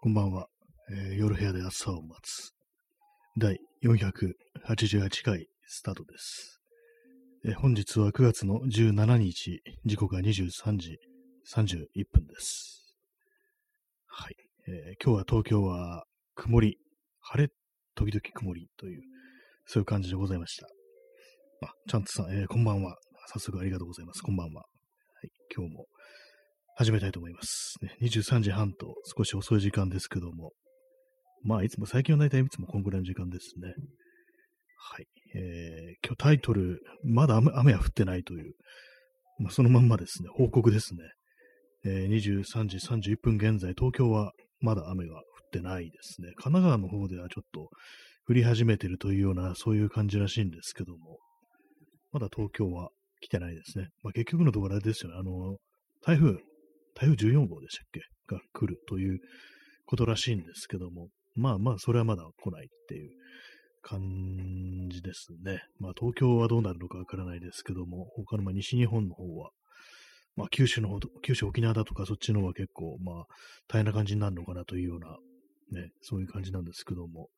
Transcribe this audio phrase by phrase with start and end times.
[0.00, 0.46] こんばんは、
[0.92, 2.52] えー夜部屋で朝を待つ。
[3.36, 6.60] 第488回スタートです。
[7.44, 10.98] えー本日は9月の17日、時刻が23時
[11.52, 12.94] 31分です。
[14.06, 14.36] はい、
[14.68, 16.04] えー今日は東京は
[16.36, 16.78] 曇り、
[17.20, 17.52] 晴れ、
[17.96, 19.02] 時々曇りという、
[19.66, 20.68] そういう感じでございました。
[21.66, 22.96] あ、ちゃんとさん、えこんばんは。
[23.32, 24.22] 早速ありがとうございます。
[24.22, 24.62] こんばんは。
[24.62, 24.66] は
[25.24, 25.86] い、今日も
[26.78, 27.74] 始めたいと思います。
[28.02, 30.52] 23時半と少し遅い時間ですけども、
[31.42, 33.74] まあ、いつも、最近は大体いつもこんぐらいの時間ですね。
[34.76, 35.06] はい。
[35.34, 38.52] えー、今日タイトル、まだ雨雨は降ってないという、
[39.40, 41.00] まあ、そのまんまですね、報告ですね。
[41.84, 46.28] えー、23時31分現在、東京はまだ雨が降ってないですね。
[46.36, 47.70] 神奈川の方ではちょっと
[48.28, 51.18] 降り始めてるというような、そういう感じらしいんですけども、
[52.12, 52.90] まだ東京は
[53.20, 53.88] 来てないですね。
[54.04, 55.56] まあ、結局のところあれですよね、あの、
[56.04, 56.38] 台風、
[57.00, 58.00] 台風14号でしたっけ？
[58.26, 59.20] が来るという
[59.86, 63.10] ことらしいんですけども、まあまあ、それはまだ来ないっていう
[63.82, 65.62] 感じですね。
[65.78, 69.50] まあ、東京はどうなるのかわからないですけども、他のま西日本の方は、
[70.34, 73.24] まあ、九州の方と、九州、沖縄だとかそっちの方は結構、まあ、
[73.68, 77.28] 大変な感じになるのかなというような、ね、そういう感じなんですけども、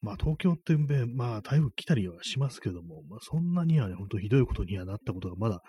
[0.00, 5.60] まあ、東京って、まあ、台風来たりはしますけども、まあ、そんなにはね、本当ひどいことにはなったことがまだ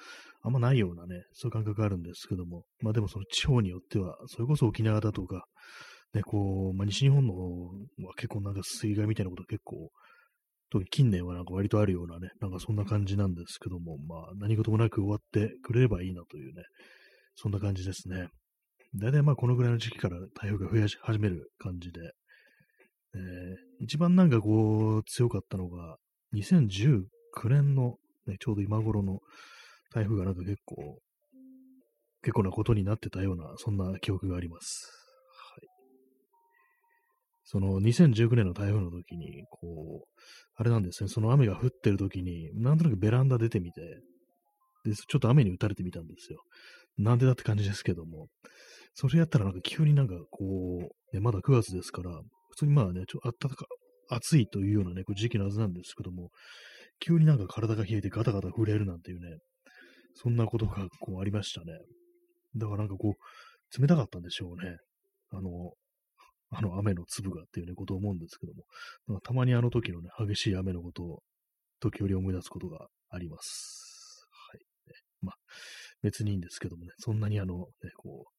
[0.41, 5.45] あんまないようなね、そういう感覚があるんですけども、まあでもその地方によっては、それこそ沖縄だとか、
[6.13, 7.65] ね、こう、まあ西日本の方
[8.05, 9.89] は結構なんか水害みたいなことが結構、
[10.71, 16.63] 特に近年はなんか割とあるようなね、なんかそんな感じなんですけども、まあ何事もなく終わってくれればいいなというね、
[17.35, 18.27] そんな感じですね。
[18.95, 22.11] 大体まあこのぐらいの時期から台風が増やし始める感じで、
[23.15, 25.95] えー一番なんかこう強かったのが、
[26.33, 27.05] 2019
[27.45, 27.95] 年の、
[28.27, 29.19] ね、ちょうど今頃の
[29.93, 30.99] 台風がなんか結構、
[32.21, 34.91] 結構なことになってたような、そんな記憶があります。
[35.53, 35.67] はい。
[37.45, 40.21] その2019年の台風の時に、こう、
[40.55, 43.81] あれなんですね、その雨が降ってる時に、なんとなくベランダ出てみて、
[44.83, 46.43] で、ちょっと雨に打たれてみたんですよ。
[46.97, 48.27] なんでだって感じですけども、
[48.93, 52.11] それやったらなんか急になんかこう、ね、まだ9月ですから、
[52.59, 53.65] 通にまあね、ちょっと暖か、
[54.09, 56.29] 暑いというようなね、こう時期のはずなんですけども、
[56.99, 59.37] 急になんか体が冷えてガタガタ震えるなんていうね、
[60.15, 61.67] そんなことがこうありましたね。
[62.55, 64.77] だからなんかこう、冷たかったんでしょうね。
[65.31, 65.73] あの、
[66.51, 68.63] あの雨の粒がっていうね、ことを思うんですけども、
[69.07, 71.19] なんかたまにあの時のね、激しい雨のことを
[71.79, 74.27] 時折思い出すことがあります。
[74.51, 74.59] はい。
[74.89, 75.35] ね、まあ、
[76.01, 77.65] 別にいいんですけどもね、そんなにあの、ね、
[77.95, 78.38] こう、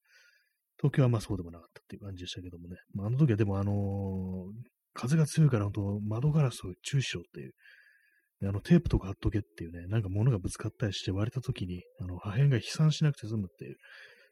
[0.80, 7.52] 東京はまあそうでもなかったっていう感じでしたけどもね、まあ、あの時はでもあのー風が強いから本当窓ガラスを注意しろっていう、
[8.48, 13.76] あのテープとか貼っとけっていうね、なんか物がぶつかったりして割れた時に、あの破片が飛散しなくて済むっていう、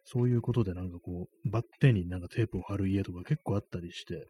[0.04, 4.26] そういうことでなんかこう、バッテンになんかテープを貼る家とか結構あったりして、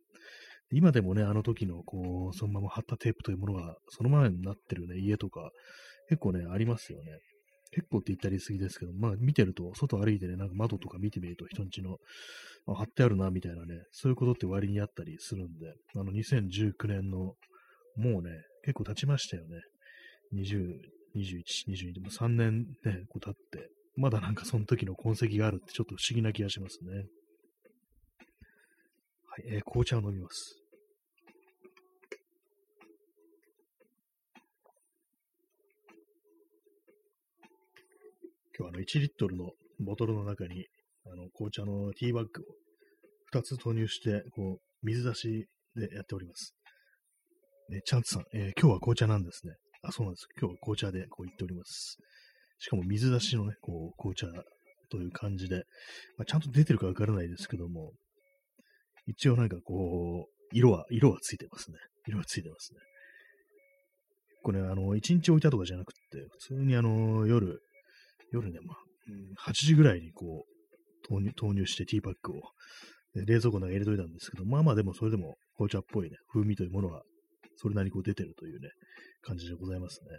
[0.71, 5.51] 今でもね、あの時のこう、そのまま貼ったテープというものがそのままになってるね、家とか、
[6.09, 7.19] 結構ね、ありますよね。
[7.73, 11.99] 結構って言ったり過ぎですけど、まあ見てると、外歩いてね、なんか窓とか見てみると人んちの、
[12.67, 17.35] あ貼ってあるな、みたいなね、そういうことって割にあったりするんで、あの2019年の、
[17.97, 18.31] もうね、
[18.63, 19.61] 結構経ちましたよね。
[20.35, 20.77] 20、
[21.17, 26.91] 21、22でも3年ね、こう経って、まだなんかその時の痕跡があるってちょっと不思議な気がしますね。
[29.27, 30.68] はい、えー紅茶を飲みます。
[38.59, 40.67] 今日はあの1リットルのボトルの中に、
[41.07, 45.47] あの紅茶のティーバッグを2つ投入して、こう、水出し
[45.77, 46.57] でやっております。
[47.71, 49.53] ね、チャンツさん、えー今日は紅茶なんですね。
[49.83, 50.27] あ、そうなんです。
[50.41, 51.99] 今日は紅茶でこう言っております。
[52.59, 54.27] しかも水出しのね、こう、紅茶
[54.91, 55.63] という感じで、
[56.17, 57.93] まあ、ちゃんと出てるかわからないですけども、
[59.07, 61.79] 一応なんかこう、色は、色はついてますね。
[62.09, 62.81] 色はついてますね。
[64.43, 66.01] これ、あの、1日置いたとかじゃなくて、
[66.49, 67.61] 普通にあの、夜、
[68.33, 68.77] 夜ね、まあ、
[69.09, 72.43] うん8時ぐらいにこう、投入、投入してティーパックを、
[73.15, 77.03] で冷蔵庫の中に入れといたんですけど、まあまあでもそれでも紅茶っぽいね、風味というものは、
[77.57, 78.69] それなりにこう出てるというね、
[79.23, 80.11] 感じでございますね。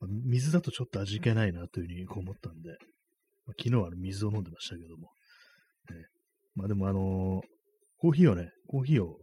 [0.00, 2.70] まあ水だとちょっと味気ないなというふうにこう思ったんで、
[3.46, 5.08] まあ昨日は水を飲んでましたけども、
[5.90, 6.06] ね
[6.54, 7.56] まあでもあのー
[7.98, 9.16] コーヒーをね、コーヒーを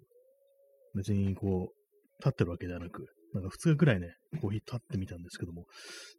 [0.95, 5.65] 別にこう、立ってるわけではなく、なんか2日くらいね、コーヒー立ってみたんですけども、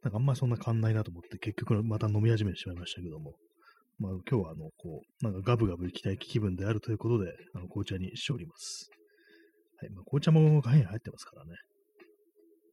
[0.03, 3.35] なんかあんまりそんな変わんないなと思って、結局また飲み始めてしまいましたけども、
[3.99, 8.91] まあ今日はあの、こう、なんかガブガブ行きたい気分であるということで、あの紅茶にしております。
[9.81, 11.53] はい、まあ、紅茶もカフェイン入ってますからね。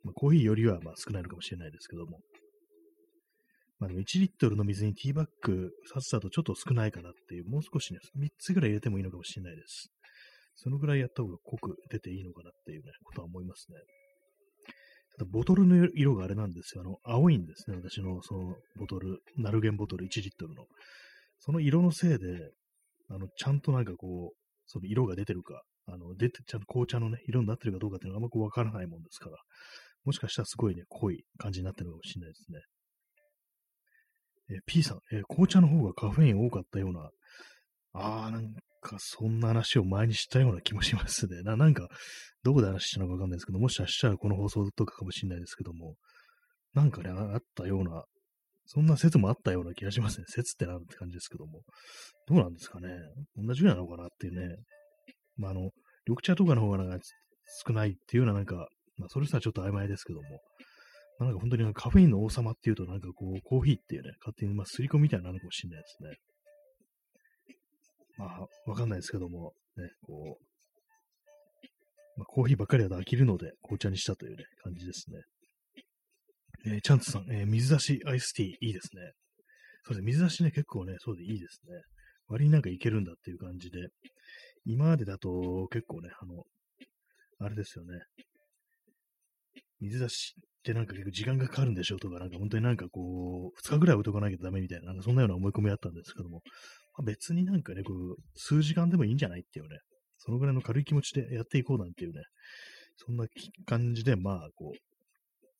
[0.03, 2.19] まあ、コーヒーよりはまあ少ないのかもしれないですけども。
[3.79, 9.89] まあでも1リットルの水にティーバッグさつだとちょっと少ないかなっていう、もう少しね、3つぐらい入れてもいいのかもしれないです。
[10.55, 13.77] そのぐらいやった方が濃く出ていいのかなっていうね、ことは思いますね。
[15.27, 16.81] ボトルの色があれなんですよ。
[16.81, 17.75] あの、青いんですね。
[17.75, 20.65] 私のそのボトル、ナルゲンボトル1リットルの。
[21.39, 22.51] その色のせいで、
[23.09, 29.37] あの、ちゃんとなんかこう、その色が出てるか、あの、出て、ちゃんと紅茶のね、色になってるかどうかっていうのはあんまこうわからないもんですから、
[30.05, 32.59] もしかしたらすごいね、濃い感じになってるかもしれないですね。
[34.49, 37.09] え P さん、え、紅茶の方がカフェイン多かったような、
[37.93, 41.41] あー、なんかそんな話を前にしたような気もしますね。
[41.43, 41.87] な、なんか、
[42.43, 45.95] どこで話したのかわかんないですけど、もしかしたらこの放送とかかもしれないですけども、
[46.73, 48.03] なんかね、あったような、
[48.65, 50.25] そんな説もあったような気がしますね。
[50.27, 51.61] 説ってなんて感じですけども。
[52.27, 52.89] どうなんですかね。
[53.35, 54.55] 同じぐらいなのかなっていうね。
[55.35, 55.71] まあ、あの、
[56.07, 56.99] 緑茶とかの方がなんか
[57.65, 58.67] 少ないっていうようななんか、
[58.97, 60.41] まあ、それさちょっと曖昧ですけども、
[61.19, 66.15] なんか本当にカフェインの王様っていうと、なんかこう、コーヒーっていうね、勝手にまあ、すり込みみたいになるかもしれないですね。
[68.21, 70.43] まあ、わかんないですけども、ね、こう、
[72.17, 75.21] まあ、コーヒーばっかりだと飽きるので、紅茶にしたというね、感じですね。
[76.67, 79.01] えー、チャンツさん、えー、水出しアイスティーいいですね。
[79.85, 81.81] そうですね、水出しね、結構ね、そうでいいですね。
[82.27, 83.79] 割になんかいけるんだっていう感じで、
[84.65, 86.43] 今までだと結構ね、あの、
[87.39, 87.99] あれですよね。
[89.79, 96.41] 水出しってなんか結構時間がかかるんでしょうとか、なんか本当になんかこう、2日ぐらい置いとかなきゃダメみたいな、なんかそんなような思い込みあったんですけども、
[96.97, 99.79] ま、別になんかね、こう、数時間でもいいんじゃないっていうね、
[100.17, 102.21] そのぐらいの軽い気持ちでやっていこうなんていうね、
[102.97, 103.25] そんな
[103.65, 104.77] 感じで、まあ、こう、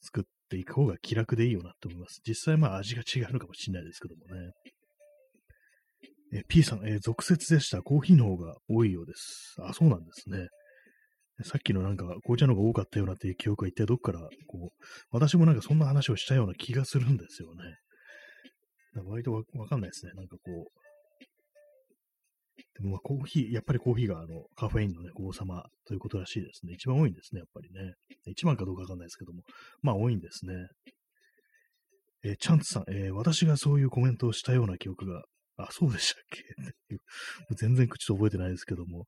[0.02, 2.22] 作っていく方が気楽でいいよなと思います。
[2.28, 4.52] 実際まあ味が違うのかもしれないですけどもね。
[6.34, 7.82] え P さん、えー、続説でした。
[7.82, 9.56] コーヒーの方が多いようです。
[9.60, 10.48] あ、そうなんですね。
[11.44, 17.64] さっきのなんか紅茶の方が多かったようなっていう記憶は一体どっから、こう、私もなんかそんな話をしたような気がするんですよね。
[19.06, 20.12] 割とわかんないですね。
[20.16, 20.81] なんかこう、
[22.76, 26.74] でもまあコーヒー、やっぱりコーヒーがあのカフェインのね、王様ということらしいですね。
[26.74, 27.94] 一番多いんですね、やっぱりね。
[28.26, 29.42] 一番かどうかわかんないですけども、
[29.82, 30.54] まあ多いんですね。
[32.24, 35.24] えー、チャンツさん、えー、私がそういうコメントをしたような記憶が、
[35.58, 36.42] あ、そうでしたっけ？
[36.42, 36.46] っ
[36.88, 37.00] ていう
[37.56, 39.06] 全然口と覚えてないですけども、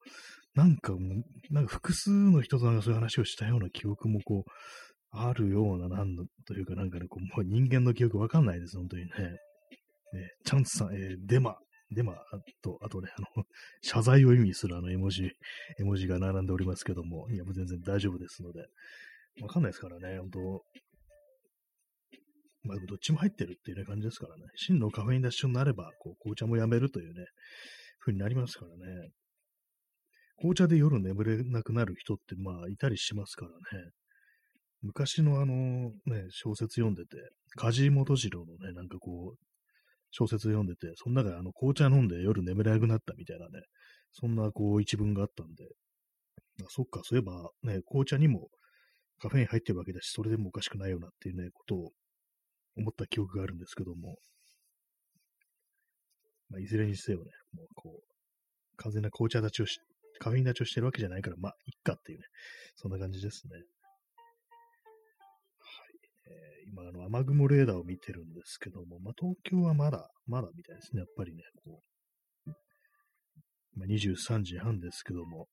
[0.56, 4.52] なんかもう、なんか複数の人となんかそういう話をしたような記憶もこう、
[5.16, 6.16] あるような、なん
[6.46, 9.12] というかなんかね、こうもう人間の記憶わかんないです、本当にね。
[9.20, 11.56] えー、チャンツさん、えー、デマ、
[11.94, 12.16] デマ
[12.62, 13.46] と、あとね、あの、
[13.82, 15.32] 謝罪を意味するあの絵文字、
[15.80, 18.68] 絵文字が並んでおりますけども、いや、もう全然大丈夫ですので、
[19.42, 20.66] わかんないですからね、本当
[22.64, 24.44] まあ、どっちも入ってるっていうね、感じですからね。
[24.56, 27.26] 真のカフェインダッシュになれば、こう、紅茶もやめるというね、
[28.00, 29.12] 風になりますからね。
[30.38, 33.90] 紅茶で夜眠れなくなる人って、まあ、いたりしますからね。
[34.82, 37.18] 昔のあの、ね、小説読んでて、
[37.56, 39.53] 梶本次郎のね、なんかこう、
[40.16, 43.66] 小説読んでて、その中であの紅茶飲んで夜眠れなくなったみたいなね、
[44.12, 45.66] そんなこう一文があったんで、
[46.62, 48.50] あそっか、そういえばね、紅茶にも
[49.20, 51.92] カフェイン入ってるわけだし、それでもおかしくないよなっていうね、ことを
[52.78, 54.18] 思った記憶があるんですけども、
[56.50, 59.80] まあ、いずれにせよね、もうこう、完全な紅茶立ちをし、
[60.20, 62.26] カフェイン立ちをしてるわけじゃないから、まあ、いっかっていうね、
[62.76, 63.64] そんな感じですね。
[66.74, 71.02] 今、あの、雨雲レーダーを見てるんですけども、まあ、東京はまだ、まだみたいですね。
[71.02, 71.82] やっぱりね、こ
[72.48, 72.50] う、
[73.76, 75.48] まあ、23時半ですけども、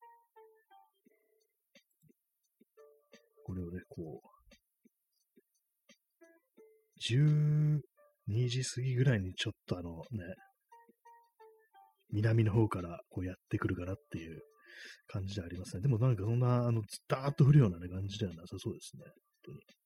[3.44, 4.30] これをね、こう、
[7.02, 7.80] 12
[8.48, 10.34] 時過ぎぐらいにちょっとあのね、
[12.12, 14.42] 南の方からこうやってくるかなっていう
[15.08, 15.82] 感じでありますね。
[15.82, 19.04] でもなんかそんな、あの、ずっと降るような、ね、感じではなさそうですね。
[19.04, 19.14] 本
[19.44, 19.79] 当に。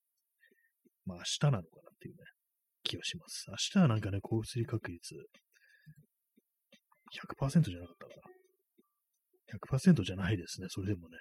[1.07, 2.25] まあ明日なのかなっていうね、
[2.83, 3.47] 気がします。
[3.49, 5.15] 明日はなんかね、降水確率
[7.39, 8.35] 100%じゃなかったかな。
[9.79, 11.19] 100%じゃないですね、それでもね。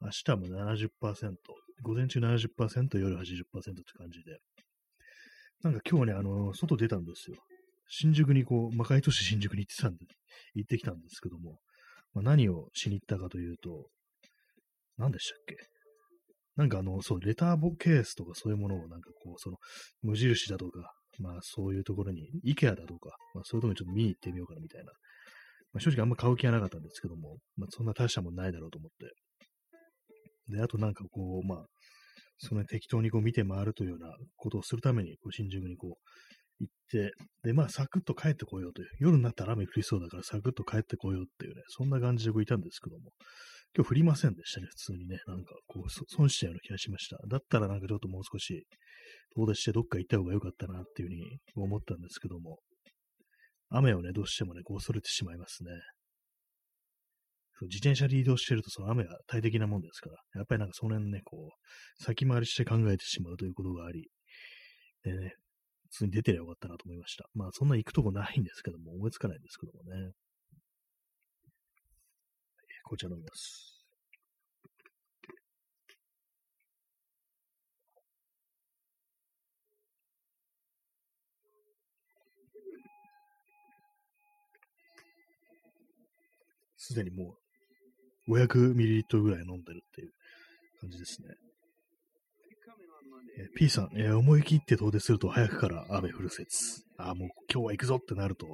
[0.00, 0.88] 明日も70%、
[1.82, 4.38] 午前中70%、夜80%って感じで。
[5.62, 7.36] なんか今日ね、あの、外出たんですよ。
[7.88, 10.06] 新宿にこう、魔界都市新宿に行ってたんで、
[10.54, 11.58] 行ってきたんですけども、
[12.12, 13.88] まあ、何をしに行ったかというと、
[14.96, 15.73] 何でしたっけ？
[16.56, 19.56] なんかあの、そう、レターボケースとかそういうものをなんかこう、その、
[20.02, 24.92] 無印だとか、まあそういうところに、イケアだとか、まあそういうところにちょっと見に行ってみようかなみたいな。
[25.72, 28.90] まあ、正直あんま買う気はなかったんですけども、まあそんな大したもんないだろうと思っ
[30.48, 30.54] て。
[30.54, 31.66] で、あとなんかこう、まあ、
[32.38, 35.98] その適当にこう見て回るというようなことをするために、こう新宿にこ
[36.60, 43.12] う行って、で、まあサクッと帰ってこようという、夜になったら雨降りそうだからサクッと帰ってこようっていうね、そんな感じでこういたんですけども、
[43.76, 45.18] 今日降りませんでしたね、普通にね。
[45.26, 47.18] なんか、こう、損したような気がしました。
[47.26, 48.66] だったらなんかちょっともう少し
[49.36, 52.58] 遠出してどっか行った方が良かったなっていうふうに思ったんですけども、
[53.70, 55.70] 雨をね、どうしてもね、こう恐れてしまいますね。
[57.58, 64.08] そう自転車で移動してるとその雨が大敵なもんですから、やっぱりなんかその辺ね、こう、先回りして考えてしまうということがあり、
[65.02, 65.34] でね、
[65.90, 67.24] 普通に出てりゃよかったなと思いました。
[67.34, 70.12] まあそんな行くとこないんですけども、思いつかないんですけどもね。
[72.84, 73.74] 紅茶飲みます。
[86.76, 87.34] すでにも
[88.28, 90.10] う 500ml ぐらい飲んでるっていう
[90.80, 91.28] 感じですね。
[93.38, 96.82] え P さん、えー、思い切って遠出すると早くから雨降る説。
[96.98, 98.46] あ、もう今日は行くぞってなると、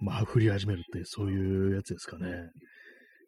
[0.00, 2.50] まあ降り始めるってそういうやつですかね。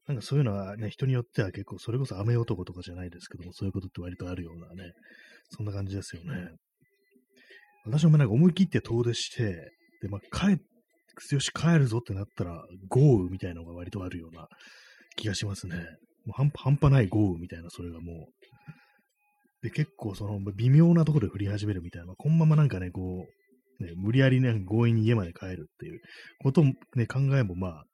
[0.08, 4.92] なんかそういうのはね、人によっては結構、それこそ雨男とかじゃないですけども、そういうことって割とあるようなね、
[5.50, 6.50] そんな感じですよね。
[7.84, 10.58] 私もなんか思い切って遠出して、で、まあ、帰、
[11.34, 14.48] よし、帰るぞってなったら、豪雨みたいなのが割とあるような
[15.16, 15.76] 気がしますね。
[16.24, 19.62] もう半半端ない豪雨みたいな、それがもう。
[19.62, 23.26] で、結構その微妙なところで降り始めるみたいな、このままなんかね、こ
[23.80, 26.00] う、ね、無理やりね、強引に家まで帰るっていう
[26.42, 27.84] こともね、考えもまあ、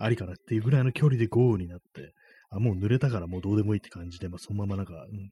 [0.00, 2.14] ありかなっていうぐらいの距離で豪雨になって、
[2.50, 5.30] あ、もう濡れたからもうどうでもいいって感じで、まあ、そのままなんか、うん、ね、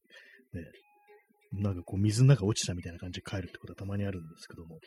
[1.52, 4.78] なんかこう水の中落ちたみたいな感じで帰るってことはたまにあるんですけども、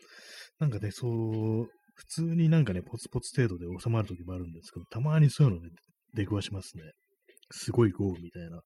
[0.59, 5.69] なんかね、そう、普通になんかね、ポツポツ程度で収まる時もあるんですけど、たまにそういうのね、
[6.13, 6.83] 出くわしますね。
[7.51, 8.49] すごい豪雨みたいな。
[8.49, 8.61] やっ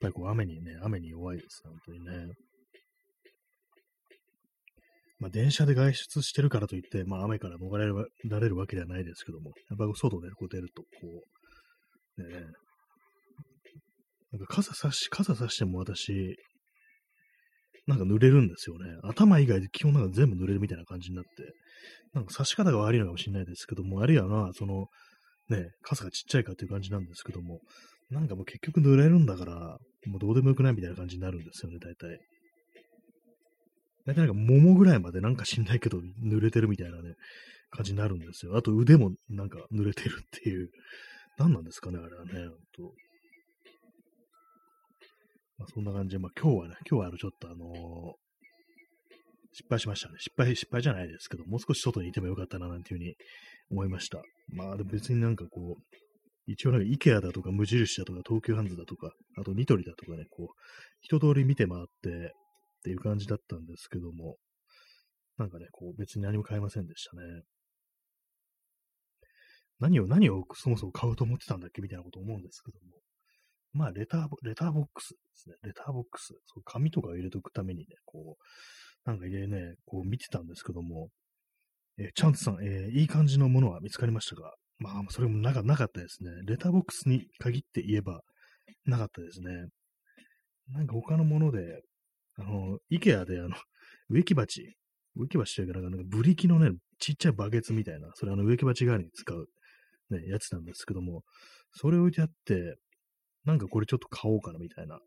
[0.00, 2.32] ぱりこう雨にね、雨に弱いです、本当にね。
[5.22, 7.86] まあ、電車で外出してるからといって、まあ、雨から逃れ
[8.28, 10.88] られるわけではないですけども、やっぱ外でこう出ると、こ
[12.18, 12.40] う、ね、
[14.32, 16.34] なんか傘さし、傘さしても私、
[17.86, 18.96] なんか濡れるんですよね。
[19.04, 21.30] 頭以外で基本なんか全部濡れるみたいな感じになって、
[22.14, 24.86] なんか差し方が悪いのかもしれないですけども、あるいはまあ、その、
[25.50, 27.60] ね、傘がちっちゃいかっていう感じなんですけども、
[28.10, 29.54] なんかもう結局濡れるんだから、
[30.06, 32.18] もうどうでもよくないみたいな感じになるんですよね、大体。
[34.06, 37.14] 大体なんか桃ぐらいまでなんか知んないけど濡れてるみたいなね、
[37.70, 38.56] 感じになるんですよ。
[38.56, 40.70] あと腕もなんか濡れてるっていう。
[41.38, 42.94] 何なんですかね、あれはね、ほんと。
[45.58, 47.68] まあ、そんな感じで、まあ今日はね、今日はあのちょっとあのー、
[49.52, 50.16] 失敗しましたね。
[50.18, 53.14] 失敗、失敗じゃないですけど、もう少し外にいてもよかったな、なんていうふうに
[53.70, 54.22] 思いました。
[54.48, 55.82] まあでも別になんかこう、
[56.46, 60.46] 一応なんか IKEA だとか無印だとか東急ハンズだとか、あとニトリだとかね、こう、
[61.00, 62.34] 一通り見て回って、
[62.82, 64.36] っていう感じだったんですけども、
[65.38, 67.22] なんかね、こう別に何も買いませんでしたね。
[69.78, 72.98] 何を、何をそもそも買うと思ってたんだっけみたいなこと思うんですけども。
[73.72, 75.54] まあ、レター、レターボックスですね。
[75.62, 76.34] レターボックス。
[76.46, 81.08] そう紙とか入れておくためにね、こう、なんか入れね、こう見てたんですけども、
[81.98, 86.30] えー、チャンツさん、えー、いい感じのものは見つかりましたが、まあ、それもなかなかったですね。
[86.44, 88.20] レターボックスに限って言えば、
[88.84, 89.50] なかったですね。
[90.68, 91.82] なんか他のもので、
[92.36, 93.50] あの、イケアであの、
[94.08, 94.76] 植木鉢、
[95.14, 99.46] 植木鉢というか、なんかブリキのね、ちっちゃいバケツみたいな、それあの植木鉢代わりに使う、
[100.10, 101.22] ね、やつなんですけども、
[101.72, 102.76] それ置いてあって、
[103.44, 105.00] なんかこれちょっと買おうかなみたいな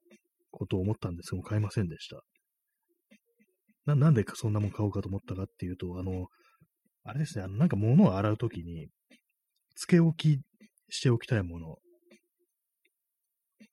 [0.51, 2.22] ことを思ったんですけど買いませんでした。
[3.86, 6.27] な、なんでそんなもん買おうかと思ったかっていうと、あの、
[7.03, 8.89] あれですね、あの、なんか物を洗うときに、
[9.75, 10.41] つけ置き
[10.89, 11.77] しておきたいもの、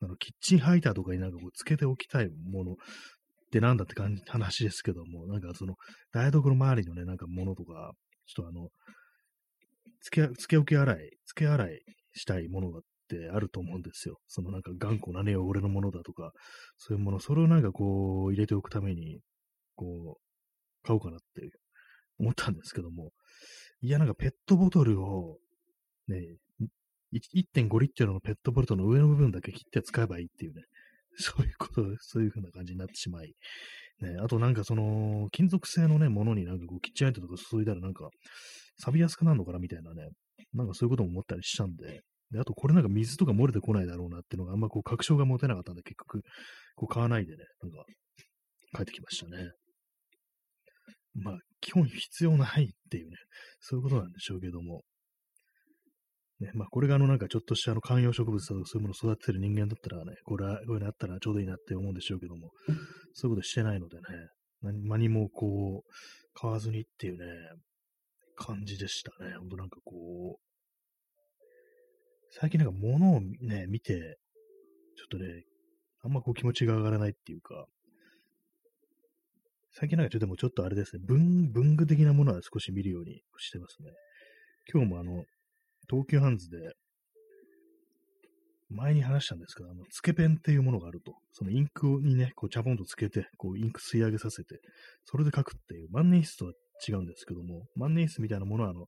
[0.02, 2.76] あの、キッチンハイターとかになんかこう、つけておきたいもの
[3.52, 5.74] ってなんだって感じ、話ですけども、なんかその、
[6.10, 7.92] 台所周りのね、なんかものとか、
[8.26, 8.70] ちょっとあの、
[10.00, 11.80] つけ、つけ置き洗い、つけ洗い
[12.14, 14.16] したいものがってあると思うんですよ。
[14.26, 16.32] そのなんか頑固なね、汚れのものだとか、
[16.78, 19.20] そういうもの、それをなんかこう、入れておくために、
[19.76, 21.50] こう、買おうかなって
[22.18, 23.10] 思ったんですけども、
[23.82, 25.36] いや、なんかペットボトルを、
[26.08, 26.16] ね、
[27.12, 30.62] 1.5リットルのペットボトルの上の部分だけ切って使えばいいっていうね、
[31.18, 33.34] そういうこと、そういう風な感じになってしまい、
[34.00, 38.08] ね、あとなんかその、金属製のね、ものになんかこう、キッチンアイテムとか注いだらなんか、
[38.78, 40.08] 錆びやすくなるのかなみたいなね、
[40.52, 46.22] なんかそういうことも思ったりしたんで、で、あとこれなんか水とか漏れてこないだろうなっていうのがあんまこう確証が持てなかったんで、結局、
[46.74, 47.84] こう買わないでね、なんか、
[48.74, 49.50] 帰ってきましたね。
[51.14, 53.16] まあ、基本必要ないっていうね、
[53.60, 54.82] そういうことなんでしょうけども、
[56.42, 62.50] ね、まあ、これがあの、なんかちょっとしたあの観葉植物とかそういうものを育ててる人間だったらね、これは、こういうのあったらちょうどいいなって思うんでしょうけども、
[63.14, 64.02] そういうことしてないのでね、
[64.62, 65.90] 何もこう、
[66.34, 67.24] 買わずにっていうね、
[68.36, 69.34] 感じでしたね。
[69.38, 70.52] ほんとなんかこう、
[72.30, 74.18] 最近なんか物をね、見て、
[74.96, 75.44] ちょっとね、
[76.02, 77.66] あんまこう気持ちが上がらないっていうか、
[79.74, 83.90] 最近なんかちょっともちょっとあれですね、文、文具的なものは少し見るようにしてますね。
[84.72, 85.24] 今日もあの、
[85.90, 86.58] 東急ハンズで、
[88.70, 91.14] 前に話したんですけど、あの、つけペンっていうものがあると。
[91.32, 94.60] そのインクにね、こう、チャポンとつけて、こう、インク吸い上げさせて、
[95.04, 96.52] それで書くっていう、万年筆とは
[96.88, 98.86] 違うんですけども、万年筆みたいなものは、あの、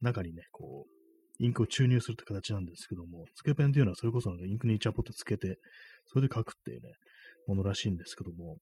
[0.00, 0.94] 中にね、こう、
[1.40, 5.58] インクを注入するって形なんですけども、つけペンっていうのはそれこそなんかインクにチャポンとつけて、
[6.06, 6.90] それで書くっていうね、
[7.48, 8.58] ものらしいんですけども、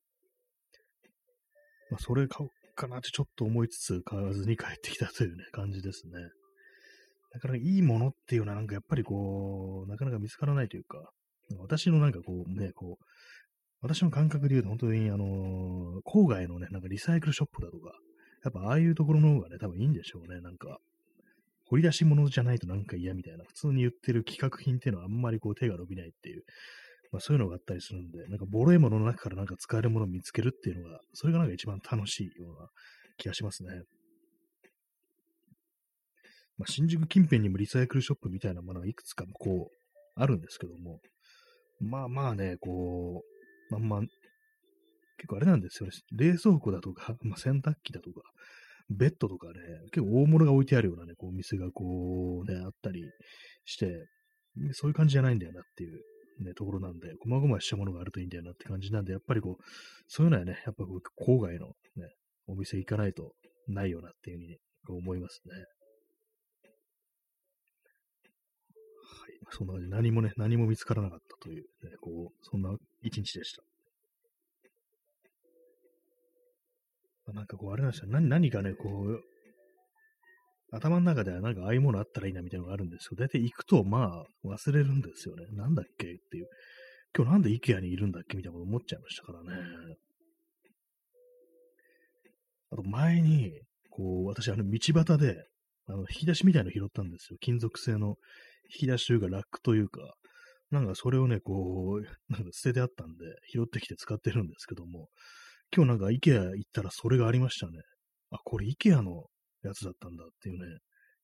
[1.91, 6.13] まあ、それ買おうかなってちょっと思いつつ買わずに帰ってきたというね、感じですね。
[7.33, 11.11] なかなかいいものっていうのはなんかやっぱりこう、なかなか見つからないというか、
[11.59, 13.05] 私のなんかこうね、こう、
[13.81, 17.93] 私の感覚で言うと本当にあのー、郊外のね、なんかリサイクルショップだとか、
[18.45, 20.79] やっぱああいうところの方がね、多分いいんでしょうね、なんか。
[21.67, 26.45] 掘り出し物じゃないとなんか嫌みたいな、普通に言ってる企画品っていうのはあんまりこう手が伸びないっていう、
[27.13, 32.69] まあそういうのがあったりするんで、なんかボロいものの中からなんか使えるものを見つけるっていうのが、それがなんか一番楽しいような
[33.17, 33.71] 気がしますね。
[36.59, 39.83] まあ、新宿近辺にもリサイクルショップみたいなものがいくつかこう、
[40.15, 41.01] あるんですけども、
[41.81, 43.23] まあまあね、こ
[43.71, 44.09] う、まあまあ、
[45.17, 45.93] 結構あれなんですよね。
[46.13, 48.23] 冷蔵庫だとか、 まあ、洗濯機だとか、
[48.91, 49.55] ベッドとかね、
[49.93, 53.03] 結構大物が置いてあるようなね、こう、お店がこう、ね、あったり
[53.65, 54.07] して、
[54.73, 56.03] そういう感じじゃないんだよなっていう
[56.41, 59.65] ね、ところなんで、細々したものがあるといいんだよなって感じなんで、やっぱりこう、
[60.09, 62.15] そういうのはね、やっぱこう、郊外のね、
[62.47, 63.35] お店行かないと
[63.69, 65.55] ないよなっていうふうに思いますね。
[69.55, 73.63] そんな感じ何もね、何も見つからなかったという、ね、こう、そんな一日でした。
[77.33, 78.09] なんかこう、あれなんですよ。
[78.11, 79.21] 何何かね、こう、
[80.73, 85.45] 頭の中ではなんかああいうものあったらいいなみたいなのがあるんですけど、大体行くとまあ忘れるんですよね。
[85.53, 86.07] なんだっけ？
[86.07, 86.47] っていう。
[87.15, 88.39] 今日なんで IKEA にいるんだっけ？
[88.39, 89.61] みたいなこと思っちゃいましたからね。
[92.71, 93.53] あと前に、
[93.91, 95.45] こう、私あの道端で、
[95.89, 97.37] あの、引き出しみたいの拾ったんですよ。
[97.39, 98.17] 金属製の
[98.75, 100.01] 引き出しというか、ラックというか、
[100.71, 105.09] なんかそれをね、こう、なんか捨ててあったんで、拾ってきて使ってるんですけども、
[105.75, 107.73] 今日なんか IKEA 行ったらそれがありましたね。
[108.31, 109.25] あ、これ IKEA の
[109.63, 110.79] やつだったんだっていうね、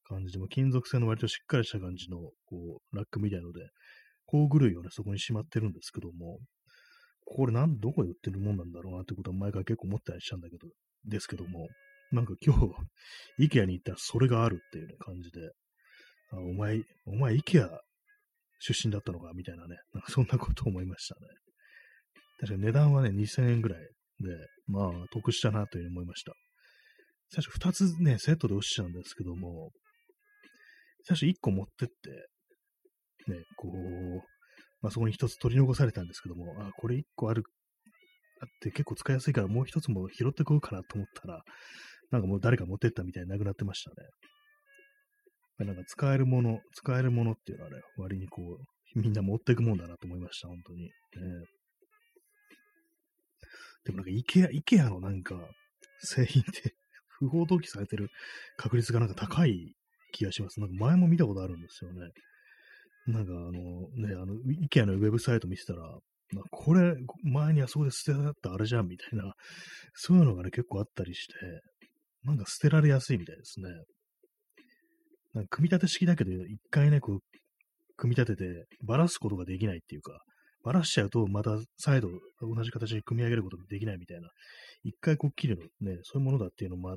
[0.05, 3.61] 感じで、も金属製の割としっかりした感じの、こう、ラックみたいので、
[4.27, 6.38] 工具類をね、そこにしまってるんですけども、
[7.25, 10.68] これなん、どこで売ってるもんなんだろうなってことは前から結構思ったりしたんだけど、
[11.05, 11.68] ですけども、
[12.11, 12.62] なんか今日、
[13.38, 15.51] IKEA に行ったらそれがあるっていうね、感じで、
[16.31, 17.69] あお前、お前、イケア
[18.61, 19.33] 出身だったのか？
[19.35, 21.21] みたいなね、なんかそんなこと思いましたね。
[22.41, 23.87] 確か値段はね、2000円ぐらいで、
[24.67, 26.33] まあ、得したなというふうに思いました。
[27.31, 29.71] 最初2つね、セットで落ちちゃうんですけども、
[31.05, 33.73] 最初1個持ってって、ね、こう、
[34.81, 37.43] まあ、そこに1つ取り残されたんですけども、あ、これ1個ある、
[38.41, 41.43] あって結構使いやすいからもう1つも拾ってこようかなと思ったら、
[42.11, 43.97] なんかもう誰か持ってったみたいになくなってましたね。
[45.64, 50.83] なんか使えるもの、使えるものっていうのはね、割にこう、みんな持っていくもんだなと思いました、本当に。
[50.85, 50.90] ね、
[53.85, 55.37] でもなんか、イケア、イケアのなんか、
[56.01, 56.75] 製品って
[57.18, 58.11] 不法投棄されてる
[58.57, 59.75] 確率がなんか高い
[60.12, 60.61] 気がします。
[60.61, 62.11] なんか前も見たことあるんですよね。
[63.07, 65.99] なんかあの、ね、あの、イケアのウェブサイト見せたら、
[66.51, 69.35] これ、前にあそこで捨てられたあれじゃんみたいな、
[69.94, 71.35] そういうのがね、結構あったりして、
[72.25, 73.71] なんか捨てられやすいみたいですね。
[75.38, 77.18] なんか組み立て式だけど、一回ね、こう、
[77.96, 80.20] 組み立てて、ばらすことができないっていうか、
[80.64, 82.09] ばらしちゃうと、また再度
[82.40, 84.29] 同じ形に組み上げることができないみたいな、
[84.83, 86.96] 一回こう切るのね、そういうものだっていうのもあっ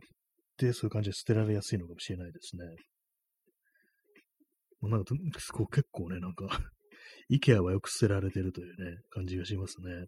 [0.58, 2.64] て、そういう感じで捨てられやすいのかもしれないですね。
[4.82, 5.14] もうなんか、
[5.54, 6.48] こう結構ね、なんか
[7.32, 10.08] IKEA はよく捨てられてるというね、感じがしますね。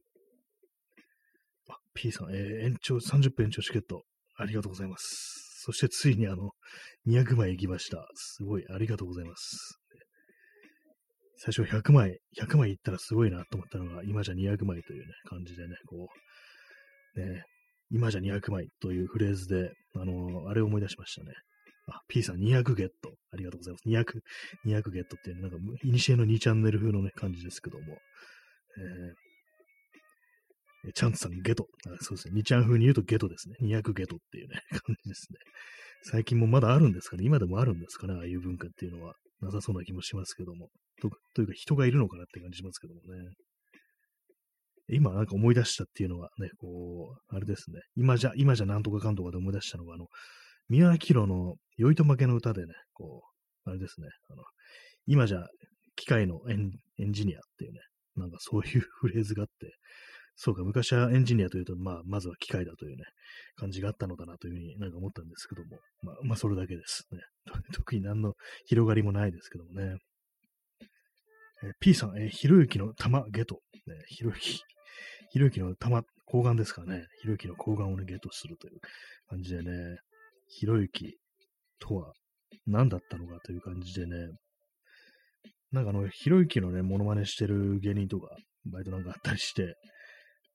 [1.69, 4.02] あ、P さん、えー、延長、30分延長チケット、
[4.38, 5.53] ありがとうございます。
[5.65, 6.52] そしてついにあの、
[7.08, 8.06] 200枚行きました。
[8.15, 9.80] すごい、ありがとうございます。
[11.38, 16.10] 最初100枚、100枚行ったらすごいなと思ったのが、今じゃ200枚というね、感じでね、こ
[17.15, 17.43] う、ね、
[17.91, 21.34] 今じゃ200枚というフレーズで、あのあれを思い出しましたね。
[21.88, 23.13] あ、P さん200ゲット。
[23.32, 23.88] ありがとうございます。
[23.88, 24.21] 200、
[24.65, 27.97] 200ゲットっていう、ね、なんか、イニシエの2チャンネル風のね、感じですけども。
[28.78, 29.33] えー
[30.91, 31.67] チャンツさんゲト。
[32.02, 32.41] そうですね。
[32.41, 33.56] 2ちゃん風に言うとゲトですね。
[33.62, 35.39] 200ゲトっていうね、 感じですね。
[36.04, 39.15] 最近もまだあるんですかね今でもあるんですかねああいう文化っていうのは。
[39.39, 40.69] なさそうな気もしますけども。
[41.02, 43.34] とというか人がいるのかなって感じしますけどもね。
[44.89, 47.80] 今なんか思い出したっていうのはね、こう、あれですね。
[47.96, 50.08] 今じゃ、今じゃなんとかかんとかで思い出したのが、あの、
[50.67, 53.24] 宮脇宏の酔いと負けの歌でね、こ
[53.65, 54.08] う、あれですね。
[54.30, 54.43] あの、
[55.08, 55.46] 今じゃ
[55.96, 57.80] 機械のエンジニアっていうね、
[58.15, 59.74] なんかそういうフレーズがあって、
[60.36, 63.04] そうか、昔はエンジニアというと、まあ、まずは機械だというね、
[63.56, 67.19] 感じがあったのかなというふうになんか思ったんですけども、まあ、まあ、それだけですね。
[67.74, 68.34] 特に何の
[68.65, 69.98] 広がりもないですけどもね。
[71.63, 73.62] えー、P さん、えー、ひろゆきの玉ゲト。
[73.86, 74.62] ね、ひろゆき、
[75.32, 77.06] ひろゆきの玉、睾丸ですかね。
[77.22, 78.80] ひろゆきの睾丸をね、ゲットするという
[79.28, 79.98] 感じでね、
[80.48, 81.17] ひろゆき
[81.80, 82.13] とは
[82.65, 84.30] 何だったのかという感じでね、
[85.72, 89.76] なんかあの、ひろゆきのね、モノマネしてる芸人とか、バイトなんかあったりして、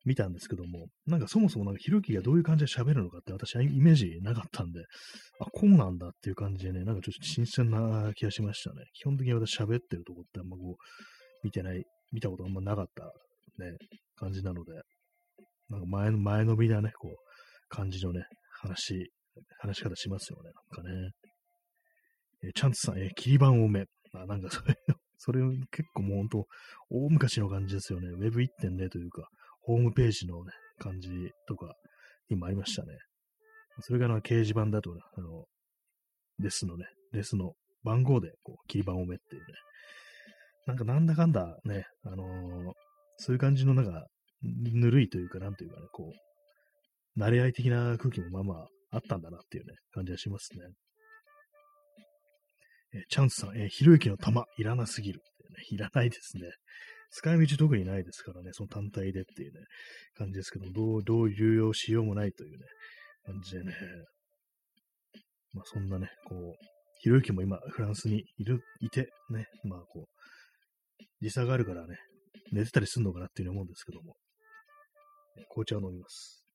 [0.05, 4.81] 見たんですけども、なんかそもそもなんかひろきがどういう感じで喋るのかって私はイメージなかったんで、
[5.41, 8.85] あ、こうなんだっていう感じでね、なんかちょっと新鮮な気がしましたね。
[8.95, 13.05] 基本的に私喋ってるとこってあんまこう、見てない、見たことあんまなかった
[13.65, 13.77] ね、
[14.17, 14.73] 感じなので、
[15.69, 17.17] なんか前の、前のびなね、こう、
[17.69, 18.25] 感じのね、
[18.61, 19.11] 話、
[19.59, 21.11] 話し方しますよね、なんかね。
[22.45, 23.85] えチャンツさん、え切り板多め。
[24.15, 24.75] あ、なんかそれ
[25.19, 26.47] それ結構もうほんと、
[26.91, 28.09] 大昔の感じですよね。
[28.15, 29.29] Web1.0 というか、
[29.61, 31.09] ホームページのね、感じ
[31.47, 31.75] とか、
[32.29, 32.93] 今ありましたね。
[33.81, 35.45] それが掲示板だと、ね、あの、
[36.39, 37.53] レスのね、レスの
[37.85, 39.47] 番号で、こう、切り板多めっていうね。
[40.67, 42.73] なんかなんだかんだね、あのー、
[43.17, 44.07] そういう感じのなんか、
[44.43, 46.13] ぬるいというか、なんというかね、こ
[47.17, 50.61] う、慣れ合い的な空気もまあまああったんだなっていうね、感じがしますね。
[52.95, 55.65] えチャンスさん、え、ひろゆきの玉、いらなすぎる、ね。
[55.71, 56.49] いらないですね。
[57.11, 59.61] 使い道特にないですからね、その単体でっていうね、
[60.17, 62.67] 感じですけども、どう、どう流用しようもないというね、
[63.25, 63.75] 感じでね。
[65.53, 66.55] まあそんなね、こう、
[67.01, 71.97] ひろゆきも今、フランスにいる、いて、ね、まあこう、時差があるからね、
[72.53, 74.17] 寝てたりすんのかなっていうふうに思うんですけども、
[75.51, 76.48] 紅茶を飲みます。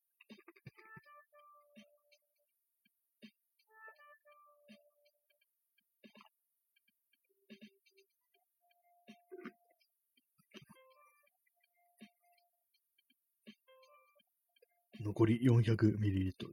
[15.03, 15.93] 残り 400ml で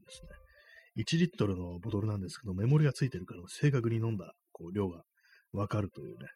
[0.08, 0.28] すね。
[0.96, 5.02] 1リットルのボトルなんですけど、メモリがついてるから正確に飲んだこう量が
[5.52, 6.26] わかるというね、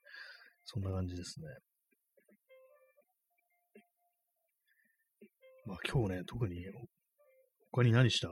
[0.65, 1.47] そんな感じですね。
[5.67, 6.57] まあ今日ね、特に
[7.73, 8.29] 他に何した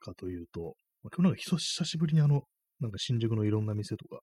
[0.00, 2.42] かというと、まあ、今日なんか久しぶりにあの、
[2.80, 4.20] なんか新宿のいろんな店とか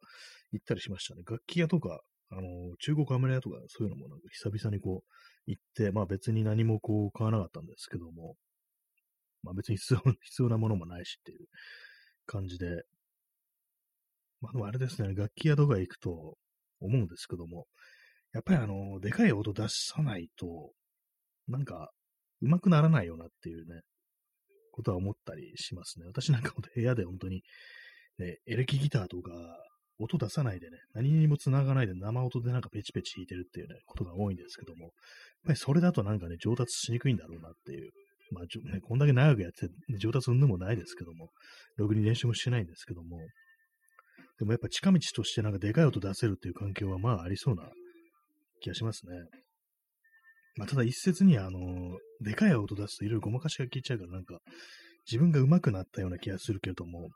[0.51, 1.23] 行ったりしましたね。
[1.25, 2.41] 楽器屋とか、あの、
[2.79, 5.09] 中古カメラ屋とかそういうのもなんか久々にこう
[5.47, 8.35] 行って、まあ別に何もこう買わなかったんですけども、
[9.43, 11.47] まあ別に必要 必要なものもないしっていう
[12.25, 12.83] 感じで、
[14.41, 16.37] まあでもあれですね、楽器屋とか行くと
[16.79, 17.67] 思うんですけども、
[18.33, 20.71] やっぱりあの、でかい音出さないと、
[21.47, 21.91] なんか、
[22.41, 23.81] 上手くならないよなっていうね、
[24.71, 26.05] ことは思ったりしますね。
[26.05, 27.43] 私なんか部屋で本当に、
[28.17, 29.31] ね、エレキギターとか、
[30.01, 34.91] 音出さないでね、何にも繋がないで生音でなんかペチペチ弾いてるっていうね、ことが多いんですけども、やっ
[35.47, 37.91] ぱりそれだとなんかね、上達しにくいんだろうなっていう
[38.31, 41.31] まあ、ね、 こんだけ長くやって上達すんでもないですけども、
[41.77, 43.19] ログに練習もしてないんですけども、
[44.37, 47.69] でもやっぱ近道としてなんかでかい音出せるっていう環境はまあありそうな
[48.61, 49.13] 気がしますね。
[50.55, 54.39] まあ、ただ一説に、あの、でかい音出すといろいろごまかしが効いちゃうから、なんか、
[55.05, 57.09] 自分が上手くなったような気がするけれども、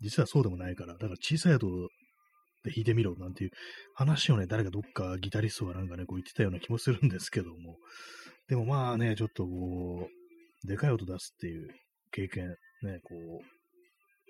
[0.00, 1.66] 実はそうでもないから、だから小さい音
[2.64, 3.50] で弾いてみろなんていう
[3.94, 7.76] 話をね、誰かどっかギタリストがなんかね、こう言ってたような気もするんですけども、
[8.48, 11.68] でもまあね、ちょっとこう、でかい音出すっていう
[12.10, 12.48] 経験、
[12.82, 13.14] ね、こ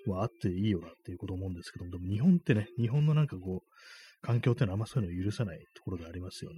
[0.07, 3.71] う、はあっていいよなっていうこと思うんですけども、でも日本ってね、日本のなんかこう、
[4.21, 6.57] 環境ってのはあんまそういうのを許さないところがありますよね。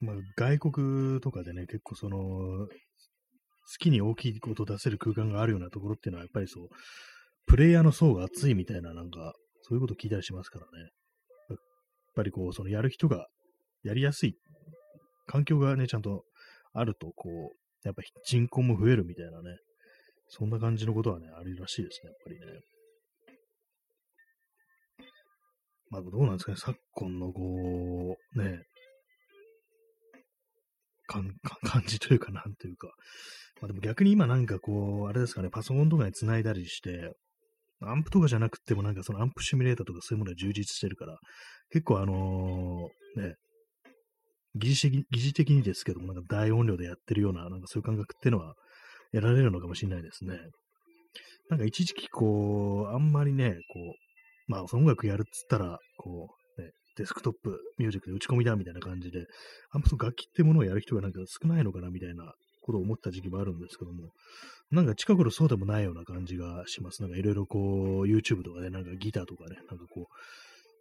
[0.00, 2.68] まあ、外国とかでね、結構その、好
[3.78, 6.68] きに大きい音出せる空間があるようなところっていうのは、やっぱりそう、
[7.46, 9.34] プレイヤーの層が厚いみたいな、なんか、
[9.68, 10.90] そういうこと聞いたりしますからね。
[11.50, 11.58] やっ
[12.14, 13.26] ぱりこう、そのやる人が
[13.82, 14.34] やりやすい
[15.26, 16.24] 環境がね、ちゃんと
[16.72, 19.58] あると、こう、やっぱ人口も増えるみたいなね、
[20.28, 22.60] そんな感じのことはね、あるらしいですね、やっぱりね。
[25.90, 28.62] まあ、どうなんですかね、昨今の、こう、ね、
[31.08, 32.88] 感じというか、なんというか。
[33.60, 37.12] まあでも逆に今なんかこう、あれですかね、パソコンとかに繋いだりして、
[37.80, 41.18] アンプとかじゃなくてもなんかそのアンプシミュレーターとかそういうものが充実してるから、
[41.70, 43.34] 結構あのー、ね、
[44.56, 48.54] 疑似的にですけども、なんか大音量でやってるような、なんかそういう感覚っていうのは
[49.12, 50.38] 得られるのかもしれないですね。
[51.50, 59.26] なんか一時期こう、あんまりね、こう、まあ音楽やるっつったら、こう、ね、デスクトップミュージックで打ち込みだみたいな感じで、
[59.70, 62.32] あんまその楽器ってものをやる人がなんか少ないのかなみたいな
[62.68, 64.10] ことを思った時期もあるんですけども、
[64.70, 67.00] なんか近頃そうでもないような感じがします。
[67.00, 67.62] なんかいろいろこう、
[68.06, 70.04] YouTube とかでなんかギターとかね、なんかこう、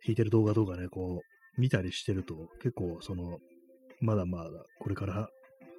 [0.05, 3.39] 弾いてる動画とかね、こう、見たりしてると、結構その、
[4.01, 5.29] まだまだこれから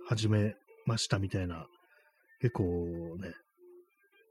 [0.07, 0.55] 始め
[0.87, 1.67] ましたみたいな、
[2.41, 2.65] 結構
[3.21, 3.35] ね、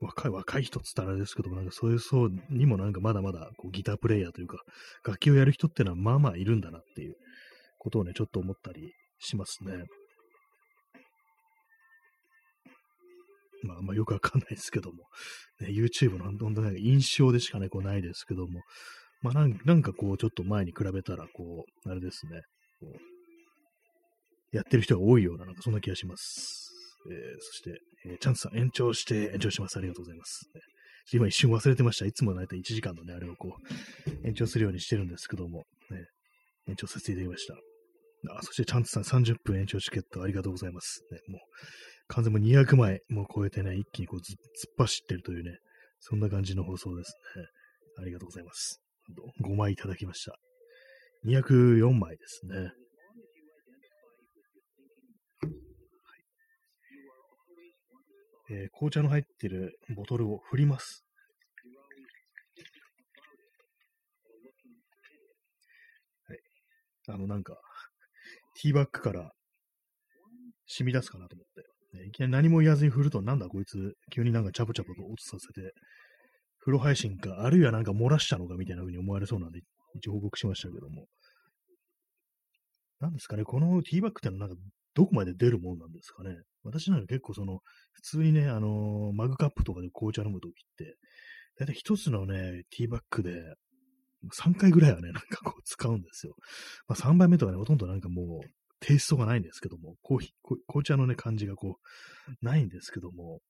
[0.01, 4.57] 若い、若い人っつったらあれですけども、なんかそういう層にもなんかまだまだこうギタープレイヤーというか、
[5.05, 7.15] 楽器をやる人ってのはまあまあいるんだなっていう
[7.77, 9.85] ことをね、ちょっと思ったりしますね。
[13.67, 15.03] まあ、まあよくわかんないですけども、
[15.59, 18.61] ね、YouTube の本当ね、印象でしかね、こうないですけども、
[19.21, 22.41] まあなんなんかこう、ちょっと前に比べたら、こう、あれですね、
[22.79, 22.87] こ
[24.53, 26.71] うやってる人が多いような、なんかそんな気がします。
[27.09, 29.77] えー、そして、えー、チャンスさん延長して延長します。
[29.77, 30.49] ありがとうございます。
[31.13, 32.05] 今一瞬忘れてました。
[32.05, 36.05] いつも大体1時間のね、あれをこう、延長するようにしてるんですけども、ね、
[36.67, 37.53] 延長させていただきました。
[38.35, 41.01] あ、そしてチャンスさん30分延長チケットありがとうございます。
[41.11, 41.41] ね、もう、
[42.09, 44.25] 完全も200枚も超えてね、一気にこう突っ
[44.77, 45.57] 走ってるというね、
[45.99, 47.45] そんな感じの放送ですね。
[47.99, 48.81] ありがとうございます。
[49.43, 50.37] 5枚いただきました。
[51.25, 52.55] 204枚ですね。
[52.57, 52.71] はい
[58.49, 61.03] えー、紅茶の入ってるボトルを振ります。
[66.27, 66.39] はい。
[67.09, 67.59] あの、なんか、
[68.61, 69.31] ティーバッグから
[70.67, 71.76] 染み出すかなと思って。
[72.05, 75.73] いきなり何も言わずに振ると、なんだこいつ、急になんかチャプチャプと音させて、
[76.59, 79.61] 風呂配信か、あるいはなんか漏らしたのかみたいな風に思われそうなんで、
[79.95, 81.05] 一応報告しましたけども。
[82.99, 84.61] なんですかね、このティーバッグってのはなんか、
[84.95, 86.35] どこまで出るもんなんですかね。
[86.63, 87.59] 私なんか結構その、
[87.93, 90.97] 普通にね、あのー、マグカップとかで紅茶飲むときって、
[91.57, 93.31] だいたい一つのね、ティーバッグで、
[94.33, 96.35] 3回ぐらいはね、なんかこう使うんですよ。
[96.87, 101.77] まあ、3杯目とかね、ほとんどなんかもう、テイストがないんですけども、コーヒー、紅茶のね、感じがこ
[102.41, 103.41] う、ないんですけども、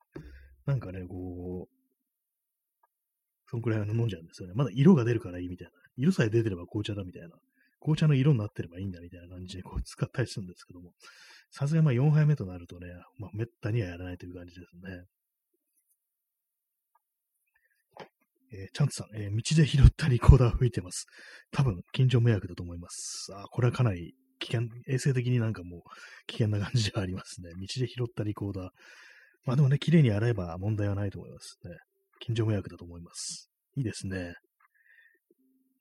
[0.65, 1.77] なんかね、こう、
[3.49, 4.53] そんくらい飲んじゃうんですよね。
[4.55, 5.71] まだ色が出るからいいみたいな。
[5.95, 7.29] 色さえ出てれば紅茶だみたいな。
[7.79, 10.91] 紅茶の色になってればいいんだみたいな感じでこう使ったりするんですけども、
[11.51, 12.87] さすがにまあ4杯目となるとね、
[13.17, 15.05] まあ、めったにはやらないという感じですね。
[18.51, 21.05] えー、チャンツさん、えー、道で拾ったリコーダー吹いてます。
[21.51, 23.29] 多分、近所迷惑だと思います。
[23.33, 25.81] あ、これはかなり危険、衛生的になんかもう
[26.27, 27.49] 危険な感じがありますね。
[27.59, 28.69] 道で拾ったリコーダー。
[29.45, 31.77] まあでもね、綺麗に洗えば問題はないと思いますね。
[32.19, 33.49] 近所迷惑だと思います。
[33.75, 34.33] いいですね。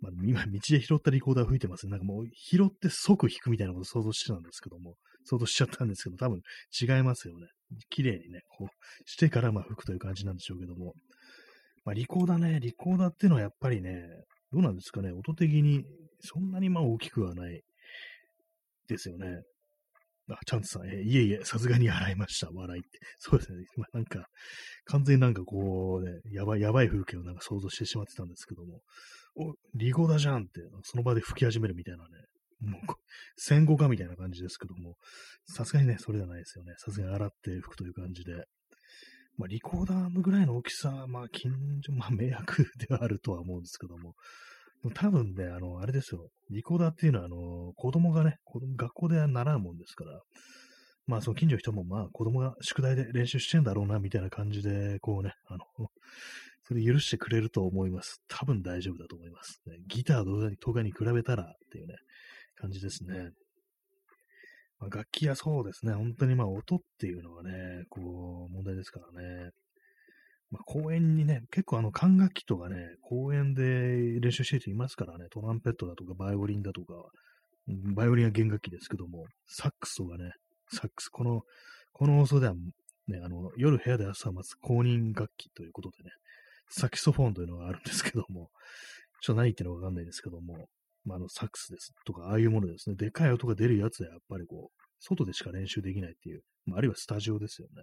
[0.00, 1.92] まあ、今、道で拾ったリコーダー吹いてますね。
[1.92, 6.40] なんかもう、拾って即引くみたいなこと想像してたんですけども、想像しちゃったんですけど、多分
[6.80, 7.46] 違いますよね。
[7.88, 8.68] 綺麗にね、こう、
[9.06, 10.92] してからまあ吹くという感じなんでしょうけども。
[11.84, 14.04] まあ、リコーダーね、リコーダーっていうのはやっぱりね、
[14.52, 15.84] どうなんですかね、音的に
[16.20, 17.62] そんなにまあ大きくはない
[18.86, 19.42] ですよね。
[20.28, 22.50] あ、チャンスさん、えいえいえ、さすがに洗いました。
[22.52, 22.98] 笑いって。
[23.18, 23.64] そうですね。
[23.76, 24.26] まあ、なんか、
[24.86, 28.82] 完全になんかこうね、やばい、やばい風景をなんか想像してしまってたんですけども、
[29.36, 32.24] お、リゴだじゃんって、その場で吹き始めるみたいなね、
[32.60, 32.80] もう、
[33.36, 34.96] 戦後かみたいな感じですけども、
[35.44, 36.74] さすがにね、それじゃないですよね。
[36.78, 38.46] さすがに洗って吹くという感じで。
[39.36, 44.14] まあ、リコーダーぐらいの大きさ、まあ、近所、まあ、迷惑ではあるとは思うんですけども、
[44.90, 46.28] 多分ね、あの、あれですよ。
[46.50, 50.20] リコーダーっていうのは、あの、子供がね、子供学校で習うもんですから、
[51.06, 55.64] まあ、その近所の人も、まあ、子供が宿題で練習してんだろうな、みたいな感じで、こうね、あの、
[56.64, 58.20] それ許してくれると思います。
[58.26, 59.60] 多分大丈夫だと思います。
[59.66, 61.94] ね、ギターとかに比べたらっていうね、
[62.56, 63.30] 感じですね。
[64.78, 69.50] まあ、楽器やそうですね、本当にまあ音っていうのはね、こう、問題ですからね。
[70.50, 76.94] まあ、公園にね、結構あの管楽器とかね、公園で練習してる人いますからね、トランペットだとかバイオリンだとか、
[77.66, 80.30] バイオリンは弦楽器ですけども、サックスとかね、
[80.72, 81.42] サックス、この、
[81.92, 82.54] この放送では
[83.08, 86.10] ね、あの、夜部屋で朝を待つ公認楽器ということでね、
[86.68, 88.50] サキソフォンというのがあるんですけども、
[89.22, 90.68] ちょっと何言ってるのかわかんないですけども、
[91.04, 97.82] まあ、あの、サックスですとか、ああいうものですね、でかい音が出るやつはやっぱりこう、外でしか練習できないっていう、まあ、あるいはスタジオですよね。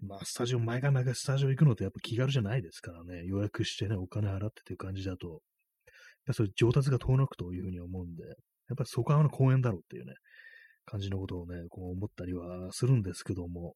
[0.00, 5.40] まあ、スタジオ、前が長いスタジオ行くのってやっぱ気軽じゃないですからね、予約してね、お金払ってという感じだと、
[6.26, 8.30] やそれ上達が遠のくというふうに思うんで、や
[8.74, 10.14] っぱりそこはあの公園だろうっていうね、
[10.84, 13.74] 感じのことをね、こう思ったりはするんですけども、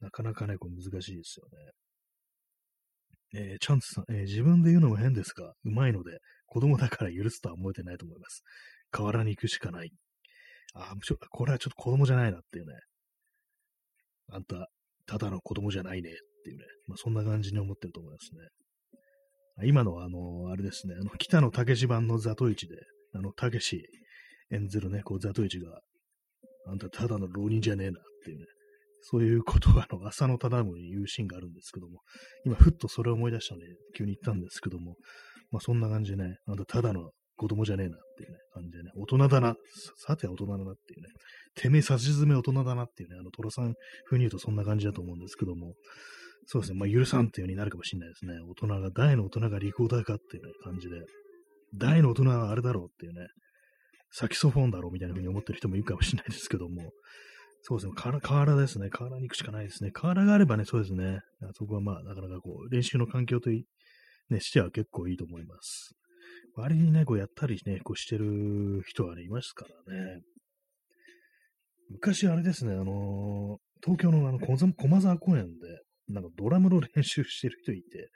[0.00, 1.72] なかなかね、こう難しいですよね。
[3.34, 8.42] えー、チャンスさん、えー、自分で言うのも変ですが、うまいので、子供だから許すとは思えてないと思います。
[8.90, 9.92] 河原に行くしかない。
[10.74, 12.74] あ、むしろこれはちょっと子供じゃないなっていうね。
[14.30, 14.68] あんた、
[15.12, 19.68] ただの子供じゃないねっていうね、まあ、そんな感じに思ってると思いますね。
[19.68, 22.76] 今の、あの、あれですね、あの、北野武版のザトイチで、
[23.14, 23.84] あの、たけし
[24.50, 25.80] 演ずるね、こう、ザトイチが、
[26.66, 28.46] あんたただの浪人じゃねえなっていうね、
[29.02, 32.00] そういうことを、あの、浅野忠信に言うシーンがあるんですけども、
[32.46, 34.96] 今、ふっとそれを思い出したので、急に言ったんですけども、
[35.50, 37.10] まあ、そんな感じでね、あんたただの
[37.42, 39.56] 子供じゃねえなっていうね、感じでね、大人だな、
[39.96, 41.08] さて大人だなっていうね、
[41.56, 43.74] てめえ差し詰め大人だなっていうね、あの、トラさん
[44.04, 45.74] 風に言うとそんな感じだと思うんですけども、
[46.46, 48.34] そうですね、まあ、許さんっていう風になるかもしれないですね。
[48.48, 51.02] 大人が、大の大人がリコーダーかっていう、ね、感じで、
[51.74, 53.26] 大の大人はあれだろうっていうね、
[54.12, 56.92] サキソフォンだろうみたいな風に思ってる人もいるかもしれないですけども、
[57.62, 58.88] そうですね、河原ですね。
[58.90, 59.90] 河原に行くしかないですね。
[59.90, 61.20] 河原があればね、そうですね。
[61.56, 63.64] そこはまあ、なかなかこう、練習の環境とい、
[64.30, 65.94] ね、しては結構いいと思います。
[66.56, 70.20] 周りにね、こうやったりね、こうしてる人はね、いますからね。
[71.90, 78.10] 昔あれですね、あのー、東京のあの駒沢公園で、なんかドラムの練習してる人いて、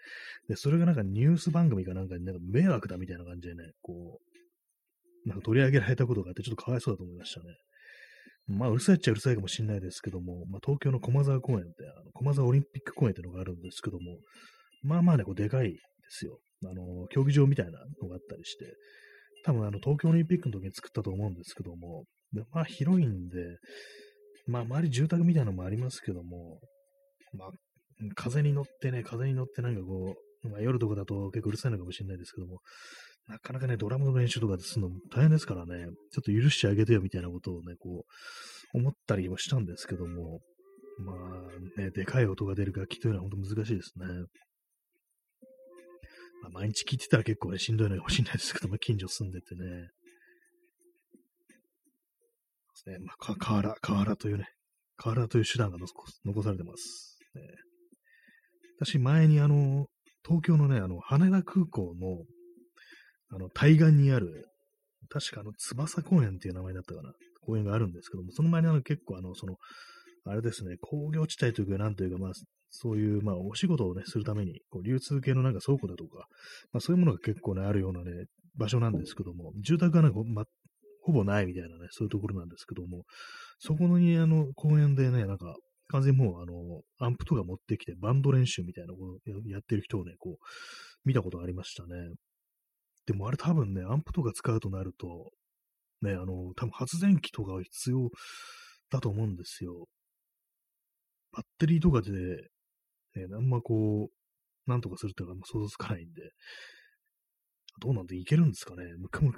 [0.48, 4.20] で、それがなんかニュース番組かなんかになんか迷惑だみたいな感じでね、こ
[5.24, 7.46] う、なんか取り上げられたことがあって、ちょっとかわいそうだと思いましたね。
[8.48, 14.18] まあ、うるさいっちゃうるさいかもしれないですけども、まあ、東京の駒沢公園って、あの駒沢オリンピック公園っていうのがあるんですけども、
[14.82, 16.38] まあまあね、こうでかいですよ。
[16.64, 18.74] あの、競技場みたいなのがあったりして、
[19.44, 23.58] 多分あの、東京オリンピックの時に作ったと思うんですけども、でまあ広いんで、
[24.46, 26.58] まあ周り住宅みたいなのもありますけども、
[27.32, 27.50] まあ、
[28.14, 30.14] 風に乗ってね、風に乗ってなんかこ
[30.44, 32.58] う、まあ、夜とかだと結構うるさいのかもしれないですけども、
[33.28, 38.04] なかなかね、ドラムの練習とかするの大変ですからね、ちょっと許してあげてよみたいなことをね、こ
[38.74, 40.40] う、思ったりもしたんですけども、
[40.98, 44.06] まあね、でかい音が出る楽器というのは本当難しいですね。
[46.50, 49.88] まあ、毎日聴いてたら結構ね、しんどいのかもしれないですけども、近所住んでてね。
[52.86, 54.48] ね、まあ、河原、河原というね、
[54.96, 57.18] 河原という手段が残されてます。
[57.34, 57.42] ね、
[58.80, 59.86] 私、前にあの、
[60.24, 62.24] 東京のね、あの、羽田空港の、
[63.30, 64.46] あの、対岸にある、
[65.08, 69.56] 確かあの、翼公園っていう名前だったかな、公園があるんですけども、その前にあの、結構あの、その、
[70.26, 72.32] あれですね、工業地帯というか、なんというか、まあ、
[72.70, 76.26] そういう、まあ、お仕事をね、するために、こう流通系のなんか倉庫だとか、
[76.72, 80.44] まあ、そういうものが結構ね、あるようなね、場所なんですけども、住宅がなんか、ま、
[81.02, 83.04] ほぼないみたいなね、そういうところなんですけども、
[83.58, 85.54] そこの、あの、公園でね、なんか、
[85.88, 90.44] 完全にもう、あの、アンプとか持ってきて、バンド練習みたいなことをやってる人をね、こう、
[91.04, 91.94] 見たことがありましたね。
[93.06, 95.30] でもあれ多分ね、アンプとか使うとなると、
[96.02, 98.10] ね、あの、多分発電機とかは必要
[98.90, 99.86] だと思うんですよ。
[101.36, 106.22] バッテリーとかで、ね、あんまこう、なんとかするっていうのは想像つかないんで、
[107.80, 108.84] どうなんていけるんですかね。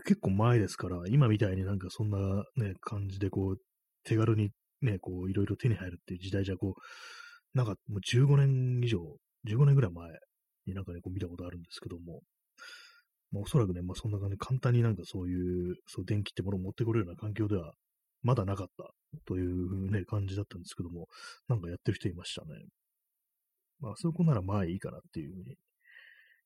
[0.04, 2.18] 結構前ですから、今みたいになんかそんな
[2.56, 3.56] ね、感じでこう、
[4.04, 8.98] 手軽にね、こう、いろいろ手に入るっていう時代じゃこう、なんかもう15年以上、
[9.48, 10.08] 15年ぐらい前
[10.66, 12.20] になんかね、こう見たことあるんですけども、
[13.32, 17.72] まあ、おそらくね、まあ、そんな感じ、簡単になんかそういう、そう、電気ってものを持ってこれるような環境では、
[18.22, 18.84] まだなかった
[19.26, 21.06] というね、感じだったんですけども、
[21.48, 22.48] なんかやってる人いましたね。
[23.80, 25.56] まあ、そこならまあいいかなっていうふうに、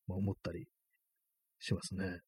[0.06, 0.66] まあ、思ったり
[1.60, 2.18] しますね。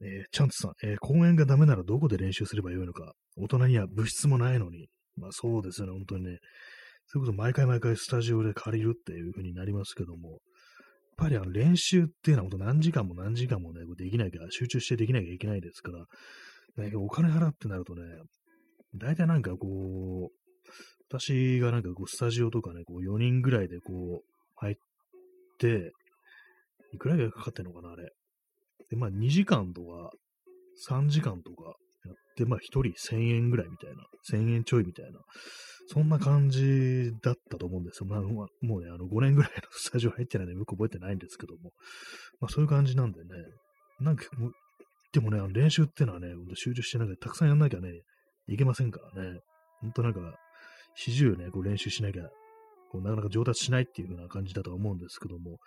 [0.00, 3.12] えー、チャンツさん、えー、公園がダメならどこで練習すればよいのか。
[3.36, 4.88] 大人には物質もないのに。
[5.16, 6.38] まあそうですよね、本当にね。
[7.06, 10.40] そういうこと毎回毎回スタジオで借りるっていう風になりますけども、やっ
[11.16, 16.04] ぱりあの練習っていうのは本当何時間も何時間もね、できなきゃ、集中してできなきゃいけないですから、
[16.76, 18.02] ね、お金払ってなるとね、
[18.96, 20.44] 大体なんかこう、
[21.08, 24.24] 私がなんかこう、スタジオとかね、こう4人ぐらいでこう、
[24.56, 24.74] 入っ
[25.58, 25.92] て、
[26.92, 28.12] いくらぐらいかかってんのかな、あれ。
[28.90, 30.10] で、まあ2時間とか、
[30.90, 31.74] 3時間とか
[32.06, 32.80] やって、まあ1人
[33.16, 35.20] 1000円ぐらいみたいな、1000円ちょいみたいな、
[35.88, 38.06] そんな感じだったと思うんですよ。
[38.06, 38.46] まあ、も
[38.78, 41.72] うね、あの5年ぐらいのスタジオ入ってないのでよく覚えてないんですけども、
[42.40, 43.28] まあそういう感じなんでね、
[44.00, 44.52] なんかもう
[45.14, 48.02] でもね、あの練習っていうのはね、集中してなんかたくさんやんなきゃね、
[48.48, 49.38] いけませんからね、
[49.80, 50.20] ほんとなんか、
[50.96, 52.24] 始終ね、こう練習しなきゃ、
[52.90, 55.58] こうなかなか上達しないっていう風な感じだとは思うんですけども、やっ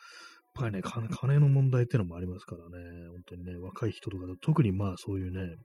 [0.55, 5.55] ぱりね、金の問題っていうのもありますからね、本当にね、若い人とか特にまあそういうね、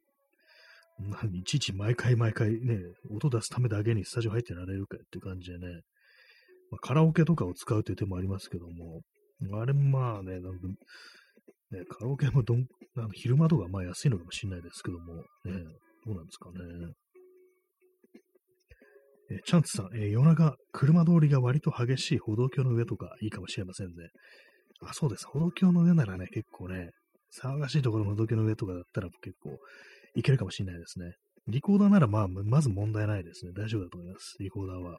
[1.32, 2.78] いちいち毎回毎回ね、
[3.10, 5.66] 音出すためだけにスタジオ入ってられるかっていう感じでね、
[6.70, 9.00] まあ、カラオケとかを使うという手もありますけども、
[9.60, 10.68] あれもまあね、なんか
[11.72, 15.22] ね、カラオケもどんあの昼間とかまあ安いのかもしれないですけども、ね、
[16.06, 16.92] どうなんですかね。
[19.30, 23.92] えチャンツさん、え、夜中、車通りが割と激しい歩道橋の上とかいいかもしれませんね。
[24.84, 25.26] あ、そうです。
[25.26, 26.90] 歩道橋の上ならね、結構ね、
[27.40, 29.56] 騒がしいところの歩道橋の上とかだったら結構
[30.16, 31.14] いけるかもしれないですね。
[31.48, 33.52] リコーダーならまあ、まず問題ないですね。
[33.56, 34.36] 大丈夫だと思います。
[34.38, 34.98] リコーダーは。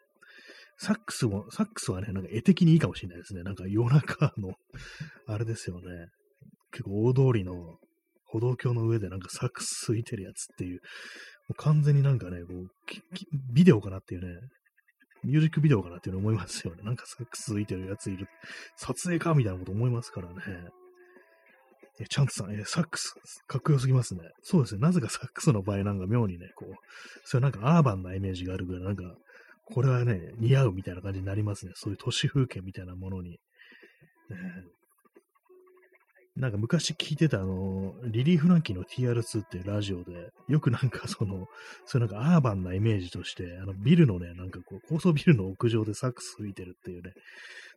[0.77, 3.43] サックスも、サックスはね、なんか絵的にいいかもしれないですね。
[3.43, 4.53] なんか夜中の
[5.27, 6.07] あれですよね。
[6.73, 7.77] 結構大通りの
[8.25, 10.79] 歩道橋の上でなんかサックス吹いてるやつっていう、も
[11.51, 12.67] う完全になんかね、こう、
[13.53, 14.27] ビデオかなっていうね、
[15.23, 16.83] ミュージックビデオかなっていうの思いますよね。
[16.83, 18.27] なんかサックス吹いてるやついる。
[18.75, 20.35] 撮影かみたいなこと思いますからね。
[21.99, 23.13] えチャンツさん、えサックス、
[23.45, 24.21] かっこよすぎますね。
[24.41, 24.81] そうですね。
[24.81, 26.73] なぜかサックスの場合なんか妙にね、こう、
[27.23, 29.03] それなんかアーバンなイメージがあるぐらい、なんか、
[29.65, 31.71] これはね、似合うみたいな感じになりますね。
[31.75, 33.37] そういう都市風景みたいなものに。
[36.35, 41.45] なんか昔聞いてたあの、リリー・フランキーの TR2 っていうラジオで、よくなんかその、
[41.85, 47.11] そういうなんかアーバンなイメージとして、あのビルのね、なんかこう、高層ビルの屋上でサックス吹いてるっていうね、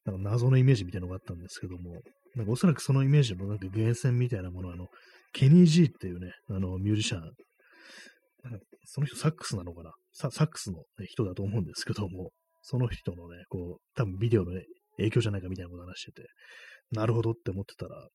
[0.06, 2.00] なんか謎のイメージみたいなのがあったんですけども、
[2.34, 4.86] なんかおそらくそのイメージのなんか源泉みたいなものは、あの、
[5.34, 9.92] ケニー・ジーっていうね、あの、ミュージシャン、なんかその人サックスなのかな？
[10.12, 12.30] サックスの、人だと思うんですけども、
[12.62, 14.62] その人のね、こう、多分ビデオの、ね、
[14.96, 16.28] 影響じゃないかみたいなこと話してて、
[16.92, 18.08] なるほどって思ってたら、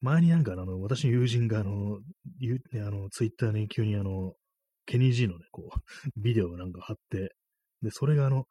[0.00, 1.98] 前になんかあの、私の友人があの、
[2.38, 4.34] ゆねあの、ツイッターに急にあの、
[4.86, 5.78] ケニー・ジーのね、こう、
[6.16, 7.34] ビデオをなんか貼って、
[7.82, 8.46] で、それがあの、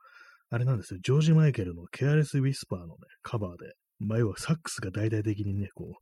[0.49, 5.93] あれなんですよ、ジョージ・マイケルのケアレス・ウィスパーのね、カバーで、まあ、要はサックスが大々的にね、こう、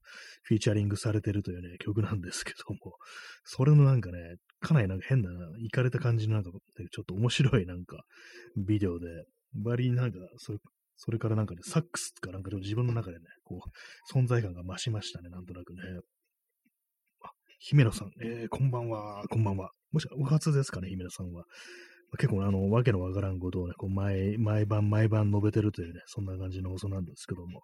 [0.43, 2.97] フィーチャリングされてるというね、曲なんですけども、
[3.45, 5.29] それのなんかね、かなりなんか変な、
[5.59, 8.03] いかれた感じのなんか、ちょっと面白いなんか、
[8.57, 9.07] ビデオで、
[9.63, 10.59] 割になんか、それ、
[10.97, 15.79] それからなんかね、サックスとかなんかでも自分の中でね、こう、存在感が増しましたね、なんとなくね。
[17.21, 19.71] あ、姫野さん、えー、こんばんは、こんばんは。
[19.91, 21.43] もしか、お初ですかね、姫野さんは
[22.11, 22.17] ま。
[22.17, 27.61] 結構、あの、わけのわからんことをね、こう毎、毎晩毎晩述べてるというね、そんな感じの放送なんですけども、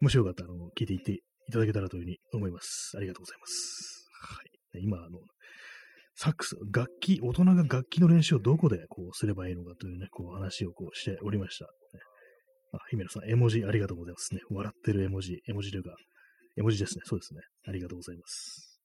[0.00, 1.20] もしよかったら、あの、聞いていってい
[1.52, 2.92] ただけたらというふうに思います。
[2.96, 4.08] ありがとうございます。
[4.20, 4.42] は
[4.78, 4.82] い。
[4.82, 5.18] 今、あの、
[6.14, 11.66] サックス、楽器、大人が楽器の練習をどこでこうすればいいのかというね、こう話をこうしておりました。
[12.76, 14.40] あ、姫野さん、絵文字ありがとうございますね。
[14.50, 15.96] 笑ってる絵文字、絵文字というか、
[16.56, 17.02] 絵文字ですね。
[17.04, 17.40] そうですね。
[17.66, 18.80] ありがとうございます。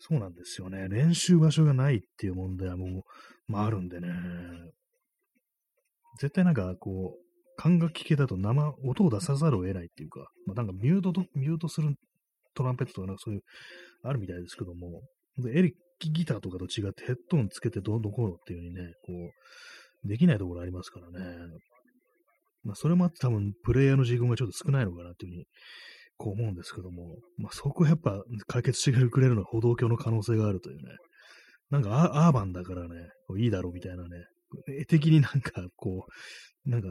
[0.00, 0.88] そうなんですよね。
[0.88, 3.02] 練習場所がないっていう問題はもう、
[3.52, 4.08] まああるんでね。
[6.20, 11.94] 絶対なんかこう、管楽器系だと生、音を出さざるを得ないっていうか、まあなんかミュートと、ミュートする
[12.54, 13.40] トランペットとかなんかそういう、
[14.04, 15.02] あるみたいですけども、
[15.38, 21.36] でエレキギターとかと違ってヘッドホンつけてどんどんこうのっていう風にね、こう、できないところありますからね。
[22.68, 25.46] まあそれもあって多分プレイヤーの自分がちょっと少ないのかなっていう風に
[26.18, 30.82] こう思うんですけども、まあ、そこやっぱ解決してくれるのは歩道橋の可能性があるというね。
[31.70, 32.88] なんかアーバンだからね、
[33.38, 34.08] いいだろうみたいなね、
[34.80, 36.06] 絵的になんかこ
[36.66, 36.88] う、なんか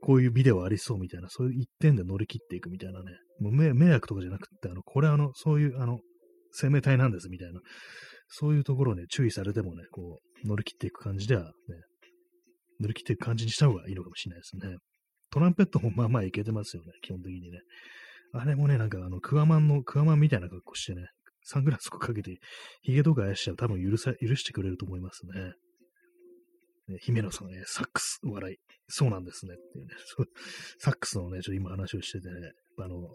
[0.00, 5.98] こういうビデオありそうみたいな、そういう一点で乗り切っていくみたいなね、もう迷惑とかじゃなくて、あの、これあの、そういうあの、
[6.52, 7.60] 生命体なんですみたいな、
[8.28, 11.50] そういうところね、注意されてもね、こう、乗り切っていく感じではね、
[12.80, 14.76] 乗り切っていく感じにした方がいいのかもしれないですね。
[15.30, 17.60] トランペットもまあまあいけてますよね、基本的にね。
[18.32, 21.08] あれもね、なんかあの、クワマンの、クワマンみたいな格好してね、
[21.42, 22.38] サングラスをかけて、
[22.82, 25.52] 髭とかあやしちゃ多分許さ、許してくれると思いますね。
[26.88, 28.56] ね姫野さんね、サックス、笑い。
[28.88, 29.54] そうなんですね。
[29.54, 29.92] っていうね、
[30.78, 33.08] サックスのね、ちょっと今話をしててね、あのね、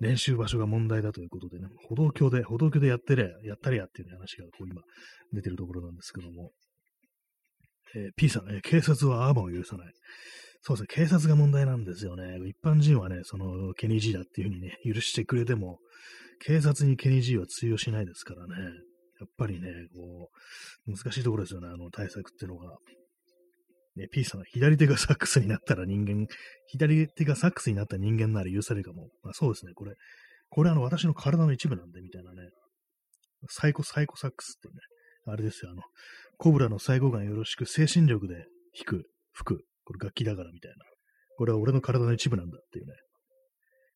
[0.00, 4.82] 練習場所が問題だということでね、歩道橋で、歩道橋でやってりゃ、やったりやっていう、ね話がこう今
[5.32, 6.50] 出てるところなんですけども、
[7.94, 9.92] えー、P さん、えー、警察はアーバンを許さない。
[10.64, 12.38] そうですね、警察が問題なんですよね。
[12.48, 15.80] 一般人はね、その、ケニー G だっていうふうにね、許してくれても、
[16.38, 18.54] 警察にケニー G は通用しないですからね。
[19.20, 20.30] やっぱりね、こ
[20.86, 22.76] う、難しいところですよね、あの対策っていうのが。
[23.96, 26.26] ね、P さん、左手がサックスになったら人間、
[26.66, 29.10] 左手がサックスになった人間なら許されるかも。
[29.22, 29.94] まあ、そうですね、これ、
[30.48, 32.48] これあの、私の体の一部なんで、みたいなね。
[33.48, 34.74] サイコ、サイコサックスってね、
[35.26, 35.82] あれですよ、あの、
[36.38, 38.46] コブラの最後眼よろしく精神力で
[38.76, 40.76] 弾く、吹く、これ楽器だからみたいな。
[41.36, 42.92] これは俺の体の一部なんだっていうね。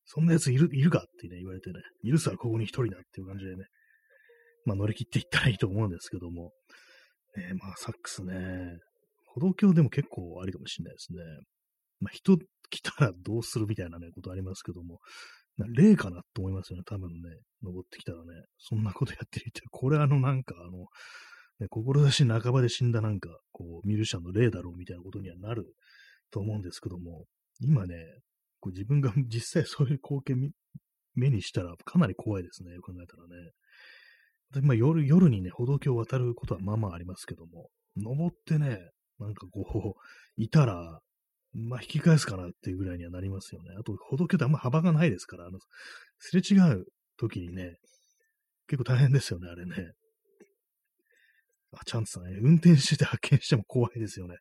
[0.05, 3.65] そんな奴いる、いるかってね、言われてね、いるさ、ここに一人だっていう感じでね、
[4.65, 6.51] まあ乗り切っていったらいいと思うんですけども、
[7.35, 8.77] ね、まあサックスね、
[9.33, 11.19] 歩道橋でも結構ありかもしれないですね。
[11.99, 12.37] まあ人
[12.69, 14.99] 来たらどうするみたいなね、ことありますけども、
[15.75, 17.13] 例かなと思いますよね、多分ね、
[17.63, 18.25] 登ってきたらね、
[18.59, 20.85] そんなことやってるって、これあのなんかあの、
[21.59, 25.73] ね、志半ばで死んだなんか、こう、ミュージシャンの例だろうみたいなことにはなる
[26.31, 27.25] と思うんですけども、
[27.59, 27.95] 今ね、
[28.59, 30.51] こう自分が 実際そういう光景
[31.15, 33.51] 目にしたらかなり怖いですね、よく考えたらね。
[34.53, 38.79] でまあ、夜、夜にね、歩道橋を渡ることはまあまあありますけども、登ってね、
[39.19, 40.01] なんかこう、
[40.41, 41.01] いたら、
[41.53, 43.71] まあ引き返すかなっていうぐらいにはなりますよね。
[43.77, 45.59] あと、歩道橋ってあんま幅がないですから、あの、
[46.19, 46.85] すれ違う
[47.17, 47.77] 時にね、
[48.67, 49.93] 結構大変ですよね、あれね。
[51.73, 54.37] あ、チャンツさんね、運転してて発見しても怖いですよね。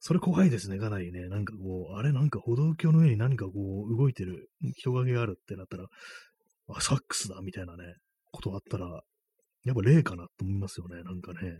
[0.00, 1.28] それ怖いですね、かなりね。
[1.28, 3.52] なんかこう、あれなんか歩道橋の上に何かこ
[3.88, 5.86] う、動いてる人影があるってなったら、
[6.68, 7.94] あ、サックスだ、みたいなね、
[8.32, 9.02] ことあったら、
[9.64, 11.58] やっぱ霊かなと思いますよね、なんかね。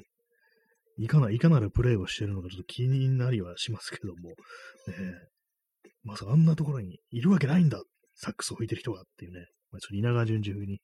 [0.99, 4.35] いかな、いかなるプレイをしてるのかちょっと気になりはしますけども、ね、
[6.05, 7.83] まさかあんなところにいるわけないんだ、
[8.15, 10.81] サックスを吹いてる人がっていうね、まあ、ちょっと稲川淳二風に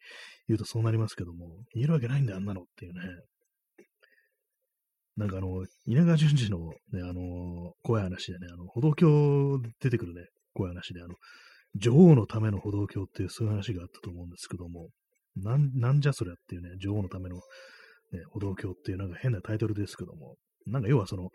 [0.48, 3.00] 言うとそうなりますけども、言えるわけないんだよ、あんなのっていうね。
[5.16, 6.58] なんかあの、稲川淳二の
[6.92, 10.22] ね、あの、怖い話でね、あの、歩道橋出てくるね、
[10.54, 11.14] 怖い話で、あの、
[11.76, 14.88] 女王のための歩道橋っていうそういう話があったと思うんですけども、
[15.36, 17.42] なん、なんじゃそりゃっていうね、女王のための、ね、
[18.30, 20.36] 歩道橋っていうなんか変なタイトルですけども、
[20.66, 21.30] なんか要はその、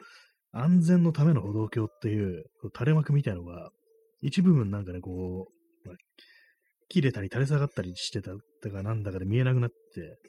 [0.51, 3.69] 安全のための歩道橋っていう垂れ幕みたいのが、
[4.21, 5.47] 一部分なんかね、こ
[5.86, 5.89] う、
[6.89, 9.75] 切れたり垂れ下がったりしてただかなんだかで見えなくなって、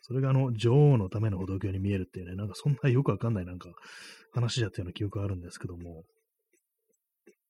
[0.02, 3.70] それがあの女王のための歩道橋に見えるっていうね、なんかそんなよくわかんないなんか
[4.32, 6.02] 話だったような記憶があるんですけども、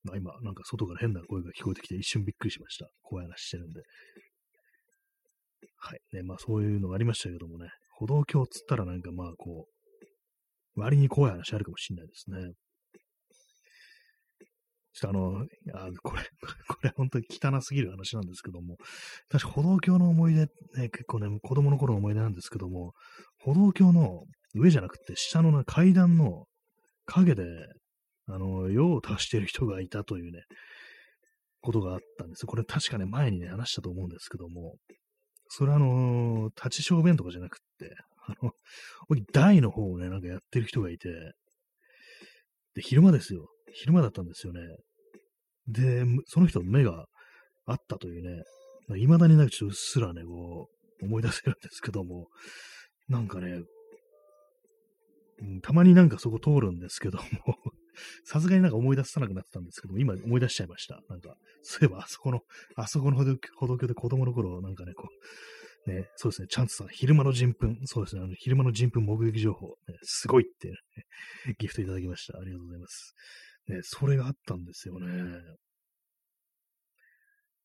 [0.04, 2.88] まあ今なんか外から変な声が聞こえてきて一瞬びっくりしました。
[3.02, 3.80] 怖い話してるんで。
[5.80, 6.00] はい。
[6.12, 9.66] ね、まあそういうのがありましたけどもね、歩道橋っつったらなんかまあこ
[10.76, 12.52] う、割に怖い話あるかもしれないですね。
[14.99, 16.22] ちょっとあの、あこれ、
[16.68, 18.76] これ本当に汚すぎる話なんですけども、
[19.28, 20.46] 確か歩道橋の思い出、
[20.76, 22.94] ね、結構ね、子供の頃の思い出なんですけども、
[23.38, 24.24] 歩道橋の
[24.55, 26.46] 上じゃなくて、下の、階段の
[27.07, 27.44] 影で、
[28.26, 30.42] あの、用を足している人がいたというね、
[31.61, 32.46] ことがあったんです。
[32.46, 34.76] これ確かね、前にね、話したと思うんですけども、
[35.49, 37.94] それはあの、立ち小便とかじゃなくって、
[38.26, 38.53] あの、
[39.32, 41.09] 台の方をね、なんかやってる人がいて、
[42.74, 43.49] で、昼間ですよ。
[43.72, 44.61] 昼間だったんですよね。
[45.69, 47.07] で、その人の目が
[47.66, 48.43] あったというね、
[48.97, 50.69] 未だになんかちょっとうっすらね、こ
[51.03, 52.29] う、思い出せるんですけども、
[53.09, 53.62] なんかね、
[55.41, 57.23] うん、たまになんかそこ通るんですけども
[58.25, 61.01] さすがになんか思い出さなくなってたんですけども、今思い出しちゃいました。
[61.09, 62.41] なんか、そういえばあそこの、
[62.77, 65.09] あそこの歩道橋で子供の頃、なんかね、こ
[65.87, 70.75] う、ね、そうですね、チャンスさん、昼間の人糞、そうですね、あの昼間の人糞目撃情報、ね、すごいって、ね、
[71.59, 72.39] ギフトいただきました。
[72.39, 73.14] ありがとうございます。
[73.69, 75.07] ね、それがあったんですよね。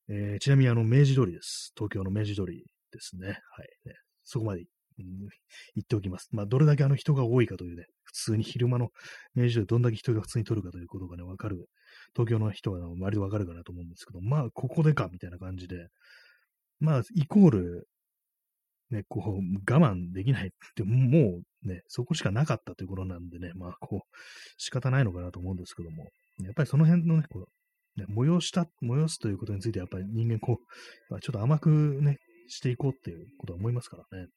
[0.09, 1.71] えー、ちなみにあの、明治通りです。
[1.75, 3.27] 東京の明治通りですね。
[3.27, 3.37] はい。
[3.85, 4.63] ね、そこまで、う
[5.01, 5.05] ん、
[5.75, 6.27] 言っておきます。
[6.31, 8.89] まあ、どれだけあの人が多いかというね、普通に昼間の
[9.33, 11.67] 明治通りどんだけ人が普通に取るかということがね、わかる。
[12.15, 15.87] 東京の人は割とわかるかなと思うんですけど、まあ、ここでか、みたいな感じで、
[16.79, 17.87] まあ、イコール、
[18.91, 23.99] ね、こう、我慢できないって、もうね、そこしかなかったということなんでね、まあ、こう、
[24.57, 26.09] 仕方ないのかなと思うんですけども、
[26.39, 30.57] やっぱりその辺のね、こう、ね、催した、催すということについて、やっぱり人間、こ
[31.11, 31.69] う、ちょっと甘く
[32.01, 34.27] ね、していこうっていうことは思いますからね。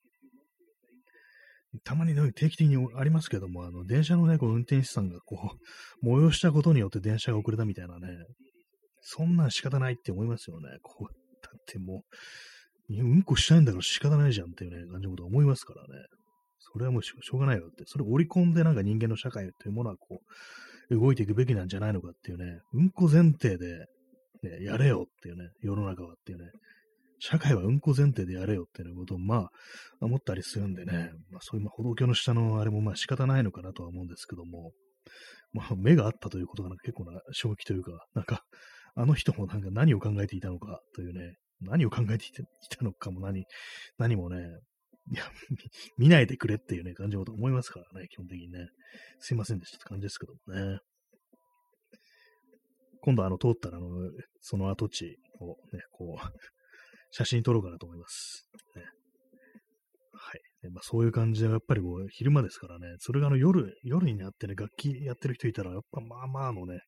[1.84, 5.52] たまにね、定期的にありますけども、あの、電車のね、こう、運転手さんがこ
[6.02, 8.08] う、催したことによって電車が遅れたみたいなね、
[9.00, 10.78] そんなん仕方ないって思いますよね。
[10.82, 11.12] こう、
[11.42, 12.02] だっても
[12.90, 16.04] う、うんこしたいんだから仕方ないじゃんっていうね、感じのこと思いますからね。
[16.76, 17.84] それはもうしょうがないよって。
[17.86, 20.20] それを織り込んでなんか人間の社会というものはこ
[20.90, 23.86] う、動いていくべきなんじゃないのかっていうね、うんこ前提で、
[24.42, 26.50] ね、やれよっていうね、世の中はっていうね、
[27.18, 29.50] 社会はうんこ前提でやれよっていうことをまあ
[30.02, 34.72] 思ったりするんでね、まあそういう歩道橋の下のあれもまあ仕方ないのかなとは思うんですけども、
[35.54, 38.42] まあ目があったということが結構な衝撃というか、なんか
[38.94, 42.28] あの人もなんか何を考えていたのかというね、何を考えてい
[42.68, 43.46] たのかも何、
[43.96, 44.36] 何もね、
[45.08, 45.22] いや、
[45.98, 48.68] 見ないでくれっていうね、感じのこと思いますからね、基本的にね。
[49.20, 50.80] すいませんでしたって感じですけどもね。
[53.00, 53.88] 今度あの、通ったら、あの、
[54.40, 56.18] その跡地をね、こう、
[57.12, 58.48] 写真撮ろうかなと思います。
[58.74, 58.82] ね、
[60.12, 60.70] はい。
[60.70, 66.80] まあ、そういう感じで、やっぱりこう、昼間ですからね、それがあの夜、夜になってね、楽器やってる人いたら、やっぱまあまあのね、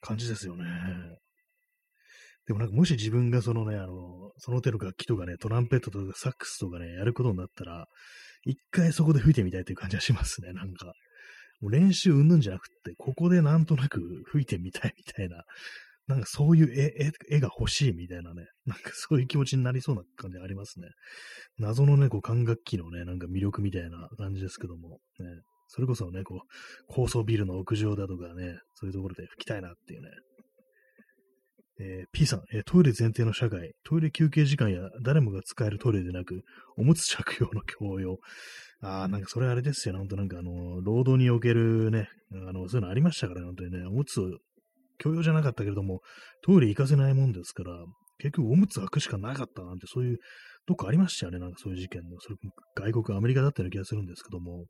[0.00, 0.64] 感じですよね。
[2.46, 7.86] でもなんかもし自分がそのね、あの、その手の楽器とかね、トランペットとかサックスとかね、やることになったら、
[8.44, 10.92] 一回そこで吹いてみたいという感じはしますね、なんか。
[11.60, 15.44] もう練習うんぬんじゃなくって、ここでなんとなく吹いてみたいみたいな、
[16.06, 20.88] なんかそういう絵絵絵が欲しいみたいなね、なんかそういう気持ちになりそうな感じありますね。
[21.58, 25.26] 謎のね、こう管楽器のね、なんか魅力みたいな感じですけども、ね、
[25.68, 26.38] それこそね、こう、
[26.88, 30.08] 高層ビルの屋上だとかね、そういうところで吹きたいなっていうね、
[31.80, 36.42] えー、P さん、えー、トイレ前提の社会、トイレ休憩時間や誰もが使えるトイレでなく、
[36.76, 38.18] おむつ着用の強要。
[38.82, 39.98] ああ、なんかそれあれですよね。
[39.98, 44.20] 本当なんかあの、労働におけるね、あの、そういうのありましたからね、本当にね、おむつ、
[44.98, 46.00] 強要じゃなかったけれども、
[46.42, 47.72] トイレ行かせないもんですから、
[48.18, 50.18] 結局おむつ履くしかなかったなんて、そういう、
[50.66, 52.20] どっかありましたよね、なんかそういう事件の。
[52.20, 52.36] それ
[52.92, 54.66] 外国、アメリカだったような気がするんですけども、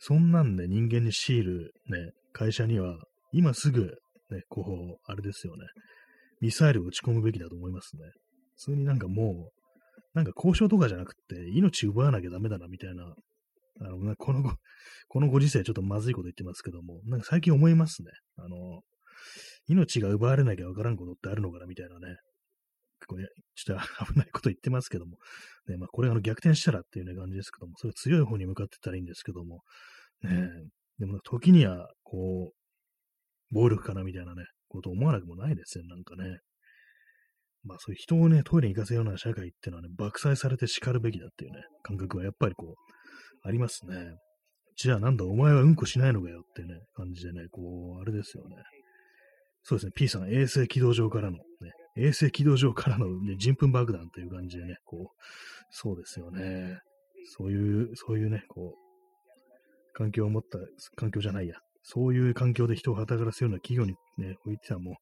[0.00, 2.98] そんなんで人間に強いるね、会社には、
[3.32, 3.82] 今すぐ、
[4.30, 5.64] ね、こう、あれですよね。
[6.40, 8.02] ミサイルを撃ち込むべきだと思いますね。
[8.56, 9.58] 普通になんかもう、
[10.14, 13.14] なんか交渉とかじゃなくて、命奪わなきゃダメだな、みたいな、
[13.80, 14.50] あの、このご、
[15.08, 18.10] このご時世ちょっとまずいこと言ってますけども、なんか最近思いますね。
[18.36, 18.82] あの、
[19.66, 22.16] 命が奪われなきゃわからんことってあるのかな、みたいなね、
[23.06, 25.18] これ、ちょっと危ないこと言ってますけども、
[25.68, 29.62] ね、まあ、これあの逆転したらっていうね、感じですけども、それ強い方に向かってたらいいんですけども、
[30.22, 30.48] ね、
[30.98, 36.38] でも時には、こう、暴力かなみたいなね、こと思わなくもないですよ、なんかね。
[37.64, 43.96] まあそういう人をね、トイレに行かせるような社会っていうのはね、爆砕されて叱るべきだっていうね、感覚はやっぱりこう、ありますね。
[44.76, 48.56] じゃあなんだ、お前はうんこしないのかよってね、感じでね、こう、あれですよね。
[49.64, 51.42] そうですね、P さん、衛星軌道上からの、ね、
[51.96, 55.22] 衛星軌道上からの、ね、人糞爆弾という感じでね、こう、
[55.70, 56.78] そうですよね。
[57.36, 60.58] そういう、そういうね、こう、環境を持った、
[60.96, 61.56] 環境じゃないや。
[61.90, 64.94] そういう環境で人を働かせるような企業にね、置いてはもう、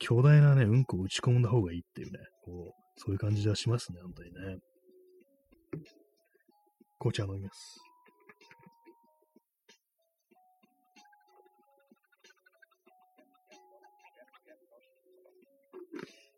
[0.00, 4.58] 強大なね、うんこを打ち込んだ方がいいっていうね、こう、そういう感じはしますね、本当にね。
[6.98, 7.76] 紅茶飲みます。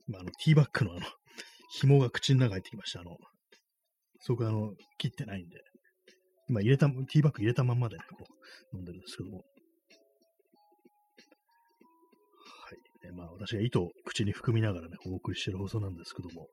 [0.07, 1.01] まあ、あの、ティーバッグのあの、
[1.71, 3.01] 紐が口の中に入ってきました。
[3.01, 3.17] あの、
[4.21, 5.57] そこあの、切ってないんで、
[6.51, 8.27] 今入れた、ティーバッグ入れたまんまでね、こ
[8.75, 9.45] う、飲んでるんですけども。
[13.09, 13.17] はい。
[13.17, 16.49] まあ、私が糸を口に含みながらね、お送りしてる放送なんですけども。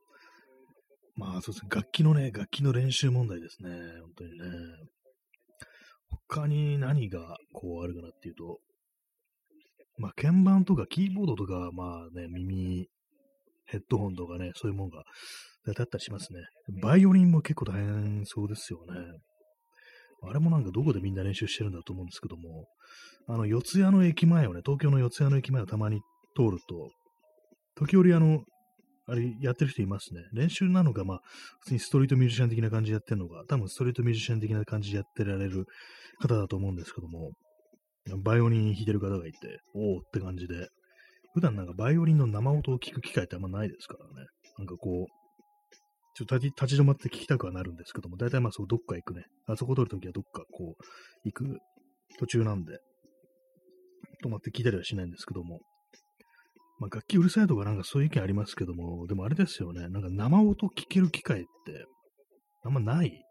[1.16, 3.70] まあ、そうですね、楽器のね、楽器の練習問題ですね。
[3.70, 4.46] 本当にね。
[6.30, 8.60] 他に何がこうあるかなっていうと、
[9.98, 12.88] まあ、鍵盤とかキーボードとか、まあね、耳
[13.68, 15.04] ヘッドホンとかね、そういうもんが
[15.66, 16.40] だったりしますね。
[16.82, 19.00] バイオリンも結構大変そうですよね。
[20.28, 22.68] あれもなんかどこでみんな練習してるんだと思うんですけども、
[23.28, 26.02] あの、四谷の駅前をね、東京の四谷の駅前をたまに
[26.36, 26.90] 通ると、
[27.76, 28.44] 時折あの、
[29.08, 30.22] あれやってる人いますね。
[30.34, 31.20] 練習なのか、まあ、
[31.60, 35.66] 普通にストリートミュージシャン的な感じでやってるのか、多分ストリートミュージシャン的な感じでやってられる
[36.20, 37.32] 方だと思うんですけども、
[38.24, 40.70] バイオリン弾いてる方がいて、おおって感じで、
[41.34, 44.28] 普段なんかバイオリンの生音を聞く機会ってあんまないですからね。
[44.58, 45.26] なんかこう、
[46.16, 49.26] ちょっと立ち止まって聞きたくはなるんですけども、大体まあそうどっか行くね。
[49.48, 50.84] あそこ撮るときはどっかこう、
[51.26, 51.58] 行く
[52.18, 52.80] 途中なんで、
[54.24, 55.60] 止まって聞いたりはしないんですけども。
[56.80, 59.88] まあ楽器うるさいとかなんかそういう意見ありますけども、でもあれですよね。
[59.90, 61.86] なんか生音聞ける機会って
[62.64, 63.26] あんまない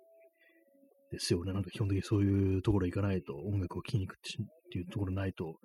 [1.11, 1.53] ですよね。
[1.53, 4.20] なんか基本的にそういうところ行かないと、音楽を聴きに行くっ
[4.72, 5.57] ていうところないと。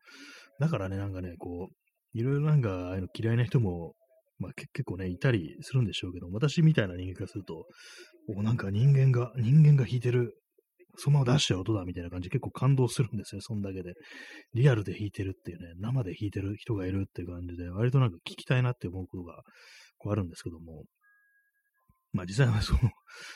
[0.60, 3.94] だからね、なんかね、こう、いろいろなんか、あの嫌いな人も、
[4.40, 7.66] まあ結構ね、いたりするんでしょうけど、私みたいな人間からすると、
[8.36, 10.36] お、なんか人間が、人間が弾いてる、
[11.00, 13.94] そのまま出しちゃう音だみたいな感じで結構感動するんですよ、そんだけで。
[14.54, 19.42] リアルで弾いてるっていうね、生で弾いてる人がいるっていう感じで、割となんか聞きたいなって思うことが
[19.98, 20.84] こうあるんですけども、
[22.12, 22.80] まあ実際はその、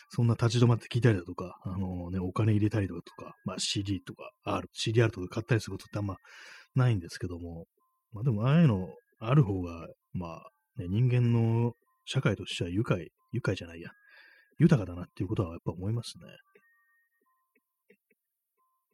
[0.10, 6.18] そんな立ち止まって聞いたりだとか、あのね、お金入れたりだとか、まあ CD とか R、CDR とか買ったりすることってあんま
[6.76, 7.66] ないんですけども、
[8.12, 8.88] まあでも、ああいうの
[9.20, 11.74] ある方が、まあ、ね、人間の
[12.06, 13.92] 社会としては愉快、愉快じゃないや、
[14.60, 16.26] 豊かだなっていうことはやっぱ思いますね。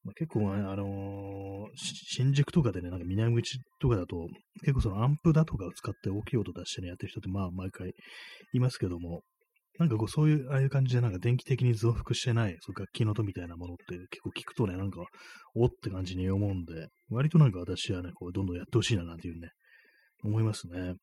[0.09, 4.27] まあ、結構、ね、あのー、新宿とかでね、なんか南口とかだと、
[4.61, 7.93] 結構そのアンプだとかを使って大きい音出してね、やってる人ってまあ毎回
[8.53, 9.21] いますけども、
[9.77, 15.05] なんかこうそういう、ああいう感じでなんか電気的に増幅してない、そう楽器の音みたいなものって結構聞くとね、なんか、
[15.55, 19.49] おって感じに思うんで、割となんか私はね、こうどんどんやってほしいななんていうね、
[20.23, 20.95] 思いますね。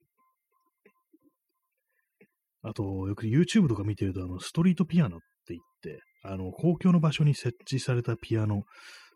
[2.63, 8.63] あと、よく YouTube とか見てると、あの、ストリートピアノって言って、あの、公共の場所に設置されたピアノ、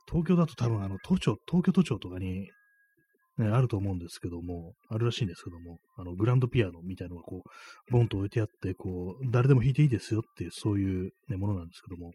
[0.09, 2.49] 東京だと多分あの、都庁、東京都庁とかに
[3.41, 12.13] ね、あると思うんですけども、あるらしいんですけども、あの、グランドピアノみたいなのがこう、ボンと置いてあって、こう、誰でも弾いていいですよっていう、そういう、ね、ものなんですけども、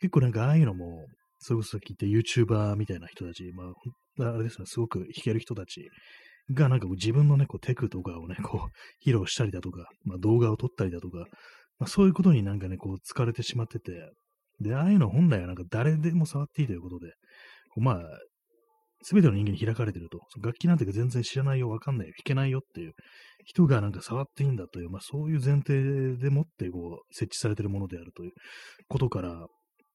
[0.00, 1.06] 結構なんかああいうのも、
[1.38, 5.88] それこそさっき言った YouTuber みたいな人たち、まあ、あれですね、すごく弾ける人たち
[6.52, 11.24] がなんか自分のね、こうテクとかをね、こう、披露したりだとか、まあ動画を撮ったりだとか、
[11.80, 13.92] まあそういうことになんかね、こう疲れてしまってて、
[14.60, 17.12] で、ああいうの本来はなんか誰でも触っていいということで、
[17.76, 17.96] まあ、
[19.02, 22.92] すべての人間に開かれてると、楽器なんて全然知らないよ、わかんないよ、弾けないよっていう。
[23.46, 28.32] 人がなんか触っていいんだという、まあそういう前提でもってこう設置されてるものであるという
[28.88, 29.46] ことから、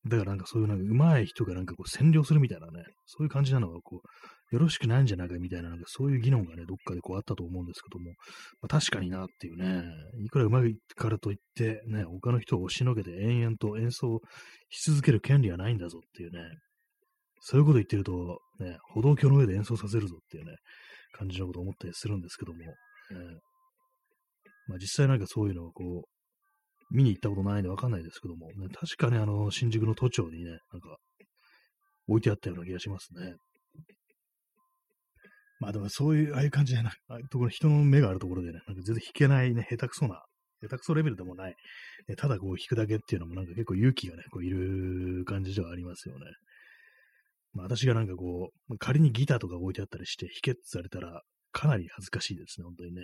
[0.07, 4.07] だからなんかそういうなんか上手い人がなんかこう占領するみたいなね、そういう感じなのがこう、
[4.51, 8.11] よろしくないんじゃないかみたいな、なんかそういう議論がね、どっかでこうあったと思うんですけども、
[8.61, 9.83] まあ、確かになっていうね、
[10.23, 14.19] いくら上手いからといって、ね、他の人を押しのけて延々と演奏
[14.69, 16.39] し続ける権利はないんだぞっていうね、
[17.41, 20.55] そういうこと言ってると、ね、歩道橋の上で演奏させるぞっていうね、
[21.13, 22.65] 感じのことを思ったりするんですけども、ね、
[24.67, 30.97] まあ、実際なんかそういうのをこう、見に行ったことないんでわかんないですけども、ね、確かね、あの、新宿の都庁にね、なんか、
[32.07, 33.33] 置いてあったような気がしますね。
[35.59, 40.21] まあでもそういう、ああいう感じでな、ああいうところ、人の目があるところでね、なんか全然弾けないね、下手くそな、
[40.61, 41.55] 下手くそレベルでもない、
[42.07, 46.25] ね、ただこう弾くだけっていうのもなんか結構勇気がね、こういる感じではありますよね。
[47.53, 53.01] まあ私がなんかこう、仮にギターとか置いてあったりして弾けってされたら、かなり恥ずかしいですね、本当にね。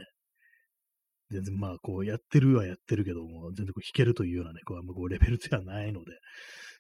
[1.32, 6.12] 全然まあこうやってるはやってるけども、全然こう弾けるというようなね、こうあんまこうレベルではないので、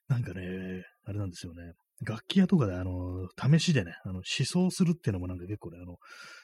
[0.09, 1.71] なんかね、あれなんですよね。
[2.03, 5.97] 楽器屋とかで、あの、試しでね、あの、思想するっていうのもなんか結構ね、あの、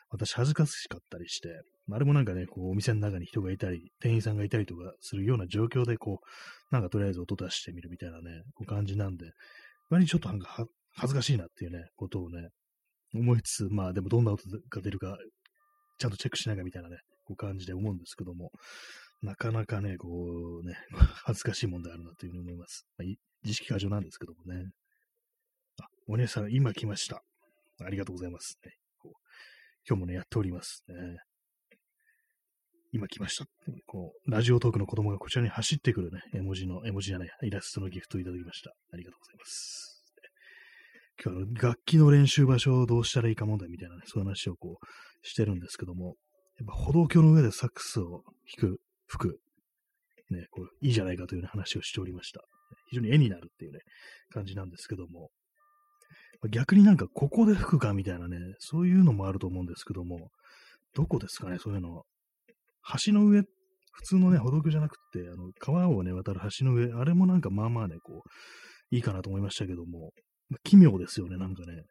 [0.09, 1.49] 私恥ずかしかったりして、
[1.91, 9.31] あれもなんかね、こう、お店の中に人がいたり、店員さんがいたりとかするような状況で、こう、なんかとりあえず音出してみるみたいなね、こう感じなんで、
[9.89, 12.49] 割にちょっとなんか恥ずかしいなっていうね、ことをね、
[13.13, 15.17] 思いつつ、まあでもどんな音が出るか、
[15.97, 18.51] ちゃんとチェックしなきゃみたいなね、こう感じで思うんですけども、
[19.21, 20.75] なかなかね、こうね、
[21.25, 22.85] 恥ずかしいもんであるなというふうに思います。
[22.97, 24.69] まあ、自意識過剰なんですけどもね。
[26.09, 27.21] お姉さん、今来ました。
[27.83, 28.71] ありがとうございます、ね。
[29.87, 30.95] 今日もね、やっておりますね。
[32.93, 33.45] 今来ました。
[33.85, 38.71] こう、ラジオトークの子供がこちらに走ってくるね、絵文字の、絵文字じゃない、イラストのギフトをいただきました。
[38.93, 40.03] ありがとうございます。
[41.23, 46.15] 今日は楽器の練習場所をどうしたらいいか問題みたいなね、そういう話をこう、してるんですけども、
[46.57, 48.23] やっぱ歩道橋の上でサックスを
[48.57, 49.39] 弾く、吹く、
[50.29, 52.41] ね、こういいじゃないかという、ね、話をしておりました。
[52.89, 53.79] 非常に絵になるっていうね、
[54.29, 55.29] 感じなんですけども、
[56.49, 60.29] 逆になんかここで吹くかみたいなね、そういうのもあると思うんですけども、
[60.93, 62.03] どこですかね、そういうの。
[63.05, 63.41] 橋の上、
[63.91, 70.11] 普通のね、歩道橋じゃなくて、あの、川をね、渡る橋の上、あれもなんかまあまあね、こう、いいかなと思いましたけども、
[70.63, 71.83] 奇妙ですよね、なんかね。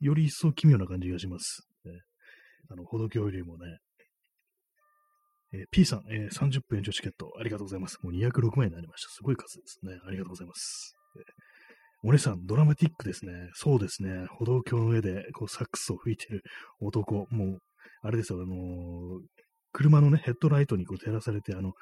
[0.00, 1.66] より一層奇妙な感じがします。
[1.84, 1.92] ね、
[2.70, 3.78] あの、歩道橋よりもね。
[5.52, 7.98] えー、P さん、えー、30分延長チケット、ありがとうございます。
[8.02, 9.10] もう206万円になりました。
[9.10, 9.98] すごい数ですね。
[10.06, 10.94] ありがとうございます。
[11.16, 11.22] えー、
[12.06, 13.32] お姉さん、ドラマティックですね。
[13.54, 14.26] そうですね。
[14.38, 16.42] 歩道橋の上で、こう、サックスを吹いてる
[16.78, 17.26] 男。
[17.30, 17.58] もう、
[18.02, 19.20] あれですよ、あのー、
[19.72, 21.72] 車のね、ヘッドライトにこう照らされて、あの、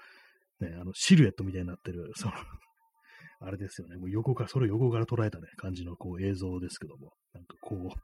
[0.61, 2.35] ね、あの、シルエットみたいになってる、その
[3.41, 3.97] あれですよね。
[3.97, 8.01] もう横から、それを横から捉えたね、感じのこう映像ですけども、なんかこう、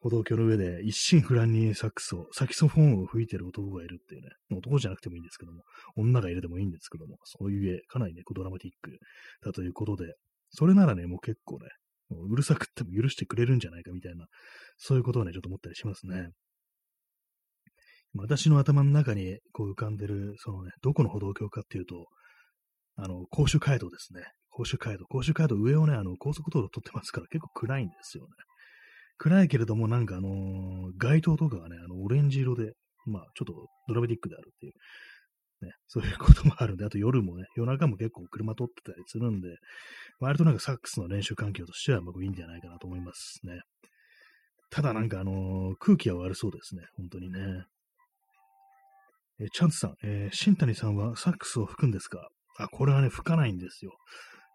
[0.00, 5.62] 歩道橋の上で一心不乱にサックスを、サキソフォンを吹いてる男がいるっていうね、男じゃなくてもいいんですけども、
[5.96, 8.98] 女がいるでもいいんですけども、そういう絵、かなりね、ドラマティック
[9.42, 10.14] だということで、
[10.54, 11.68] それならね、もう結構ね、
[12.10, 14.26] うるさくっても許してくれるんじゃないかみたいな、
[14.78, 16.28] そういうことをね、ちょっと思ったりしますね。
[18.16, 22.06] 私の頭の中にこう浮かんでる、そのね、どこの歩道橋かっていうと、
[22.96, 24.22] あの、甲州街道ですね。
[24.50, 25.04] 甲州街道。
[25.06, 28.30] 甲州街道上をね、あの、高速道路通ってますから結構暗いんですよね。
[29.18, 32.72] 暗いけれども、なんかあのー、街灯とかがね、あの、オレンジ色で、
[33.06, 33.52] まあ、ちょっと
[33.88, 34.72] ドラマティックであるっていう、
[35.64, 39.56] ね、 そういうこともあるんで、あと夜もね、夜中も結構車通ってたりするんで、
[40.20, 43.60] 割となんかサックスの練習環境としては、まあ、いいんじゃないかなと思いますね。
[44.70, 47.64] ただなんかあのー、空気は悪そうですね、本当にね。
[49.40, 52.28] えチャンツさん、えー、新谷さんはサックスを吹くんですか？
[52.56, 53.96] あ、これはね、吹かないんですよ。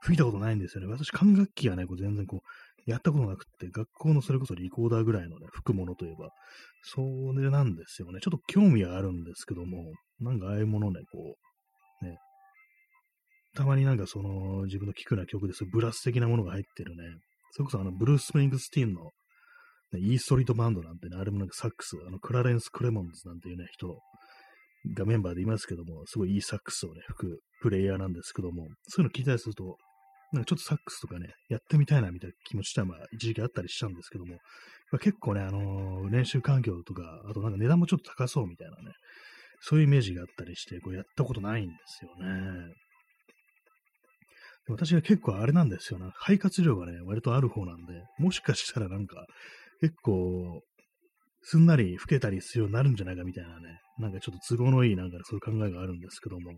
[0.02, 0.88] 吹いたことないんですよね。
[0.88, 2.50] 私、管楽器はね、こう全然こう、
[2.86, 6.30] やったことなくって、学校のそれこそリコーダーぐらいのね、吹くものといえば、
[6.84, 7.02] そ
[7.36, 8.20] れなんですよね。
[8.22, 11.36] ちょっと興味はあるんですけども、なんかああいうものね、こ
[12.02, 12.18] う、ね、
[13.56, 15.66] たまになんかその自分の聴くような曲です。
[15.66, 17.04] ブラス的なものが入ってるね、
[17.52, 19.04] それこそあの、ブルース・スプリングスティーンの、
[19.92, 24.00] ね、 E Street Band なんてね、あれもなんかサックス、あの、クラレンス・クレモンズなんていうね、人
[24.96, 29.78] がメンバーでいますけども、すごいいいサックスをね、吹くプレイヤーなんですけども、そういうの聞いたりすると、
[30.32, 34.38] なんかちょっとサックスとかね、やってみたいなみたいな気持ちはまあ一時期あったりしたんですけども、
[35.00, 38.94] 結構ね、あのー、練習環境とか、あとなんか値段もちょっと高そうみたいなね、
[39.62, 42.74] そういうイメージがあったりして、こうやったことないんですよね。
[44.68, 46.12] 私は結構あれなんですよね。
[46.16, 49.26] 肺活量がね、割とある方なんで、もしかしたらなんか、
[49.82, 50.62] 結構、
[51.42, 56.52] すんなり吹けたりするようになるんじゃないかみたいなね、なんかちょっと都合のいいなんかそういう考えがあるんですけども、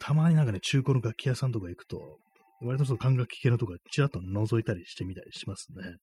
[0.00, 2.18] たまになんかね、中古の楽器屋さんとか行くと、
[2.62, 5.96] 割とその管楽器系のとかちらっと覗いたりしてみたりしますね。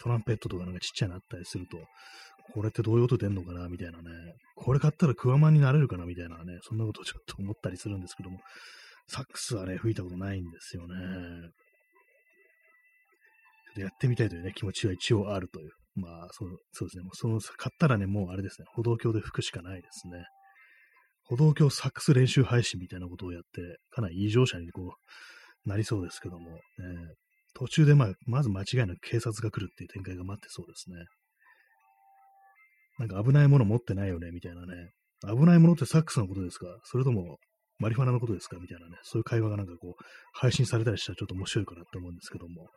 [0.00, 1.76] トランペットとかなんかちっちゃいのあったりすると、
[2.54, 4.10] これってどういう音出んのかなみたいなね。
[4.56, 6.58] これ買ったらクワマンになれるかなみたいなね。
[6.62, 8.40] そんなことをちょっと思ったりするんですけども、
[9.08, 10.94] サックスはね、吹いたことないんですよね。
[13.66, 15.70] ちょっとやってみたいというね、気持ちは一応あるという。
[15.96, 17.02] まあ、そうそうですね。
[17.02, 20.24] もうその、買ったらね、もうあれですね、歩道橋で吹くしかないですね。
[21.24, 24.90] 歩道橋サックス練習配信みたいなことをやって、かなり異常者にこう、
[25.64, 26.58] なりそうですけども、ね、
[27.54, 30.96] 途中でまあ、まず間違いなく警察が来るっていう展開が待ってそうですね。
[32.98, 34.90] なんか危ないもの持ってないよね、みたいなね。
[35.22, 36.66] 危ないものってサックスのことですか？
[36.84, 37.38] それとも
[37.78, 38.58] マリファナのことですか？
[38.58, 38.96] みたいなね。
[39.02, 42.68] そういう会話がなんかこう、配信されたりしたらちょっと面白いかなって思うんですけども。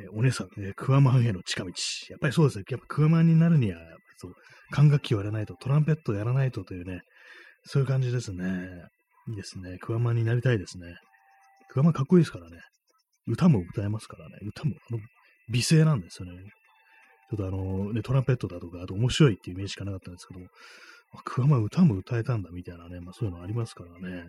[0.00, 1.70] えー、お姉さん、えー、クワマンへの近道。
[2.10, 2.64] やっぱりそうですね。
[2.70, 3.78] やっぱクワマンになるには、
[4.18, 4.34] そう、
[4.70, 7.02] 管楽器をやらないと、トランペットをやらないとというね、
[7.64, 8.68] そういう感じですね。
[9.28, 9.78] いいですね。
[9.78, 10.94] クワマンになりたいですね。
[11.68, 12.58] クワマンかっこいいですからね。
[13.26, 14.38] 歌も歌えますからね。
[14.42, 15.00] 歌も、あの、
[15.50, 16.32] 美声なんですよね。
[17.30, 20.46] ちょっとあの、ね、トランペットだとか、あと面白いっていうイメージしかなかったんですけども、
[21.24, 24.24] クワマン歌も歌えたんだみたいなね、まあそういうのありますからね。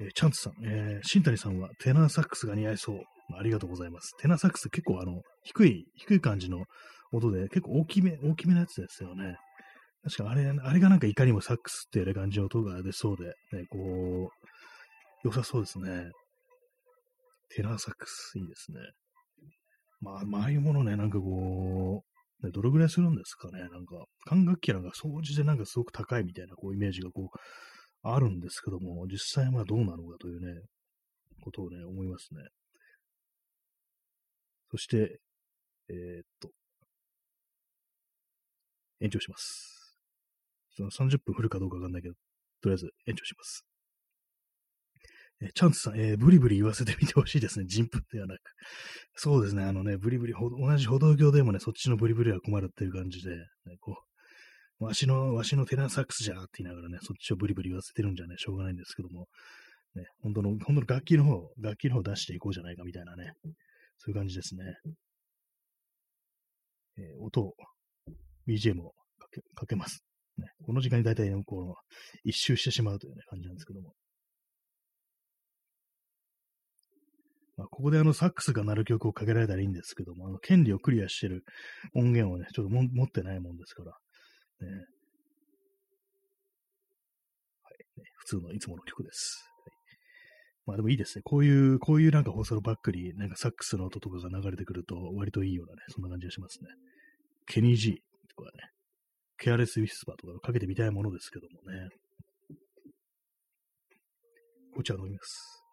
[0.00, 3.00] えー、チャンツさん、えー、新谷さんはテナーサックスが似合いそう。
[3.38, 4.16] ありがとうございます。
[4.18, 6.64] テナーサックス結構あの、低い、低い感じの
[7.12, 9.36] 音で、結構大きめ、大きめのやつですよね。
[10.02, 13.24] 確かあれ、あれがなんかいかにもサックスっていう感じの音が出そうで、
[13.56, 16.10] ね、こう、良さそうですね。
[17.54, 18.78] テナーサックス、いいですね。
[20.00, 22.02] まあ、まああいうものね、なんかこ
[22.42, 23.60] う、ね、どれぐらいするんですかね。
[23.60, 27.38] なんか、管楽器なんか掃除でなんかすごく高いみたいなこうイメージがこう、
[28.02, 30.62] あるんですけども、実際はどうなのかというね、
[31.42, 32.40] ことをね、思いますね。
[34.70, 35.20] そして、
[35.88, 36.50] えー、っと、
[39.00, 39.79] 延長します。
[40.88, 42.14] その30分振るかどうかわかんないけど、
[42.62, 43.64] とりあえず延長します。
[45.42, 47.66] えチャンスさん、えー、ブリブリ言わせてみてほしいですね。
[47.66, 48.40] 人糞ではなく。
[49.14, 49.64] そうですね。
[49.64, 53.96] あのね、ブリブリ、同じ歩道橋でもね、そっちのブリブリは困るっていう感じで、ね、こ
[54.80, 59.28] う、わしの、わしのテナサックスじゃーって言いながらね、そっちをブリブリ言わせてるんじゃね、しょうがないんですけども、
[59.94, 63.32] ね、本当の、本当の楽器の方、楽器の方出していこうじゃないかみたいなね、
[63.98, 64.64] そういう感じですね。
[66.98, 67.54] えー、音を、
[68.46, 70.04] BGM をかけかけます。
[70.70, 73.92] この時間に大体、こう、一周してしまうという、ね、感じなんですけども。
[77.56, 81.42] まあ、ここであのサックスが鳴る曲をかけられたらいいんですけども、あの権利をクリアしてる
[81.96, 83.90] 音源をね、ちょっとも持ってないもんですから、
[84.60, 84.68] ね。
[84.68, 84.78] はい、
[88.00, 89.44] ね、普通のいつもの曲です。
[90.66, 91.22] まあでもいいですね。
[91.24, 96.68] こういう、こういうなんか放送のバックになんかサックスの音とかが流れてくると割といいようなね、そんな感じがしますね。
[97.48, 97.94] ケニー・ジー
[98.36, 98.70] とかね、
[99.40, 101.88] ケアレス・ウィスパーとかかけてみたいものですけどもね。
[104.76, 105.64] お茶飲みます。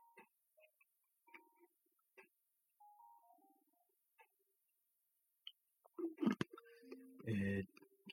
[7.29, 7.63] えー、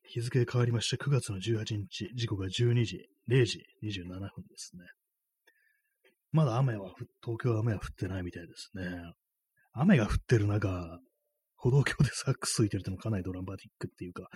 [0.08, 4.82] 日付変わりまして9月の18日、時刻が12時、0時27分ですね。
[6.32, 6.92] まだ雨は、
[7.22, 8.90] 東京は雨は降ってないみたいですね。
[9.72, 10.98] 雨が降ってる中、
[11.56, 14.28] 歩道橋でサックス吹いてるってのもかなりドラマティックっていうか、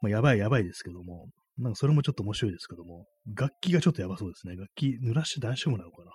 [0.00, 1.28] まあ、やばいやばいですけども、
[1.58, 4.54] なんかそれもちょっと面白いですけども、楽器がちょっとやばそうですね。
[4.54, 6.12] 楽器濡らして大丈夫なのかな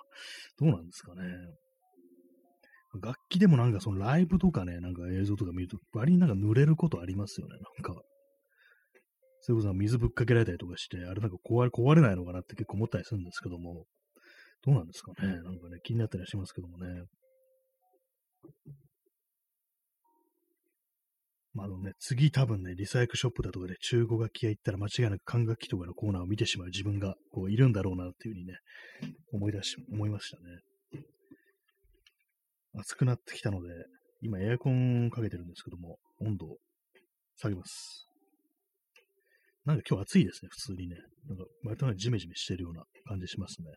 [0.58, 1.22] どうなんですかね。
[3.02, 8.00] 楽器でもなんかそのライブとかね、なんか映像とか見ると、割になんか濡れることありますよね、なんか。
[9.40, 13.84] それこそ水ぶっかけられたりとかして、あれなんか壊れ壊れないのかなって結構思ったりするんですけども、
[14.64, 17.04] どうなんですかね、なんかね、気になったりはしますけどもね。
[21.54, 28.54] まあ、あのね、次多分ね、リサイクルショップだとかで中古楽器屋行ったら間違いなく管楽器とかのコーナーを見てしまう自分がこういるんだろうなっていうふうにね、
[29.32, 30.42] 思い出し、思いましたね。
[32.80, 33.68] 暑くなってきたので、
[34.20, 36.56] 今エアコンかけてるんですけども、温度を
[37.36, 38.08] 下げます。
[39.64, 40.96] なんか今日暑いですね、普通にね。
[41.28, 43.68] なんか割とね、ジメジメしてるような感じしますね。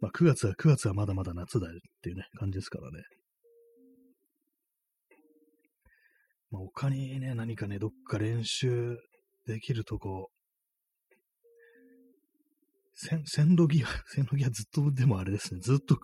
[0.00, 3.04] まあ9月は9月はまだまだ夏だよっていうね、感じですからね。
[6.50, 8.98] まあ他にね、何かね、どっか練習
[9.46, 10.30] できるとこ、
[12.94, 13.24] 線
[13.56, 15.98] 路際、線路際 ずっと、でもあれですね、ずっと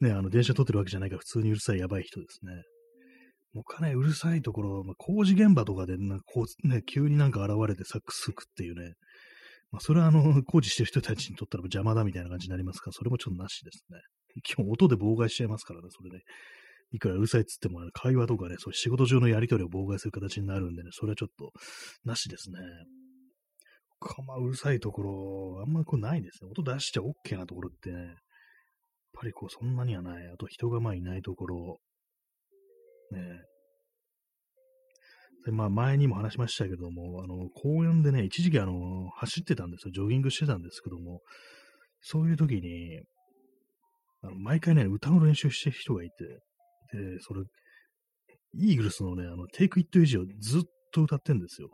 [0.00, 2.62] ね、あの、電車撮ってるわけじゃないから普通にうるさいやばい人ですね。
[3.52, 8.94] もうかなりうるさいところ、まあ、工事現場とかでなんかこう、ね、急になんか現れてサックス吹くっていうね、
[9.70, 14.00] まあ、それはあの、 工事してる人たちにとったら邪魔だみたいな感じになりますから、それもちょっとなしですね。
[14.42, 16.22] 基本音で妨害しちゃいますからね、それで、ね。
[16.92, 21.52] いくらうるさいっつっても、会話とかね、そう仕事上のやり取りを妨害する形になるんでね、それはちょっと
[22.04, 22.58] なしですね。
[24.00, 26.50] かまあ、うるさいところ、あんまこうないですね。
[26.50, 28.14] 音出しちゃ OK なところってね、やっ
[29.12, 30.26] ぱりこう、そんなにはない。
[30.32, 31.78] あと人がまあいないところ、
[33.12, 33.20] ね。
[35.44, 39.92] で、まあ前にも話しましたけども、あの、公園でね、一時期あの、走ってたんですよ。
[39.92, 41.22] ジョギングしてたんですけども、
[42.00, 43.00] そういう時に、
[44.22, 46.14] あの毎回ね、歌の練習してる人がいて、
[46.92, 47.42] で、それ、
[48.54, 50.62] イーグルスのね、あの、テイクイットイージーをずっ
[50.92, 51.68] と歌ってんですよ。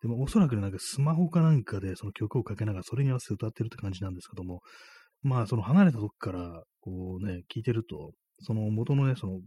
[0.00, 4.60] でもおそらくねなんかスマホかなんかでその曲をかけながらそれに合わせて歌ってるって感じなんですけども、
[5.22, 9.40] まあその離れたとこからこうね、聞いてると、その元のね、その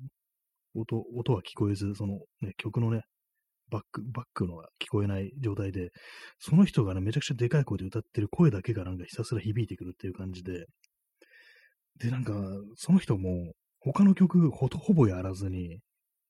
[0.75, 3.03] 音、音は聞こえず、そのね、曲のね、
[3.69, 5.91] バック、バックのが聞こえない状態で、
[6.39, 10.65] その人がね、めちゃくちゃでかい声で歌ってる声だけがなんかひたすら響いてくるっていう感じで、
[11.99, 12.33] で、なんか、
[12.75, 15.79] その人も、他の曲ほほぼやらずに、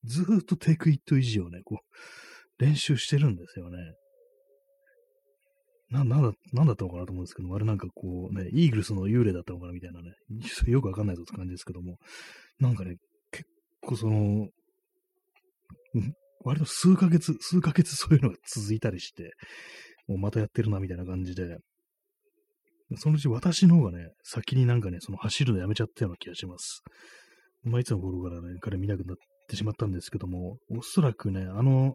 [0.04, 3.78] ずーっとテイクイット維持をね、こう、練習してるんですよね。
[5.90, 10.12] な、なんだ、なんだったのかなと思うんですけどあれなんかこうね、イーグルスの幽霊だったのかなみたいなね、
[10.66, 11.98] よくわかんないぞって感じですけども、
[12.58, 12.96] なんかね、
[13.30, 13.46] 結
[13.82, 14.48] 構その、
[16.44, 19.34] 割と数ヶ月、数ヶ月そういうのが続いたりして、
[20.08, 21.58] もうまたやってるなみたいな感じで、
[22.96, 26.82] そのうち私の方がね、先になんかね、その走るのやめちゃったような気がします。
[27.64, 29.16] まあ、いつの頃からね、彼見なくなっ
[29.48, 31.94] てしまったんですけども、おそらくね、あの、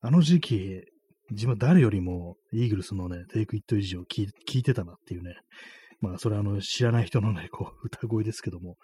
[0.00, 0.82] あの時期、
[1.30, 4.28] 自分は誰よりもイーグルスのね、テイクイット維持を聞
[4.58, 5.34] いてたなっていうね、
[6.00, 8.76] まあ、それはあの、知らない人のね、こう、歌声ですけども、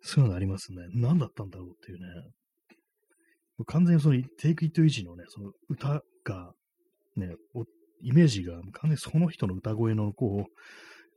[0.00, 0.78] そういうのありますね。
[0.94, 2.04] 何だったんだろうっていうね。
[3.66, 6.52] 完全にその、テイクイット維持のね、その歌が、
[7.16, 7.34] ね、
[8.02, 10.52] イメージが完全にその人の歌声のこう、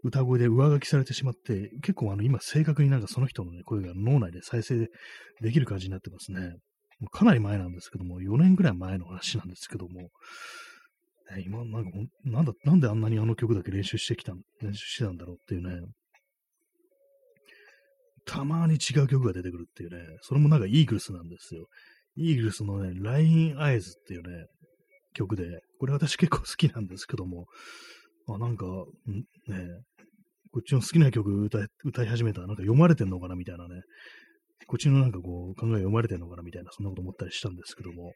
[0.06, 4.88] 歌声で上書きされてしまって、結構あの今正確になんかその人の、ね、声が脳内で再生
[5.42, 6.42] できる感じになってますね。
[7.00, 10.02] もうかなり前なんですけども、4年ぐらい前の話なんですけども、
[11.36, 11.90] ね、今なんか
[12.24, 15.82] なんだ、なんであんなにあの曲だけ練習してきた、練習してたんだろうっていうね、
[18.26, 21.68] たまに違う曲が出てくるっていうね、それもなんかイーグルスなんですよ。
[22.16, 24.46] イーグルスのね、ラインアイズっていうね、
[25.14, 27.46] 曲で、これ私結構好きなんですけども、
[28.28, 28.66] あ、なんか、
[29.48, 29.84] ね、
[30.56, 33.82] こっちの好きな曲歌い歌い始めたらなんか読まれてんのかなみたいなね、
[34.68, 38.14] こっちのなんかこう考え読まれてんのかなみたいな、そんなこと思ったりしたんですけども、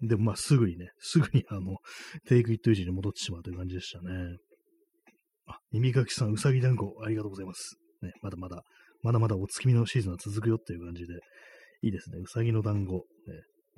[0.00, 1.76] でもまあすぐにね、すぐにあの、
[2.26, 4.10] テイクイットイージに戻ってしまうという感じでしたね。
[5.46, 7.76] あ、耳かきさん、うさぎ団子、ありがとうございます。
[8.02, 8.64] ね、まだまだ、
[9.04, 11.14] まだまだお月見のシーズンは続くよっていう感じで、
[11.82, 12.18] いいですね。
[12.18, 12.94] うさぎの団子。
[12.94, 13.02] ね、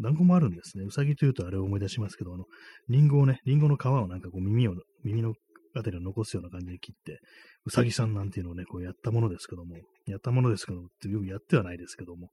[0.01, 0.85] 団子もあるんですね。
[0.85, 2.47] うさぎというとあれを思い出しますけど、あの、
[2.89, 4.75] リンゴをね、リンゴの皮をなんかこう耳を、
[5.05, 5.35] 耳の
[5.75, 7.21] あたりを残すような感じで切って、
[7.65, 12.31] うさぎさんなんていうのをね、こうやったものですけども、やったものですけども、ってよくやってはないですけども、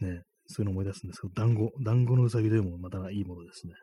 [0.00, 3.74] ね、そういうの思い出すんですけど、団子、団子のうさぎでもまたいいものですね。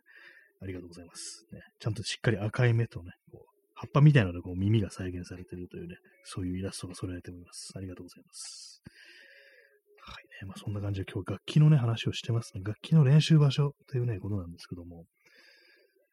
[0.62, 1.46] ありがとうございます。
[1.52, 7.74] ね、ちゃんとしっかり赤い目とね、こう葉っぱみたいなのでこう耳が再現されているというね、そういうイラストが添えられております。
[7.76, 8.84] ありがとうございます。
[10.04, 12.62] はいね、まあそんな感じで今日楽器のね、話をしてますね。
[12.64, 15.06] 楽器の練習場所というね、ことなんですけども、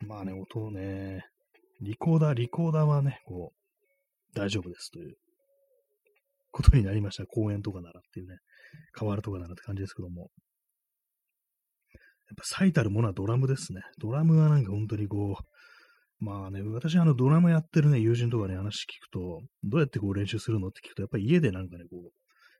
[0.06, 1.26] まあね、音をね、
[1.80, 5.16] リコーダー、リコーダーはね、こう、大丈夫ですという
[6.50, 7.26] ことになりました。
[7.26, 8.38] 公園とかならっていうね、
[8.92, 10.30] 河原とかならって感じですけども。
[12.28, 13.80] やっぱ最たるものはドラムですね。
[13.98, 22.10] ドラムはなんか本当にこう、まあね、私あのドラムやってるね、友人とかに話聞くと、どうやってこう練習するのって聞くと、やっぱり家でなんかね、こう、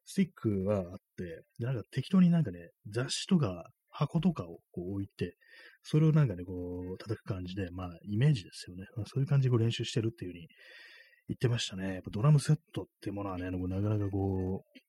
[0.05, 5.37] スティックはあって、なんか適当になんかね、雑誌とか箱とかをこう置いて、
[5.83, 8.85] それをなんかね、こう、叩く感じで、まあ、イメージですよね。
[8.97, 10.49] まあそういう感じでこう練習してるっていう風に
[11.29, 11.95] 言ってましたね。
[11.95, 14.81] やっぱドラムセットっていうものはね、なかなかこう、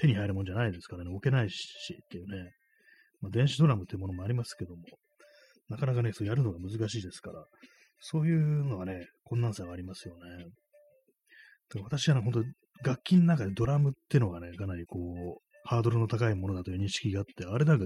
[0.00, 1.68] 手に入るもんじゃないですからね、置けないし
[2.04, 2.52] っていうね。
[3.20, 4.82] まあ、電子ドラムっていうものもありますけども、
[5.68, 7.44] なかなかね、そうやるのが難しいですから、
[8.00, 10.46] そういうのはね、困難さがありますよね。
[11.82, 17.84] 私はね、本当楽器の中でドラムっていうのがね、かなりこう、ハードルの高いものだという認識があって、あれなんか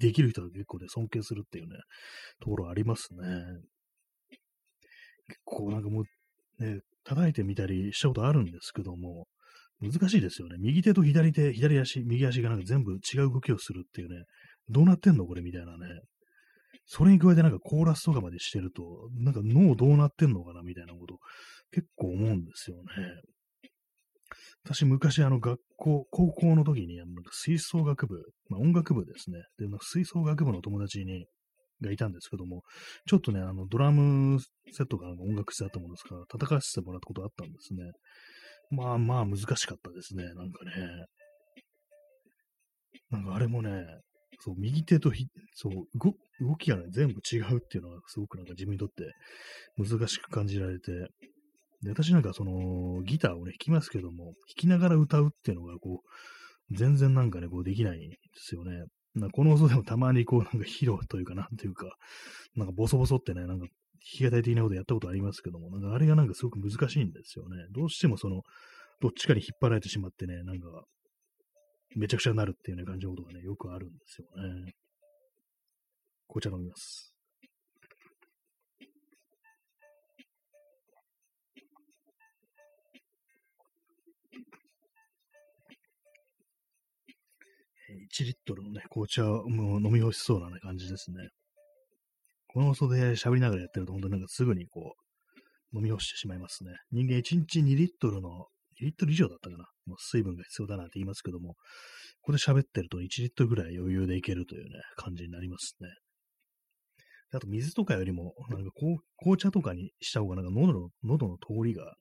[0.00, 1.76] できる人は結構ね、尊敬するっていうね、
[2.40, 3.18] ところありますね。
[5.28, 6.02] 結構なんかも
[6.58, 9.26] う、ね、叩いてみたりしたことあるんですけども、
[9.80, 10.56] 難しいですよね。
[10.58, 14.24] 右手と左手、左足、右足がなんか全部違う動きをするっていうね、
[14.68, 16.00] どうなってんのこれみたいなね。
[16.86, 18.82] それに加えてなんかコーラスとかまでしてると、
[19.18, 21.18] なんか脳どうなってんのかなみたいなこと
[21.70, 22.82] 結構思うんですよね。
[24.64, 29.38] 私、昔、あの、学校、高校の時に、あの、吹奏楽部、まあ、音楽部ですね。
[29.58, 31.26] で、吹奏楽部の友達に、
[31.82, 32.62] がいたんですけども、
[33.06, 34.38] ちょっとね、あの、ドラム
[34.72, 37.90] セットが音楽室だったものですから、叩かせてもらったことあったんですね。
[38.70, 41.06] まあまあ難しかったですね、なんかね。
[43.10, 43.70] なんかあれもね、
[44.40, 45.10] そう、右手と、
[45.54, 46.14] そう動、
[46.46, 49.12] 動きがね、全部違うっていうのは、すごくなんか自分にとって
[49.76, 50.92] 難しく感じられて、
[51.82, 58.84] で、私なんかその、ギターをね、弾きますけども、弾きながら歌うっていうのが、こう、全然なんかね、こうできないんですよね。
[59.14, 61.96] なこの音でもたまにこう、なんか披露というか、なんていうか、
[62.54, 63.68] なんかボソボソってね、なんか弾
[64.00, 67.56] き語り的なことやったことありますけども、なんかあれがなんかすごく難しいんですよね。
[67.72, 68.42] どうしてもその、
[69.00, 70.84] どっちかに引っ張られてしまってね、なんか、
[71.96, 74.74] めちゃくちゃになるっていうね、感じのことがね、よくあるんですよね。
[76.28, 77.09] 紅茶飲みます。
[87.90, 91.28] 1リットルのね、紅茶を飲み干しそうな、ね、感じですね。
[92.48, 94.94] この音で喋りながらやってると、本当になんかすぐにこ
[95.72, 96.72] う、飲み干してしまいますね。
[96.90, 98.46] 人間1日2リットルの
[98.80, 99.64] 2リットル以上だったかな。
[99.86, 101.56] もう水分が必要だなって言いますけども、こ
[102.26, 105.88] こで喋ってると1リットルぐらい余裕でいけるというね、感じになりますね。
[107.32, 111.94] あと水とかよりも、なんかこう紅茶とかにした方がなんか喉の、喉の通りが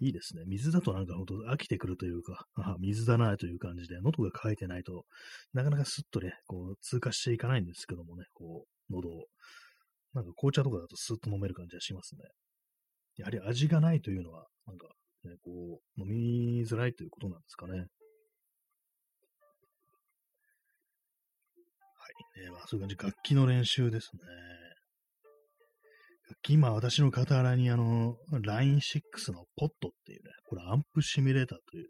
[0.00, 0.44] いいですね。
[0.46, 5.04] 水だとなんかほんと飽きてくるというか、あ水だなという感じで、喉が渇いてないと
[5.52, 9.26] なかなかスッとね、こう通過していかないんですけどもね、こう、喉を。
[10.14, 12.22] なんか紅茶とかだとスッと飲める感じがしますね。
[13.16, 14.88] やはり味がないというのは、なんか、
[15.24, 17.72] ね、こう、飲みづらいということなんですかね。
[17.72, 17.86] はい。
[22.42, 24.20] ね、まあ、そういう感じ、楽器の練習ですね。
[26.48, 31.88] 今私の傍らにあの、Line6 のポットっていうね、これアンプシミュレーターという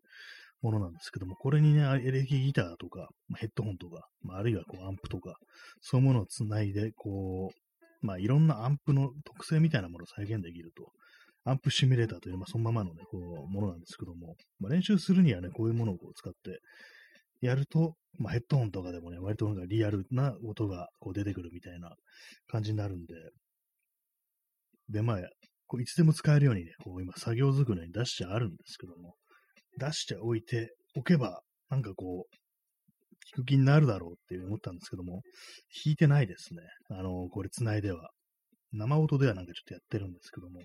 [0.63, 5.35] ものなんですけども、これにね、エレキギターとか、ヘッドホンとか、あ、あるいはこうアンプとか、
[5.81, 7.51] そういうものをつないで、こ
[8.03, 10.91] う、まあいろんなアンプの特性みたいなものを再現できると
[11.45, 16.61] アンプシミュレーターという、まあ、そのままのね、こう、ものなんですけども、まあ、練習するにはね、こういうものをこう使って
[17.41, 21.95] やると、まあ、ヘッドホンとかでもね、割となんかリアルな音がこう出てくるみたいな
[22.49, 23.15] 感じになるんで、
[24.91, 25.19] で、まあ、
[25.67, 29.15] こういつでも使えるようにね、こう今作業机に出してあるんですけども、
[29.79, 32.35] 出しておいておけば、なんかこう、
[33.37, 35.23] 弾く気になるだろうっていう思ったんですけども、
[35.85, 36.63] 弾いてないですね。
[36.91, 38.11] あの、これ繋いでは。
[38.73, 40.61] 生音ではなんかちょっとやってるんですけども、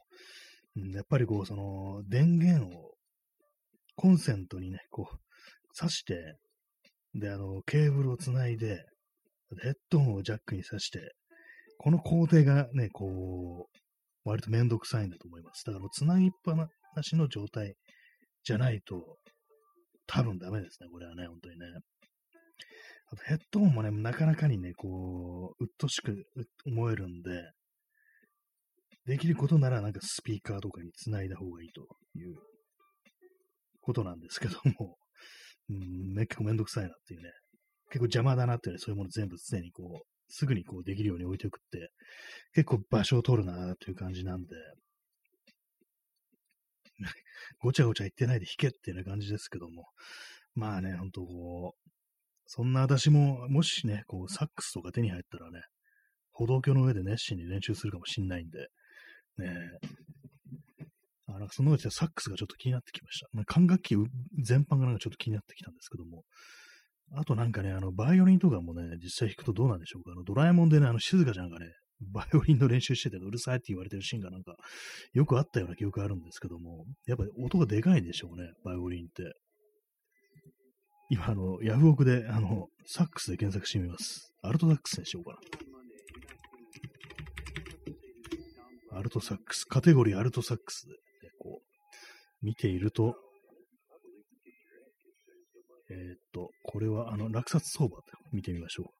[0.94, 2.96] やっぱりこう、その、電源を
[3.96, 6.36] コンセントにね、こう、挿して、
[7.14, 8.84] で、あの、ケーブルをつないで、
[9.62, 11.14] ヘッドホンをジャックに挿して、
[11.78, 13.85] この工程がね、こう、
[14.26, 15.64] 割とめんどくさいんだと思います。
[15.66, 16.68] だから、つなぎっぱな
[17.04, 17.76] しの状態
[18.44, 19.18] じゃないと、
[20.08, 21.66] 多分ダメですね、これはね、本当にね。
[23.12, 26.26] あとヘッドホンもね、なかなかにね、こう、うっとしく
[26.66, 27.52] 思えるんで、
[29.06, 31.82] できることならなんかスピーカーとかにつないだ方がいいと
[32.18, 32.36] いう
[33.82, 34.98] ことなんですけども、
[35.70, 37.30] うん、結構めんどくさいなっていうね、
[37.90, 41.92] 結構邪魔だなっていうね、そういうもの全部常にこう、すぐにこうできるように置いておくって、
[42.54, 44.56] 結構場所を取るなという感じなんで、
[47.60, 49.88] ごちゃごちゃ言ってないで弾けっていうような感じですけども、
[50.54, 51.90] まあね、ほんとこう、
[52.48, 55.64] そんな私も、もしね、こう、サックスとか手に入ったらね、
[56.32, 58.68] 歩道橋の上で熱心に練習するかもしんないんで、
[59.38, 59.50] ね
[61.28, 63.28] あなんかそのうちサックスがちょっと気になってきました。
[63.46, 63.96] 管楽器
[64.44, 66.24] 全般がなんかちょっと気になってきたんですけども、
[67.14, 70.12] あとなんかね、あの、バイオリンとかもね、実際弾くとどうなんでしょうか。
[70.12, 71.68] あの、ドラえもんでね、あの、静香ちゃんがね、
[72.02, 74.56] バイオリンの練習しててうるさいって言われてるシーンがなんか、
[75.14, 79.34] よくあったような記憶あるんですけども、やっぱり音がでかいんでしょうね、バイオリンって。
[81.10, 84.34] 今、あの、ヤフオクで、あの、サックスで検索してみます。
[84.42, 85.38] アルトサックスにしようか
[88.92, 88.98] な。
[88.98, 90.98] アルトサックス、カテゴリーアルトサックスで、ね、
[91.38, 93.16] こう、見ていると、
[95.90, 98.92] えー、っと、これは、あの、落札相場って見てみましょ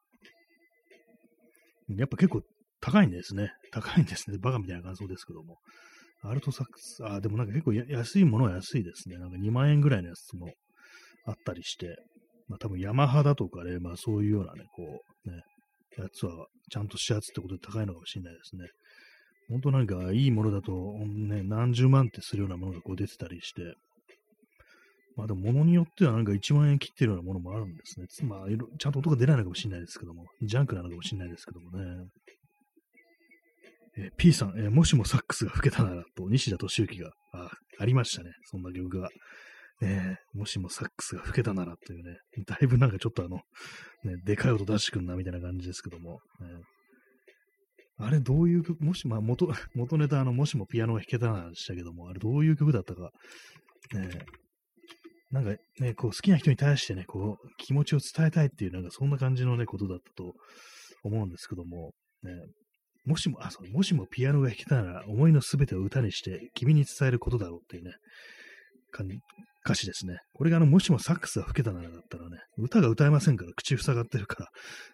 [1.90, 2.00] う。
[2.00, 2.42] やっぱ結構
[2.80, 3.52] 高いんですね。
[3.74, 4.38] 高いんですね。
[4.38, 5.58] バカみたいな感想ですけども。
[6.24, 9.18] アルトサックス、あ、でもなんか結構安いものは安いですね。
[9.18, 10.48] なんか2万円ぐらいのやつも
[11.26, 11.98] あったりして、
[12.48, 15.42] まあ多分ヤマハだとかね、まあそういうようなね、こう、ね、
[15.98, 18.70] やつはちゃんとしたやつってことで高いのかもしれないですね。
[19.50, 20.72] 本当なんかいいものだと、
[21.06, 23.76] ね、何十万ってするようなものがこう出てたりして、
[25.16, 28.08] まあでも物によってはなんか1万円切ってるようなものもあるんですね。
[28.28, 28.40] まあ、
[28.78, 32.08] ちゃんと音が出ないのかもしれないですけども、ジャンクなのかもしれないですけどもね。
[33.98, 37.50] えー、P さん、えー、もしもサックスが吹けたならと、西田敏行が、あ、
[37.80, 38.32] ありましたね。
[38.44, 39.10] そんな曲が。
[39.82, 43.38] えー、もしもサックスが吹けたならというね、だいぶなんかちょっとあの、
[44.04, 46.48] ね、でかい音出してくんなみたいな感じですけども、ね、
[47.98, 53.12] あれどういう曲、もし、まあ元、 元ネタあの、もしもピアノが弾けたなでしたけども、あれどういう曲だったか、
[53.94, 54.10] ね、
[55.36, 55.50] なんか
[55.82, 60.34] ね、こう好きな人に対してね、こう気持ちを伝えたいっていう、なんかそんな感じのね、ことだったと
[61.04, 61.92] 思うんですけども、
[62.24, 62.32] ね、
[63.06, 67.92] もしも、あ、そう、もしもピアノが弾けたなら、思いのすべてを歌にして君に伝えることだろうっていうね、
[69.66, 70.20] 歌詞ですね。
[70.34, 74.48] これがあの、もしもサックスが吹けたならだったらね、歌が歌えませんから、口塞がってるか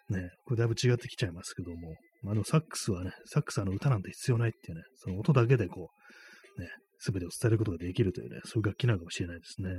[0.09, 1.93] ら、ね、これだいぶ違ってきちゃいますけども、
[2.31, 5.91] あ、でもサックスはね、サックスはの歌なんて必要ないっていうね、その音だけでこ
[6.57, 9.69] う、ね、すべてを伝えることができるというね、そういう楽器なのかもしれないですね。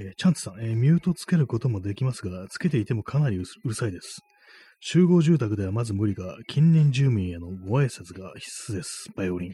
[0.00, 4.20] えー、チャンツさん、えー、ミュートつけることもできますが、つけていてもかなりうるさいです。
[4.80, 9.08] 集合住宅ではまず無理が、近隣住民へのご挨拶が必須です。
[9.16, 9.52] バイオリン。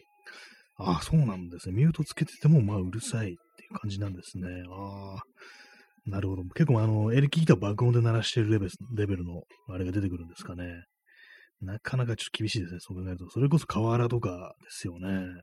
[0.77, 1.75] ああ、そうなんですね。
[1.75, 3.37] ミュートつけてても、まあ、うるさいってい
[3.71, 4.49] う感じなんですね。
[4.71, 5.23] ああ。
[6.07, 6.43] なるほど。
[6.55, 10.85] 結構、あの、エレキギター爆音で鳴らしてるレベルレベルの、あれが出てくるんですかね。
[11.63, 12.81] なかなかちょっと厳しいですね。
[12.81, 13.31] そう考えると。
[13.31, 15.41] それこそ河原とかですよね。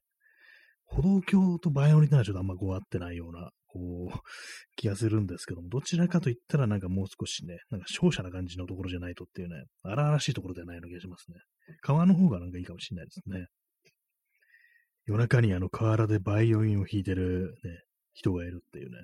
[0.85, 4.19] 歩道橋とバイオリンってのはちょっとあんまこう合ってないような、こう、
[4.75, 11.37] 気がするんですけども、どちらかと言ったらなんかもう少しね、なんか勝者な感じのところじゃないとっていうね、荒々しいところではないような気がしますね。
[11.81, 13.47] 川の方がなんかいいかもしれないですね。
[15.05, 17.79] 夜中にあの河原でバイオリンを弾いてるね、
[18.13, 18.97] 人がいるっていうね。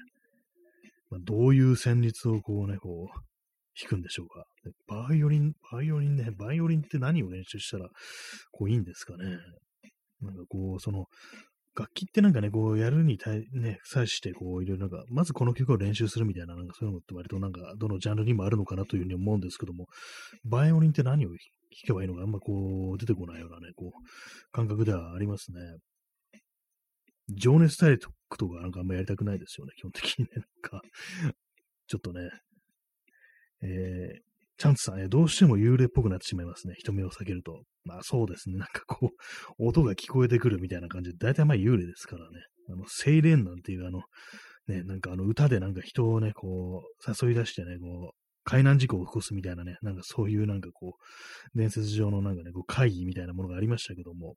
[1.10, 3.20] まあ、どういう旋律をこうね、こう、
[3.80, 4.46] 弾くんでしょうか。
[4.88, 7.88] バイオリン、バイオリンね、バイオリンって何を練習したら、
[8.52, 9.26] こういいんですかね。
[10.22, 11.06] なんかこう、その、
[11.78, 19.86] 楽器ってなんかね、こうやるに対、ね、際して、こういろいろなんか、まずこの曲を練習するみたいな、なんかそういうのって割となんか、どのジャンルにもあるのかなというふうに思うんですけども、
[20.44, 21.38] バイオリンって何を弾
[21.86, 25.60] けばいいのかあんまこう、出てこないようなね、こう、感覚ではありますね。
[27.30, 30.32] 情熱大陸とかなんかあんまやりたくないですよね、基本的にね。
[30.36, 30.82] なんか、
[31.88, 32.30] ちょっとね、
[33.62, 34.27] えー、
[34.58, 36.74] チャンツさん、えどうしても幽霊っぽくなってしまいますね。
[36.78, 37.62] 人目を避けると。
[37.84, 38.58] まあそうですね。
[38.58, 39.12] なんかこ
[39.60, 42.40] う、音が聞こえてくるみたいな感じで、大体まあ幽霊ですからね。
[42.70, 44.02] あの、精霊なんていうあの、
[44.68, 54.36] ね、なんかあの歌でなんか人をね、こう、誘い出してね、こう、海難事故を起こすみたいなね、なんかそういうなんかこう、伝説上のなんかね、こう会議みたいなものがありましたけども、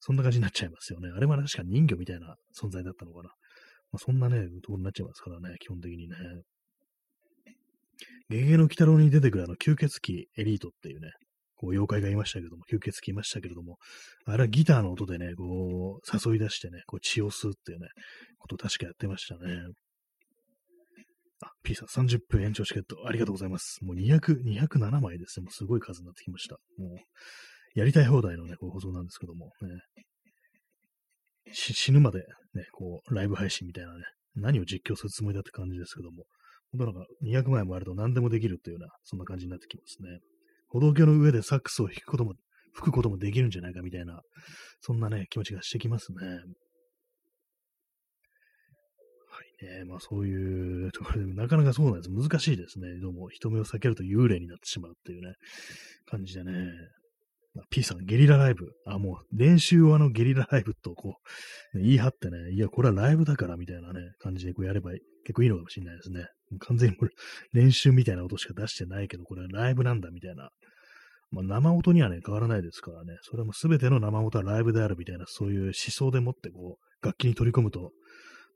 [0.00, 1.10] そんな感じになっちゃいますよね。
[1.14, 3.28] あれは確か人魚みたいな存在だったのかな。
[3.92, 6.16] まあ、そんなね、ところになっちゃいますからね、基本的にね。
[8.30, 11.10] ゲゲゲの鬼太郎に出てくるあの吸血鬼エリートっていうね、
[11.56, 13.76] こう妖怪がいましたけども、吸血鬼いましたけれども、
[14.24, 17.88] あれはギターの音でね、こう誘い出してね、こう血を吸うっていうね、
[18.38, 19.56] ことを確かやってましたね。
[21.42, 23.78] あ、P さん30分延長チケットありがとうございます。
[23.82, 25.44] もう200、207枚ですね。
[25.44, 26.56] もうすごい数になってきました。
[26.78, 29.80] もう、やりたい放題のね、こう放送なんですけども、ね、
[31.52, 32.20] 死ぬまで
[32.54, 34.04] ね、こう、ライブ配信みたいなね、
[34.36, 36.24] 何を実況するつもりだって感じですけども、
[36.72, 40.20] 本当なんか200枚もあると何でもできるっていうような、そんな感じになってきますね。
[40.68, 42.34] 歩道橋の上でサックスを弾くことも、
[42.72, 44.20] 吹くこともできるんじゃないかみたいな、
[44.80, 46.26] そんなね、気持ちがしてきますね。
[46.26, 46.34] は
[49.64, 52.10] いね、まあそういうところで、なかなかそうなんです。
[52.10, 53.00] 難しいですね。
[53.00, 55.34] どうも人目を避けると幽霊になってしまうっていうね、
[56.06, 56.52] 感じでね。
[57.54, 58.72] ま、P さん、ゲリラライブ。
[58.86, 61.16] あ、もう、練習用のゲリラライブと、こ
[61.74, 66.26] う、言い張ってね、いや、これはライブだから、みたいなね、感じでこうやればい結構いいのかもしれないですね。
[66.60, 67.10] 完全にこれ、
[67.52, 70.50] 練習みたいな音しか出してないけど、これはライブなんだ、みたいな。
[71.30, 73.16] まあ、生音にはね、変わらないですからね。
[73.22, 77.92] それはもう全ての生音はライブであるみたいな、そういう思想でもって、こう、楽器に取り込むと、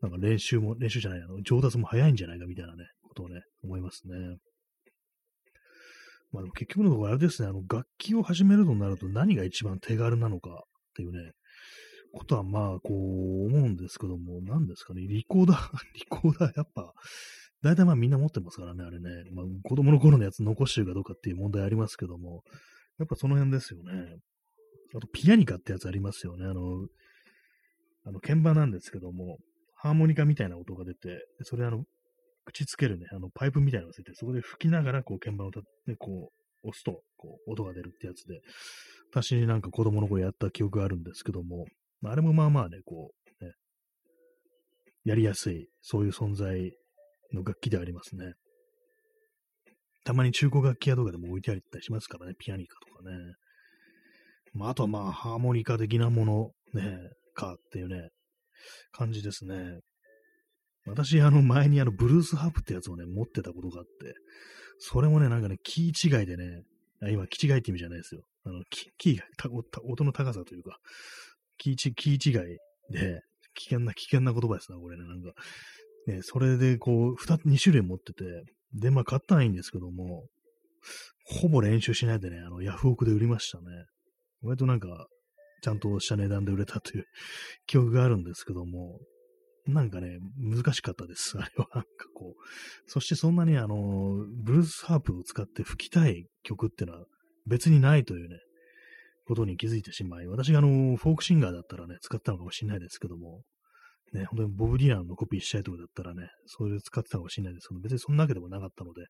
[0.03, 4.37] なんか練習も、練習じゃない、あの、上達も早いんじゃないか、みたいなね、ことをね、思いますね。
[6.33, 10.57] まあ、結局のところあれですね、あの、楽器を始めるとなると何が一番手軽なのかっ
[10.97, 11.31] ていうね、
[12.15, 16.95] ことはまあ、こう思うんですけども、何ですかね、リコーダー、 リコーダーやっぱ、
[17.63, 19.31] 大体まあみんな持ってますからね、あれね。
[19.33, 22.45] まあ、子供の頃のやつ残してるかどうかっていう問題ありますけども、
[22.99, 24.17] やっぱその辺ですよね。
[24.95, 26.45] あと、ピアニカってやつありますよね。
[26.47, 26.87] あの、
[28.05, 29.39] あの、鍵盤なんですけども、
[29.75, 31.85] ハーモニカみたいな音が出て、それあの、
[32.45, 36.31] 口つけるね、あの、パイプみたいなのがついて、そこで吹きながら、こう、鍵盤をた、ね、こ
[36.65, 38.41] う、押すと、こう、音が出るってやつで、
[39.11, 41.67] 私なんか子供の頃やった記憶があるんですけども、
[42.11, 43.53] あれもまあまあね、こう、ね、
[45.05, 46.73] やりやすい、そういう存在
[47.33, 48.35] の楽器でありますね。
[50.05, 53.17] たまに中古楽器屋とかでも置いてあったりしますからね、ピアニカとかね。
[54.53, 56.99] まあ、あとはまあ、ハーモニカ的なもの、ね、
[57.35, 58.11] かっていうね、
[58.93, 59.81] 感じですね。
[60.87, 64.15] 私、あの、前にあの、ブルースハープってやつをね、持ってたことがあって、
[64.79, 66.63] それもね、なんかね、キー違いでね、
[67.03, 68.23] あ今、キ違いって意味じゃないですよ。
[68.45, 69.25] あの、キキーが、
[69.85, 70.79] 音の高さというか、
[71.59, 72.59] キーキー違い
[72.91, 73.21] で、
[73.55, 75.33] 危険な、危険な言葉ですな、これね、なんか。
[76.07, 78.25] ね、それで、こう、二、二種類持ってて、
[78.75, 80.27] で、まあ、買ったらいいんですけども、
[81.25, 83.65] ほぼ練習しないでね、あの、ヤフオクで売りましたね。
[84.43, 85.07] 割となんか、
[85.63, 87.07] ちゃんとした値段で売れたという
[87.67, 89.01] 記憶があるんですけども、
[89.67, 91.39] なんかね、難しかったです。
[91.39, 92.43] あれは、なんかこう。
[92.87, 97.07] そしてそんなにあの、ブルースハープを使って吹きたい曲ってのは
[97.47, 98.37] 別にないというね、
[99.25, 103.43] ことに気づいてしまい、私があの、フォークシンガーだったらね、使ったのかもしれないですけども、
[104.13, 109.07] ね、本当にボブ・ディランのコピーしたいとかだったらね、そういう使ってたかもしれないですけど、別にそんなわけでもなかったので、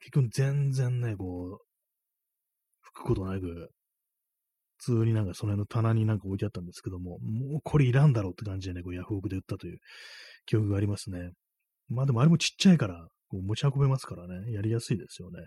[0.00, 1.64] 結局全然ね、こう、
[2.80, 3.70] 吹くことなく、
[4.78, 9.78] 普通になんかその辺の棚になんか置いてあったんですけども、もうこれいらんだろうって感じでね、こうヤフオクで売ったという
[10.46, 11.32] 記憶がありますね。
[11.88, 15.40] まあでもあれもちっちゃいから、こう持ち運べますからね、やりやすいですよね。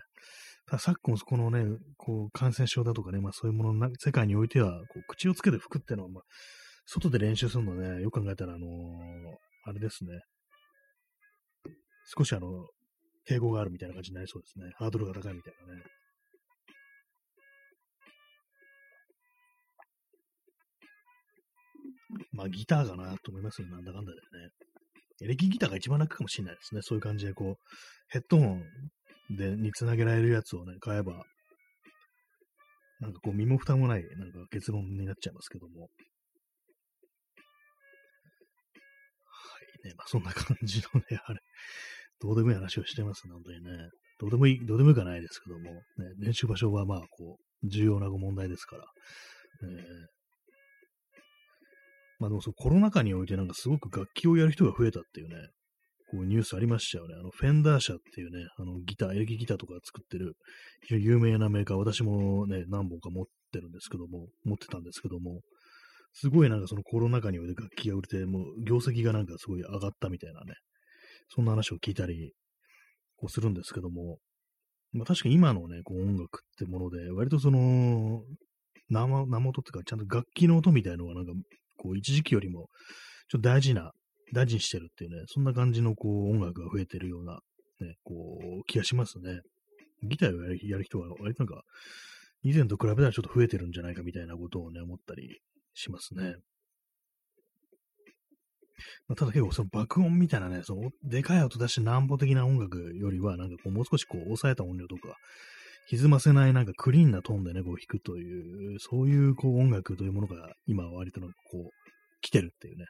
[0.66, 1.64] ただ昨今、このね、
[1.96, 6.22] こう感染症だとかね、まあそういうものな、世界においては、こう口をつけて吹くっていうのは、まあ、
[6.86, 8.68] 外で練習するのね、よく考えたら、あのー、
[9.64, 10.10] あれですね。
[12.16, 12.48] 少しあの、
[13.28, 14.72] 抵抗があるみたいな感じになりそうですね。
[14.76, 15.82] ハードルが高いみたいなね。
[22.32, 24.71] まあギターかなと思いますよ、なんだかんだでね。
[25.22, 26.82] エレキギターが一番楽かもしれないですね。
[26.82, 27.54] そういう感じで、こう、
[28.08, 28.62] ヘッドホン
[29.30, 31.24] でにつなげられるやつをね、買えば、
[33.00, 35.82] なんかこう、身も蓋もない、なんか結論になっちゃいますけども。
[35.82, 35.88] は
[39.84, 41.40] いね、まあそんな感じのね、あれ、
[42.20, 43.88] どうでもいい話をしてますね、本当にね。
[44.18, 45.80] どうでもいい、どうでもいいかないですけども、ね、
[46.18, 48.84] 練習場所はまあ、こう、重要なご問題ですから、
[49.64, 50.21] えー、
[52.22, 55.34] まあでもそうコロナ禍においてなんかすごく楽器をやる人が増えたっていうね、
[56.08, 57.16] こうニュースありましたよね。
[57.18, 60.36] あの、フェンダー社っていうね、あのギター、エレキギターとか作ってる、
[60.82, 65.40] 非常に有名なメーカー、私もね、何本か持ってるんですけども、持ってたんですけども、
[66.12, 70.54] すごいなんかそのコロナ禍において楽器が売れて、もう業績がなんかすごい上がったみたいなね、
[71.34, 72.34] そんな話を聞いたり、
[73.16, 74.18] こうするんですけども、
[74.92, 78.22] まあ確かに今のね、こう音楽ってもので、割とその、
[78.90, 81.32] 生、生音っていうか、ちゃんと楽器の音みたいのがなんか、
[81.82, 82.68] こう一時期よりも、
[83.28, 83.90] ちょっと大事な
[84.32, 87.40] 大事にしてるっていうね、そんな感じのこう音楽が増えてるような、
[87.80, 89.40] ね、こう、気がしますね。
[90.04, 91.62] ギターをやる人は割となんか、
[92.42, 95.40] 以前と比べたらちょっと増えてるんじゃないかみたいなことをね、思ったり
[95.74, 96.34] しますね。
[99.06, 105.16] まあ、ただ結構その爆音みたいなね、そのでかい音出して乱暴的な音楽よりは、なんかこうもう少しこう抑えた音量とか、
[105.90, 111.30] 歪ませないなんかクリーンなトーンでね、こう弾くという、そういうこう音楽というものが今割とこう
[112.20, 112.86] 来てるっていうね、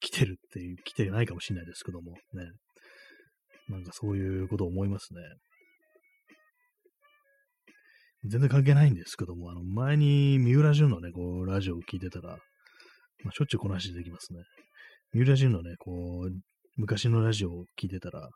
[0.00, 2.18] 来てるっていう、来てないかもしれないですけども、ね。
[3.68, 5.20] なんかそういうことを思いますね。
[8.24, 12.30] 全然関係ないんですけども、あの、前に三浦淳のね、こう、ラジオを聞いてたら、
[13.24, 14.40] まあ、しょっちゅうこの話できますね。
[15.12, 16.30] 三浦淳のね、こう、
[16.76, 18.28] 昔のラジオを聞いてたら、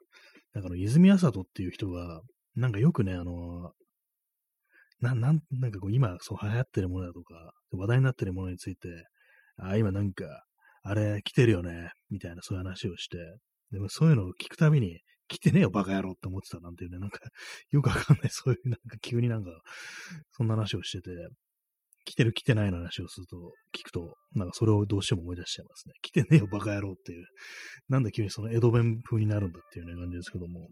[0.54, 2.20] なんかの、泉麻人っていう人が、
[2.54, 3.72] なんかよくね、あの、
[5.00, 8.88] な、なん、なんかこう、今、そう流行ってるものだとか、話題になってるものについて、
[9.56, 10.44] あ、今なんか、
[10.82, 13.18] あれ、来てるよね、みたいなそういう話をして、
[13.70, 17.18] でもそういうのを聞くたびに、来てねえよ、バカ野郎って思ってたなんていうね、なんか、
[17.70, 19.50] よくわかんない、そういう、なんか急になんか、
[20.32, 21.10] そんな話をしてて、
[22.04, 23.36] 来てる来てないの話をすると、
[23.76, 25.94] 聞くと、なんかそれをどうしても思い出しちゃいますね。
[26.02, 27.24] 来てねえよ、バカ野郎っていう。
[27.88, 30.60] なんで急にその江戸弁風になるんだっていうね、感じですけども。
[30.60, 30.68] ね、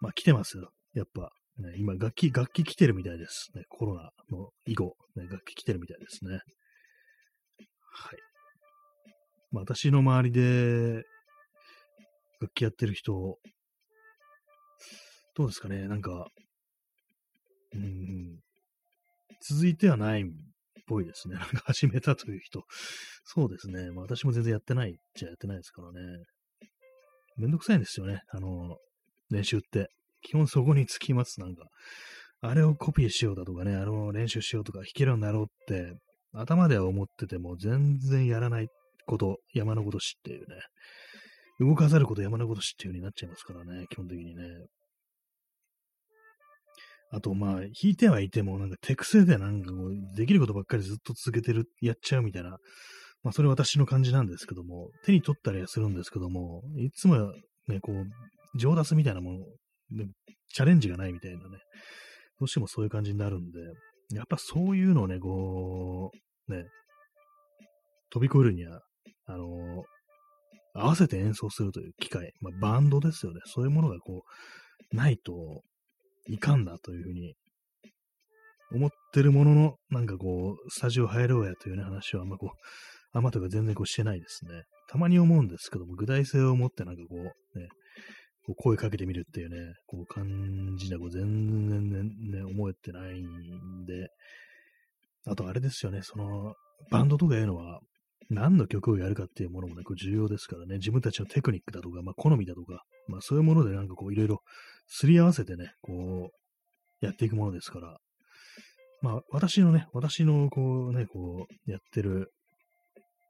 [0.00, 0.70] まあ来てますよ。
[0.94, 3.50] やっぱ、ね、今楽器、楽器来てるみたいです。
[3.54, 6.40] ね、コロナの以後、ね、楽器来てるみたいですね。
[7.92, 8.18] はい。
[9.50, 11.04] まあ、私の周りで、
[12.40, 13.38] 楽器やってる人、
[15.34, 16.26] どうですかね、なんか、
[17.74, 18.40] うん、
[19.42, 20.24] 続いてはないっ
[20.86, 21.36] ぽいですね。
[21.36, 22.64] なんか始めたという人。
[23.24, 23.90] そうですね。
[23.90, 26.00] まあ、私も全然やってないっちゃやってないですからね。
[27.36, 28.22] めんどくさいんですよね。
[28.30, 28.76] あの、
[29.30, 29.88] 練習って。
[30.22, 31.40] 基本そこにつきます。
[31.40, 31.64] なんか、
[32.42, 35.94] あれをコピーしようだとかね、あの練習しようとか弾けるようになろうって
[36.32, 38.68] 頭では思ってても全然やらない
[39.06, 40.56] こと、山のこと知っていうね。
[41.58, 44.44] 動かざること山のこと知っていう風になっちゃいますからね、基本的にね。
[47.12, 52.50] あと、まあ、弾いてはいても、なんか手癖でなんかこう、できることばっかりずっと続けてる、やっちゃうみたいな、
[53.22, 57.32] まあ、それ私の感じなんですけども、手に取ったりはするんですけども、いつも
[57.66, 58.04] ね、こう、
[58.54, 59.38] 上達みたいなもの、
[60.52, 61.58] チャレンジがないみたいなね、
[62.38, 63.60] どうしてもそういう感じになるんで、
[64.14, 66.10] やっぱそういうのをね、こ
[66.48, 66.64] う、ね、
[68.10, 68.80] 飛び越えるには、
[69.26, 69.46] あの、
[70.74, 73.40] 合わせて演奏するという機会、まあ、バンドですよね。
[73.44, 74.22] そういうものがこ
[74.92, 75.62] う、ないと
[76.28, 77.34] いかんなというふうに
[78.72, 82.50] 思ってるものの、なんかこう、スタジオ入ろうやというね、話はあんまこう、
[83.12, 84.62] あんまとか全然こうしてないですね。
[84.88, 87.68] たまに思うんですけども、具体性を持ってなんかこう、ね、
[88.46, 94.08] こう声かけてみるっていうね、こう感じでこう全然ね、ね、思えてないんで、
[95.26, 96.54] あとあれですよね、その、
[96.90, 97.80] バンドとかいうのは、
[98.30, 104.42] 何の曲をやるかっていうものもね、こう重要ですからね、自分たちのテクニックだとか、まあ、好みだとか、まあ、そういうものでなんかこう、いろいろ
[104.86, 106.30] すり合わせてね、こ
[107.02, 107.98] う、やっていくものですから、
[109.02, 112.32] まあ、私のね、私のこうね、こう、やってる、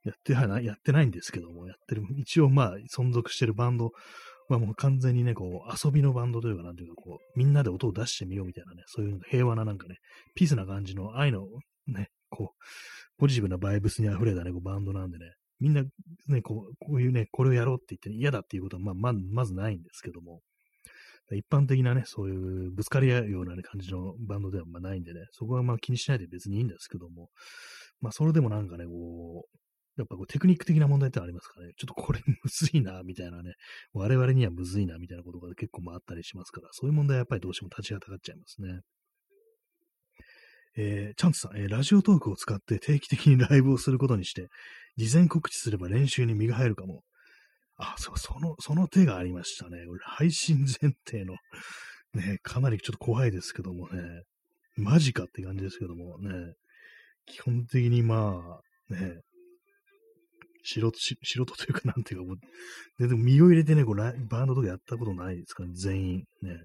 [0.05, 3.91] やってはない、やってないんですけども、やってる、一応まあ、存続してるバンド
[4.51, 9.99] まあもう完全にね、こう、遊びのバンドというか、なんていうか、こう、みんなで音を出してみようみたいなね、そういう平和ななんかね、
[10.35, 11.47] ピースな感じの愛の
[11.87, 12.65] ね、こう、
[13.17, 15.85] ポジティブなバイブスに溢れたね、こうバンドなんでね、みんな
[16.27, 20.41] ね、こう、こういうね、これをやろうって言ってね嫌だっていうことは、まあ、ま、まずないんですけども、
[21.33, 27.29] 一般的なね、そういうぶつかり合うような、ね、感じのバンドではまあないんでね、そこはまあ気にしないで別にいいんですけども、
[28.01, 29.61] まあそれでもなんかね、こう、
[30.01, 31.73] やっぱこうテクニック的な問題ってありますかね。
[31.77, 33.55] ちょっとこれむずいな、みたいなね。
[33.93, 38.81] 我々にはむずいな、みたいなことが結構まあったりしますから、そういう問題はやっぱりどうしても立ちはだかっちゃいますね。
[40.77, 44.49] えー、チャンツさん、えー、ラジオトークを使って定期的にライブをすることにして、
[44.97, 47.03] 事前告知すれば練習に身が入るかも。
[47.77, 49.79] あ、そう、その、その手がありましたね。
[50.03, 51.35] 配信前提の
[52.15, 54.23] ね、かなりちょっと怖いですけどもね、
[54.77, 56.55] マジかって感じですけどもね、
[57.27, 58.61] 基本的にま
[58.91, 59.21] あ、ね、
[60.65, 66.25] 素人、 素人というか、なんていうか、もう、でも身を入れてね、こうバンドとかやったことないですから、ね、全員。
[66.43, 66.57] ね。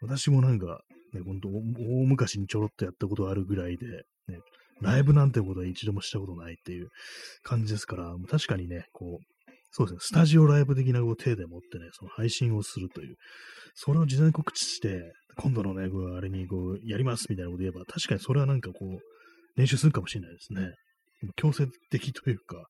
[0.00, 0.80] 私もなんか、
[1.12, 3.86] ね、ほんと、大昔にちょろっとやったことあるぐらいで、
[4.28, 4.38] ね、
[4.80, 6.88] ライブなんてことは一度もしたことないっていう
[7.42, 13.16] 感じですから、確かにね、こう、そうですね、スタジオライブ的なこう手で持ってね、その配信をするという、
[13.74, 20.74] それを事前告知して、今度のね、こうあれにこう、やりますみたいなこと言えば、確かにそれはなんかこう、練習するかもしれないですね。
[21.36, 22.66] 強制的というか、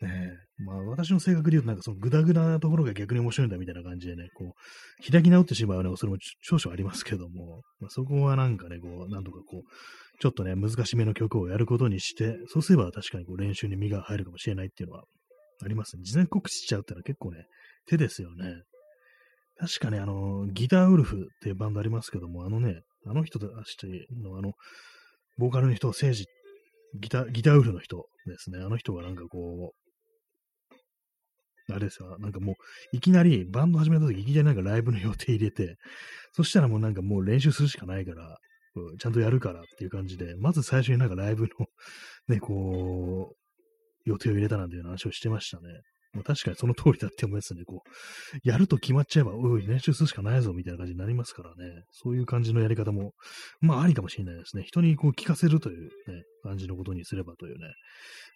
[0.00, 0.30] ね
[0.64, 9.62] まあ私の性格で言うとなんかそのグダグダなところが逆に面白いんだみたいな感じでね、こう、開き直ってしまうね、それも少々ありますけども、まあ、そこはなんかね、こう、なんとかこう、
[10.20, 15.04] ちょっとね、難しめの曲をやることにして、そうすれば確かにこう練習に身が入るかもしれないっていうのは
[15.64, 16.02] ありますね。
[16.02, 17.46] 事前告知しちゃうってのは結構ね、
[17.86, 18.62] 手ですよね。
[19.58, 23.76] 確かね、あの、ギターウルフっていうバンドありますけども、あのね、あの人たち
[24.22, 24.52] のあの、
[25.38, 26.26] ボーカルの人、聖治、
[26.94, 28.58] ギター、ギターウルの人ですね。
[28.58, 29.88] あの人がなんかこう、
[31.70, 32.56] あれですよ、なんかもう、
[32.96, 35.76] いきなり、バンド始めた時、いきなりなんかライブの予定入れて、
[36.32, 38.38] そしたらもうなんかもう練習するしかないから、
[38.98, 41.48] ちゃんとやるからっていう感じで、まず最初になんかライブの
[42.28, 43.36] ね、こう、
[44.08, 45.64] 予定を入れたなんていう話をしてましたね。
[46.12, 47.64] まあ、確かにその通りだって思いますね。
[47.64, 51.82] こう、やると決まっちゃえば、おい、練習するしかないぞ、みたいな感じになりますからね。
[51.90, 53.12] そういう感じのやり方も、
[53.60, 54.62] まあ、ありかもしれないですね。
[54.64, 57.66] 人にこう聞かせるというね、感じのことにすればというね、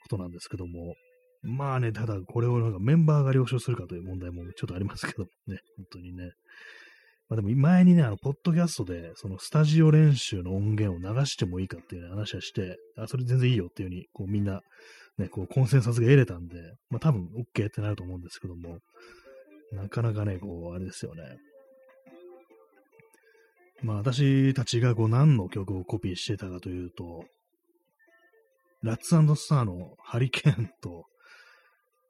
[0.03, 0.95] ことなんですけども。
[1.43, 6.31] まあね、ただこれをなんかメンバーが了承するかという問題もちょっとありますけどもね、本当にね。
[7.29, 14.61] まあでも前にね、あの、ポッドキャストで、そのスタジオ練習の音源を流してもいいかっていう、話はして、あ、それ全然いいよっていうふうに、こうみんな
[15.19, 16.57] ね、こう、コンセンサスが得れたんで、
[16.91, 18.79] まあ多分 OK ってなると思うんですけども、
[19.73, 21.23] なかなかね、こう、あれですよね。
[23.83, 27.25] まあ私たちがこう何の曲をコピーしてたかというと、
[28.83, 31.05] ラッツスターのハリケーンと、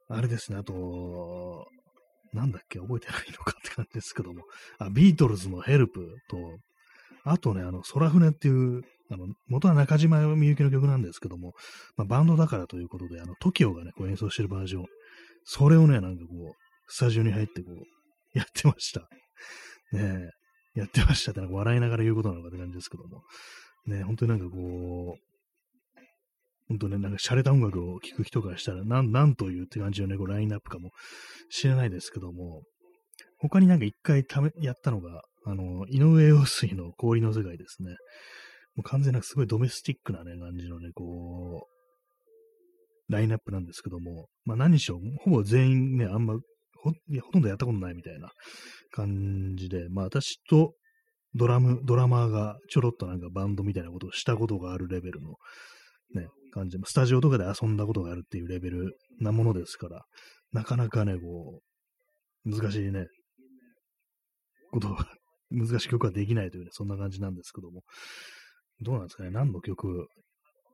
[0.09, 1.67] あれですね、あと、
[2.33, 4.43] なんだっけ、覚えてないのかって感じですけども、
[4.79, 6.59] あ、ビートルズのヘルプと、
[7.25, 11.53] あとね、あの、空船っていうあの、元は中島みゆきの曲なんですけども、
[11.97, 14.87] まあ、バンドだからということで、あの、TOKIO がね、こう演奏してるバージョン、
[15.45, 16.53] それをね、なんかこう、
[16.89, 17.77] スタジオに入ってこう、
[18.39, 19.01] やってました。
[19.93, 20.31] ね
[20.75, 23.23] え、やってましたってなんか笑いながら言うことなのかって感じですけども、
[23.87, 25.33] ね本当になんかこう、
[26.69, 30.93] 本当ね、なんか洒落た音楽を聴く人からしたら、なん、なんというって感じのね、こうラインナップかも
[31.51, 32.63] しれないですけども、
[33.39, 37.97] 他になんか一回ため、やったのが、あの、井上陽水の氷の世界ですね。
[38.75, 46.91] もう完全なすごいドメスティックなね、感じのね、こう、ラインナップなんですけども、まあ何しろ、ほぼ全員ね、あんまほ、
[47.21, 48.31] ほとんどやったことないみたいな
[48.91, 50.75] 感じで、まあ私と
[51.35, 55.35] ドラム、ドラマーがちょろっとなんかバンドみたいなことをしたことがあるレベルの
[56.15, 60.05] ね、感じで、スタジオとかで遊んだことがあるっていうレベルなものですから、
[60.53, 61.61] なかなかね、こ
[62.45, 63.07] う、難しいね、
[64.71, 65.07] ことが、
[65.51, 67.83] 難しい曲はできないというね、そんな感じなんですけども、
[68.83, 70.09] どうなんですかね、何の曲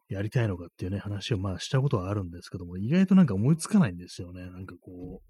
[0.08, 4.42] やりたいのかっていうね、話をまあしたことはあるんですけども、意外となんか思いつかないんですよね。
[4.50, 5.20] なんかこ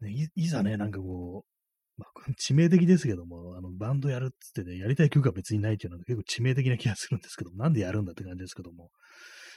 [0.00, 8.90] う、ね、いいざね、なんかこう、まあ、 致命的ですけども、あの、バンドやるっつってね、やりたい曲が別にないっていうのは結構致命的な気がするんですけど、なんでやるんだって感じですけども、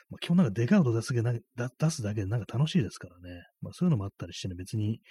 [0.10, 5.02] まあ、基本なんかデカウト出すだけ出すだけでなんか楽しいですからね、まあそういうのもあったりしてね、別に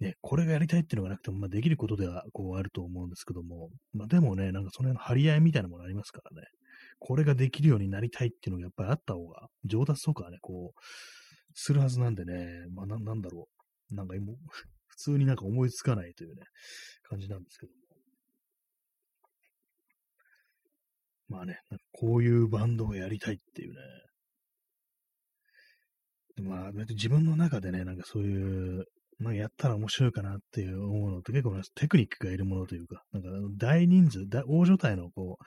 [0.00, 6.46] ね、これがやりたいっていうのがなくても、まあ、できることでは、こう、あると思うんですけども、まあ、でもね、なんかその辺の張り合いみたいなものありますからね、
[7.00, 10.80] これができるようになりたいっていうのがやっぱりあった方が、上達とかね、こう、
[11.54, 13.48] するはずなんでね、まあ、ななんだろ
[13.90, 14.32] う、なんか今、
[14.86, 16.42] 普通になんか思いつかないというね、
[17.08, 17.78] 感じなんですけども。
[21.28, 21.58] まあね、
[21.92, 23.80] こういうバンドをやりたいっていうね、
[26.48, 28.86] まあ、自分の中でね、なんかそういう
[29.18, 35.44] まあ、やったら面白いかなっていう思うのって結構テクニックがいるものというか、なんか大人数、大所帯のこう、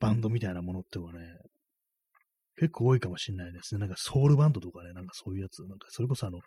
[0.00, 1.20] バンドみたいなものってのはね、
[2.56, 3.80] 結構多いかもしれないですね。
[3.80, 6.38] なんかソウルバンドとかね、なんかそういうやつ、なんかそれこそあの、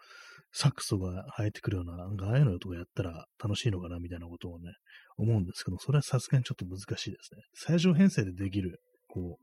[0.52, 4.72] サックスとか生えてくるような、なんかああいうのとかやったら楽しいのかなみたいなことをね、
[5.18, 7.42] 思うんですけど、それはさすがにちょっと難しいですね。
[7.54, 9.38] 最小編成でできる、こ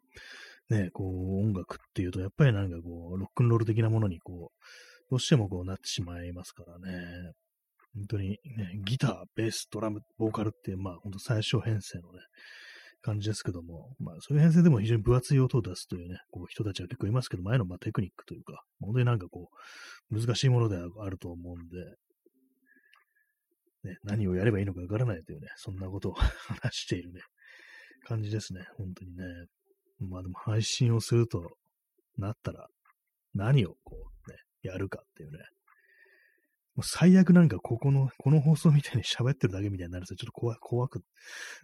[0.71, 4.65] う、ね、こう音楽っていうと、やっぱりなんかこう、ロックンロール的なものにこう、
[5.11, 7.33] どうしてもこうなってしまいますからね。
[7.95, 8.39] 本当にね、
[8.85, 12.19] ギター、ベース、ドラム、ボーカルっていう、まあ本当最小編成のね、
[13.03, 19.51] 感じですけども、まあそういう編成でも非常に分厚い音を出すというね、こう人たちは結構いますけど前のまあテクニックというか、本当になんかこ
[20.11, 26.15] う、難しいものであると思うんで、ね、何をやればいいのかわからないというね、そんなことを
[26.49, 27.21] 話しているね、
[28.05, 29.25] 感じですね、本当にね。
[30.01, 31.57] まあでも配信をすると
[32.17, 32.67] なったら、
[33.35, 34.39] 何をこうね、
[34.69, 35.39] やるかっていうね。
[36.77, 41.03] もう最悪なんかここの、この放送みたいに喋ってるだけみたいになるとちょっと怖怖く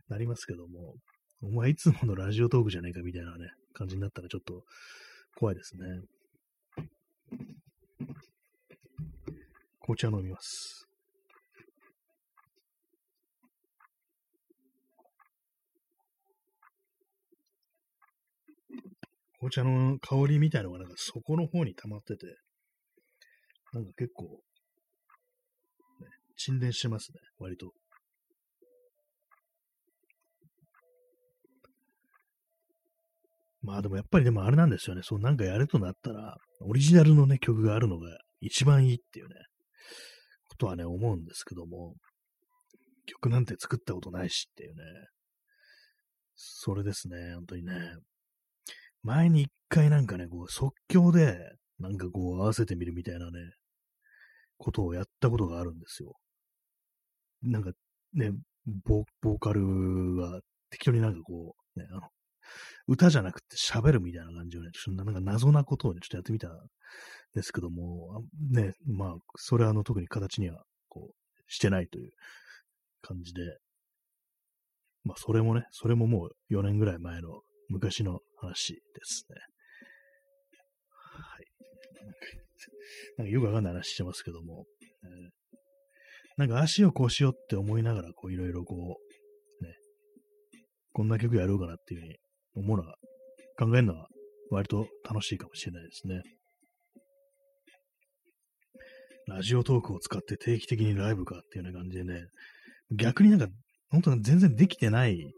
[0.08, 0.94] なりますけども、
[1.42, 4.62] お前いつものラジオトークじゃねえかみたいなね、感じになったらちょっと
[5.36, 5.84] 怖いですね。
[9.80, 10.86] 紅茶飲みます。
[19.40, 22.26] 紅茶の香りみたいのがなんか底の方に溜まってて、
[23.72, 24.24] なんか結構、
[26.00, 26.06] ね、
[26.36, 27.72] 沈殿してますね、割と。
[33.62, 35.02] まあでもやっぱりでもあれなんですよね。
[35.04, 39.34] そうなんかやるとなったら、オリジナルのね、曲があるのが一番いいっていうね、
[40.48, 41.94] ことはね、思うんですけども、
[43.06, 44.82] 曲なんて作ったことないしっていうね、
[46.34, 47.74] それですね、本当にね。
[49.02, 51.38] 前に一回なんかね、こう即興で、
[51.78, 53.38] なんかこう合わせてみるみたいなね、
[54.60, 56.12] ことをやったことがあるんですよ。
[57.42, 57.72] なんか
[58.12, 58.32] ね、
[58.84, 62.02] ボーカルは適当になんかこう、ね、あの、
[62.86, 66.50] 歌じゃなくて喋るみたいな感じをね、ちょっとなんか謎なことをね、ちょっとやってみたん
[67.34, 72.10] ですけども、ね、まあ、それはあの特に形には、こう、してないという
[73.00, 73.42] 感じで、
[75.04, 79.36] まあ、それもね、それももう4年ぐらい前の昔の話ですね。
[80.92, 82.39] はい。
[83.18, 84.66] なんかよくわかんない話してますけども、
[85.04, 85.30] えー、
[86.36, 88.98] なんか足をこうしようって思いながら、こういろいろこ
[89.60, 89.74] う、ね、
[90.92, 92.16] こんな曲やろうかなっていうふうに
[92.54, 92.96] 思うのは、
[93.58, 94.08] 考えるのは
[94.50, 96.22] 割と楽しいかもしれないですね。
[99.26, 102.26] ラジオトークを使って定期的にライブかっていうような感じでね、
[102.90, 103.48] 逆になんか、
[103.90, 105.32] 本当に全然できてない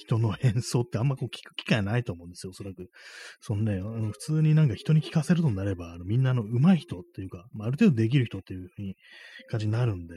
[0.00, 2.90] 人の演奏ってあんまこう聞く機会ないと思うんですよ、おそらく。
[3.40, 8.96] そのね、あの普通になんか人に聞かせるとなれば、あのみんなの上手い人っていうか、まあ、ある程度できる人っていうふうに
[9.50, 10.14] 感じになるんで、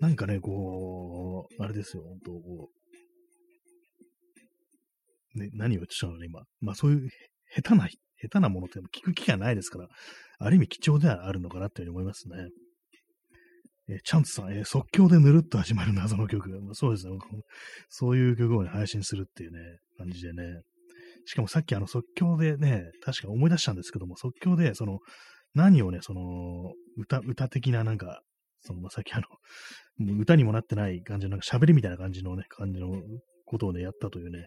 [0.00, 2.70] なんかね、こう、あれですよ、本当こ
[5.34, 6.42] う、ね、何を言ってたのね、今。
[6.60, 7.08] まあそういう
[7.54, 9.88] 下手な、下手なものって聞く機会ないですから、
[10.38, 12.48] ある意味貴重ではあるのかなっていうふうに思いますね。
[13.90, 16.48] えー、チャンツさん、えー、即興でぬるっと始まる謎の曲。
[16.48, 17.12] まあ、そうですね。
[17.88, 19.58] そういう曲をね、配信するっていうね、
[19.98, 20.62] 感じでね。
[21.26, 24.98] しかもさっきあの即興でね、確か思い出したんですけども、即興で、その、
[25.54, 28.22] 何をね、その、歌、歌的ななんか、
[28.60, 32.88] その、まあ、さっきあの、歌にもなってない感じの、なんか喋りみたいな感じのね、感じの
[33.44, 34.46] ことをね、やったというね、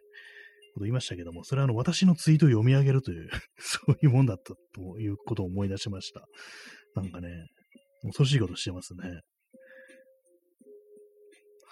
[0.74, 3.30] こと言いましたけども、それはあの、私のツイートを読み上げるという
[3.60, 6.26] そういうもんだったということを思い出しました。
[6.96, 7.48] なんかね、
[8.04, 9.22] 恐ろしいことしてますね。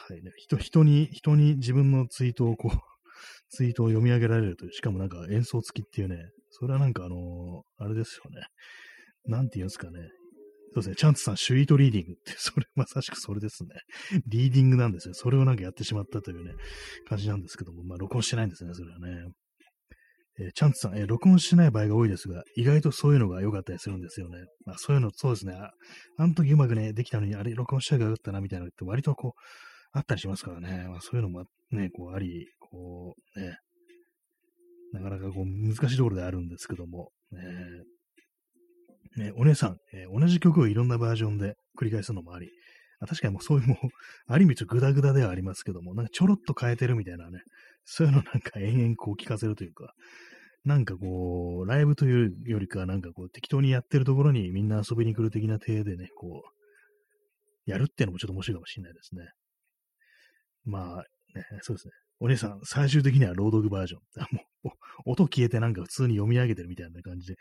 [0.07, 0.31] はいね。
[0.37, 2.77] 人、人に、人に自分のツイートをこう
[3.49, 8.41] ツイートを読み上げられるという、しかもなんか演奏付きっていうね、それはなんかあのー、あれですよね。
[9.25, 10.09] なんて言うんですかね。
[10.73, 10.95] そうですね。
[10.95, 13.69] チャンツさん、シュイートリーディングって、 それ、まさしくそれですね。
[14.27, 15.13] リーディングなんですよ。
[15.13, 16.53] それをなんかやってしまったというね、
[17.07, 19.31] 感じなんですけども、まあ、録音してないんですね、それはね。
[20.39, 24.45] えー、チャンツさん、えー、録音してない場合が多いですが、意外とそういうのが良かったりするんですよね。
[24.65, 25.53] まあ、そういうの、そうですね。
[25.53, 25.71] あ
[26.17, 29.41] あの時うまくね、できたのに、あれ、録音しちゃえばよかったな、みたいなのって割とこう、
[29.93, 30.85] あったりしますからね。
[30.87, 33.57] まあ、そういうのもね、こうあり、こうね、
[34.93, 42.49] なかなかこう難しいところであるんですけども、ね、ねお姉さん、えー、同じ曲をいろんなバージョンで繰り返すのもあり、
[42.99, 43.77] あ確かにもうそういうもう、
[44.27, 47.39] ある意味ちょっとグダグダではありますけども、なんかちょろっと変えてるみたいなね、
[47.83, 49.93] そういうのなんか延々こう聞かせるというか、
[50.63, 59.23] なんかこう、ライブというよりか、なんかこう、適当にやってるところにみんな遊びに来る的な体でね、こう、やるっていうのもちょっと面白いかもしれないですね。
[60.65, 61.03] まあ、
[61.37, 61.93] ね、そうですね。
[62.19, 64.01] お姉さん、最終的には朗読バージョン。
[64.63, 64.71] も
[65.05, 67.35] う、音消えてなんか普通に読み上げてるみたいな感じで、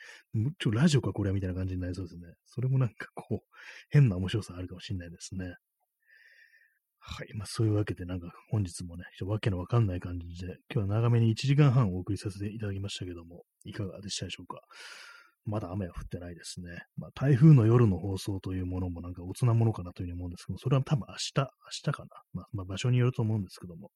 [0.59, 2.33] ちょ、ラジオかこれはみたいな感じになりそうですね。
[2.47, 3.57] それもなんかこう、
[3.91, 5.55] 変な面白さあるかもしれないですね。
[6.99, 7.35] はい。
[7.35, 14.63] まあ、そういうわけで、なんか本日もね、ちょっとわけのわかんない感じで、今日は長めに1時間半お送りさせていただきましたけども、いかがでしたでしょうか？
[15.45, 16.83] まだ雨は降ってないですね。
[16.97, 22.09] まあ、台風の夜の放送というものもなんかおつなものかなというふうに思うんですけど、それは多分明日、明日かな。
[22.33, 23.91] まあ、まあ、場所によると思うんですけども。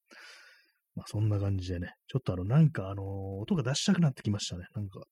[0.96, 4.64] まあ、そんな感じでね、ちょっとあの、なんかあの、音が出したくなってきましたね。
[4.74, 5.02] なんか、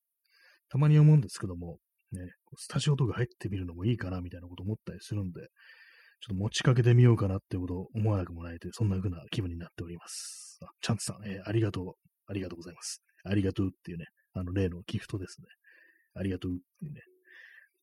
[0.69, 1.77] たまに思うんですけども、
[2.11, 2.21] ね、
[2.57, 5.49] スタジオとか入ってみるのもいいかなみたいなこと思ったりするんで、ちょっ
[6.29, 10.59] と持ちかけてみようかなってことを思わなくもないという、そんな風な気分になっております。
[10.63, 11.93] あチャンツさん、えー、ありがとう。
[12.27, 13.01] ありがとうございます。
[13.25, 15.47] ありがとうっていうね、あの例のギフトですね。
[16.15, 17.01] ありがとうってね。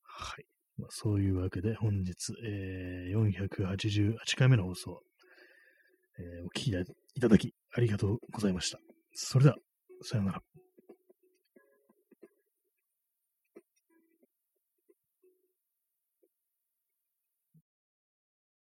[0.03, 0.45] はい。
[0.79, 5.03] まあ、そういうわけで、本日、えー、488回目の放送、
[6.19, 8.79] えー、お聞きいただき、ありがとうございました。
[9.13, 9.57] それでは、
[10.03, 10.43] さようなら。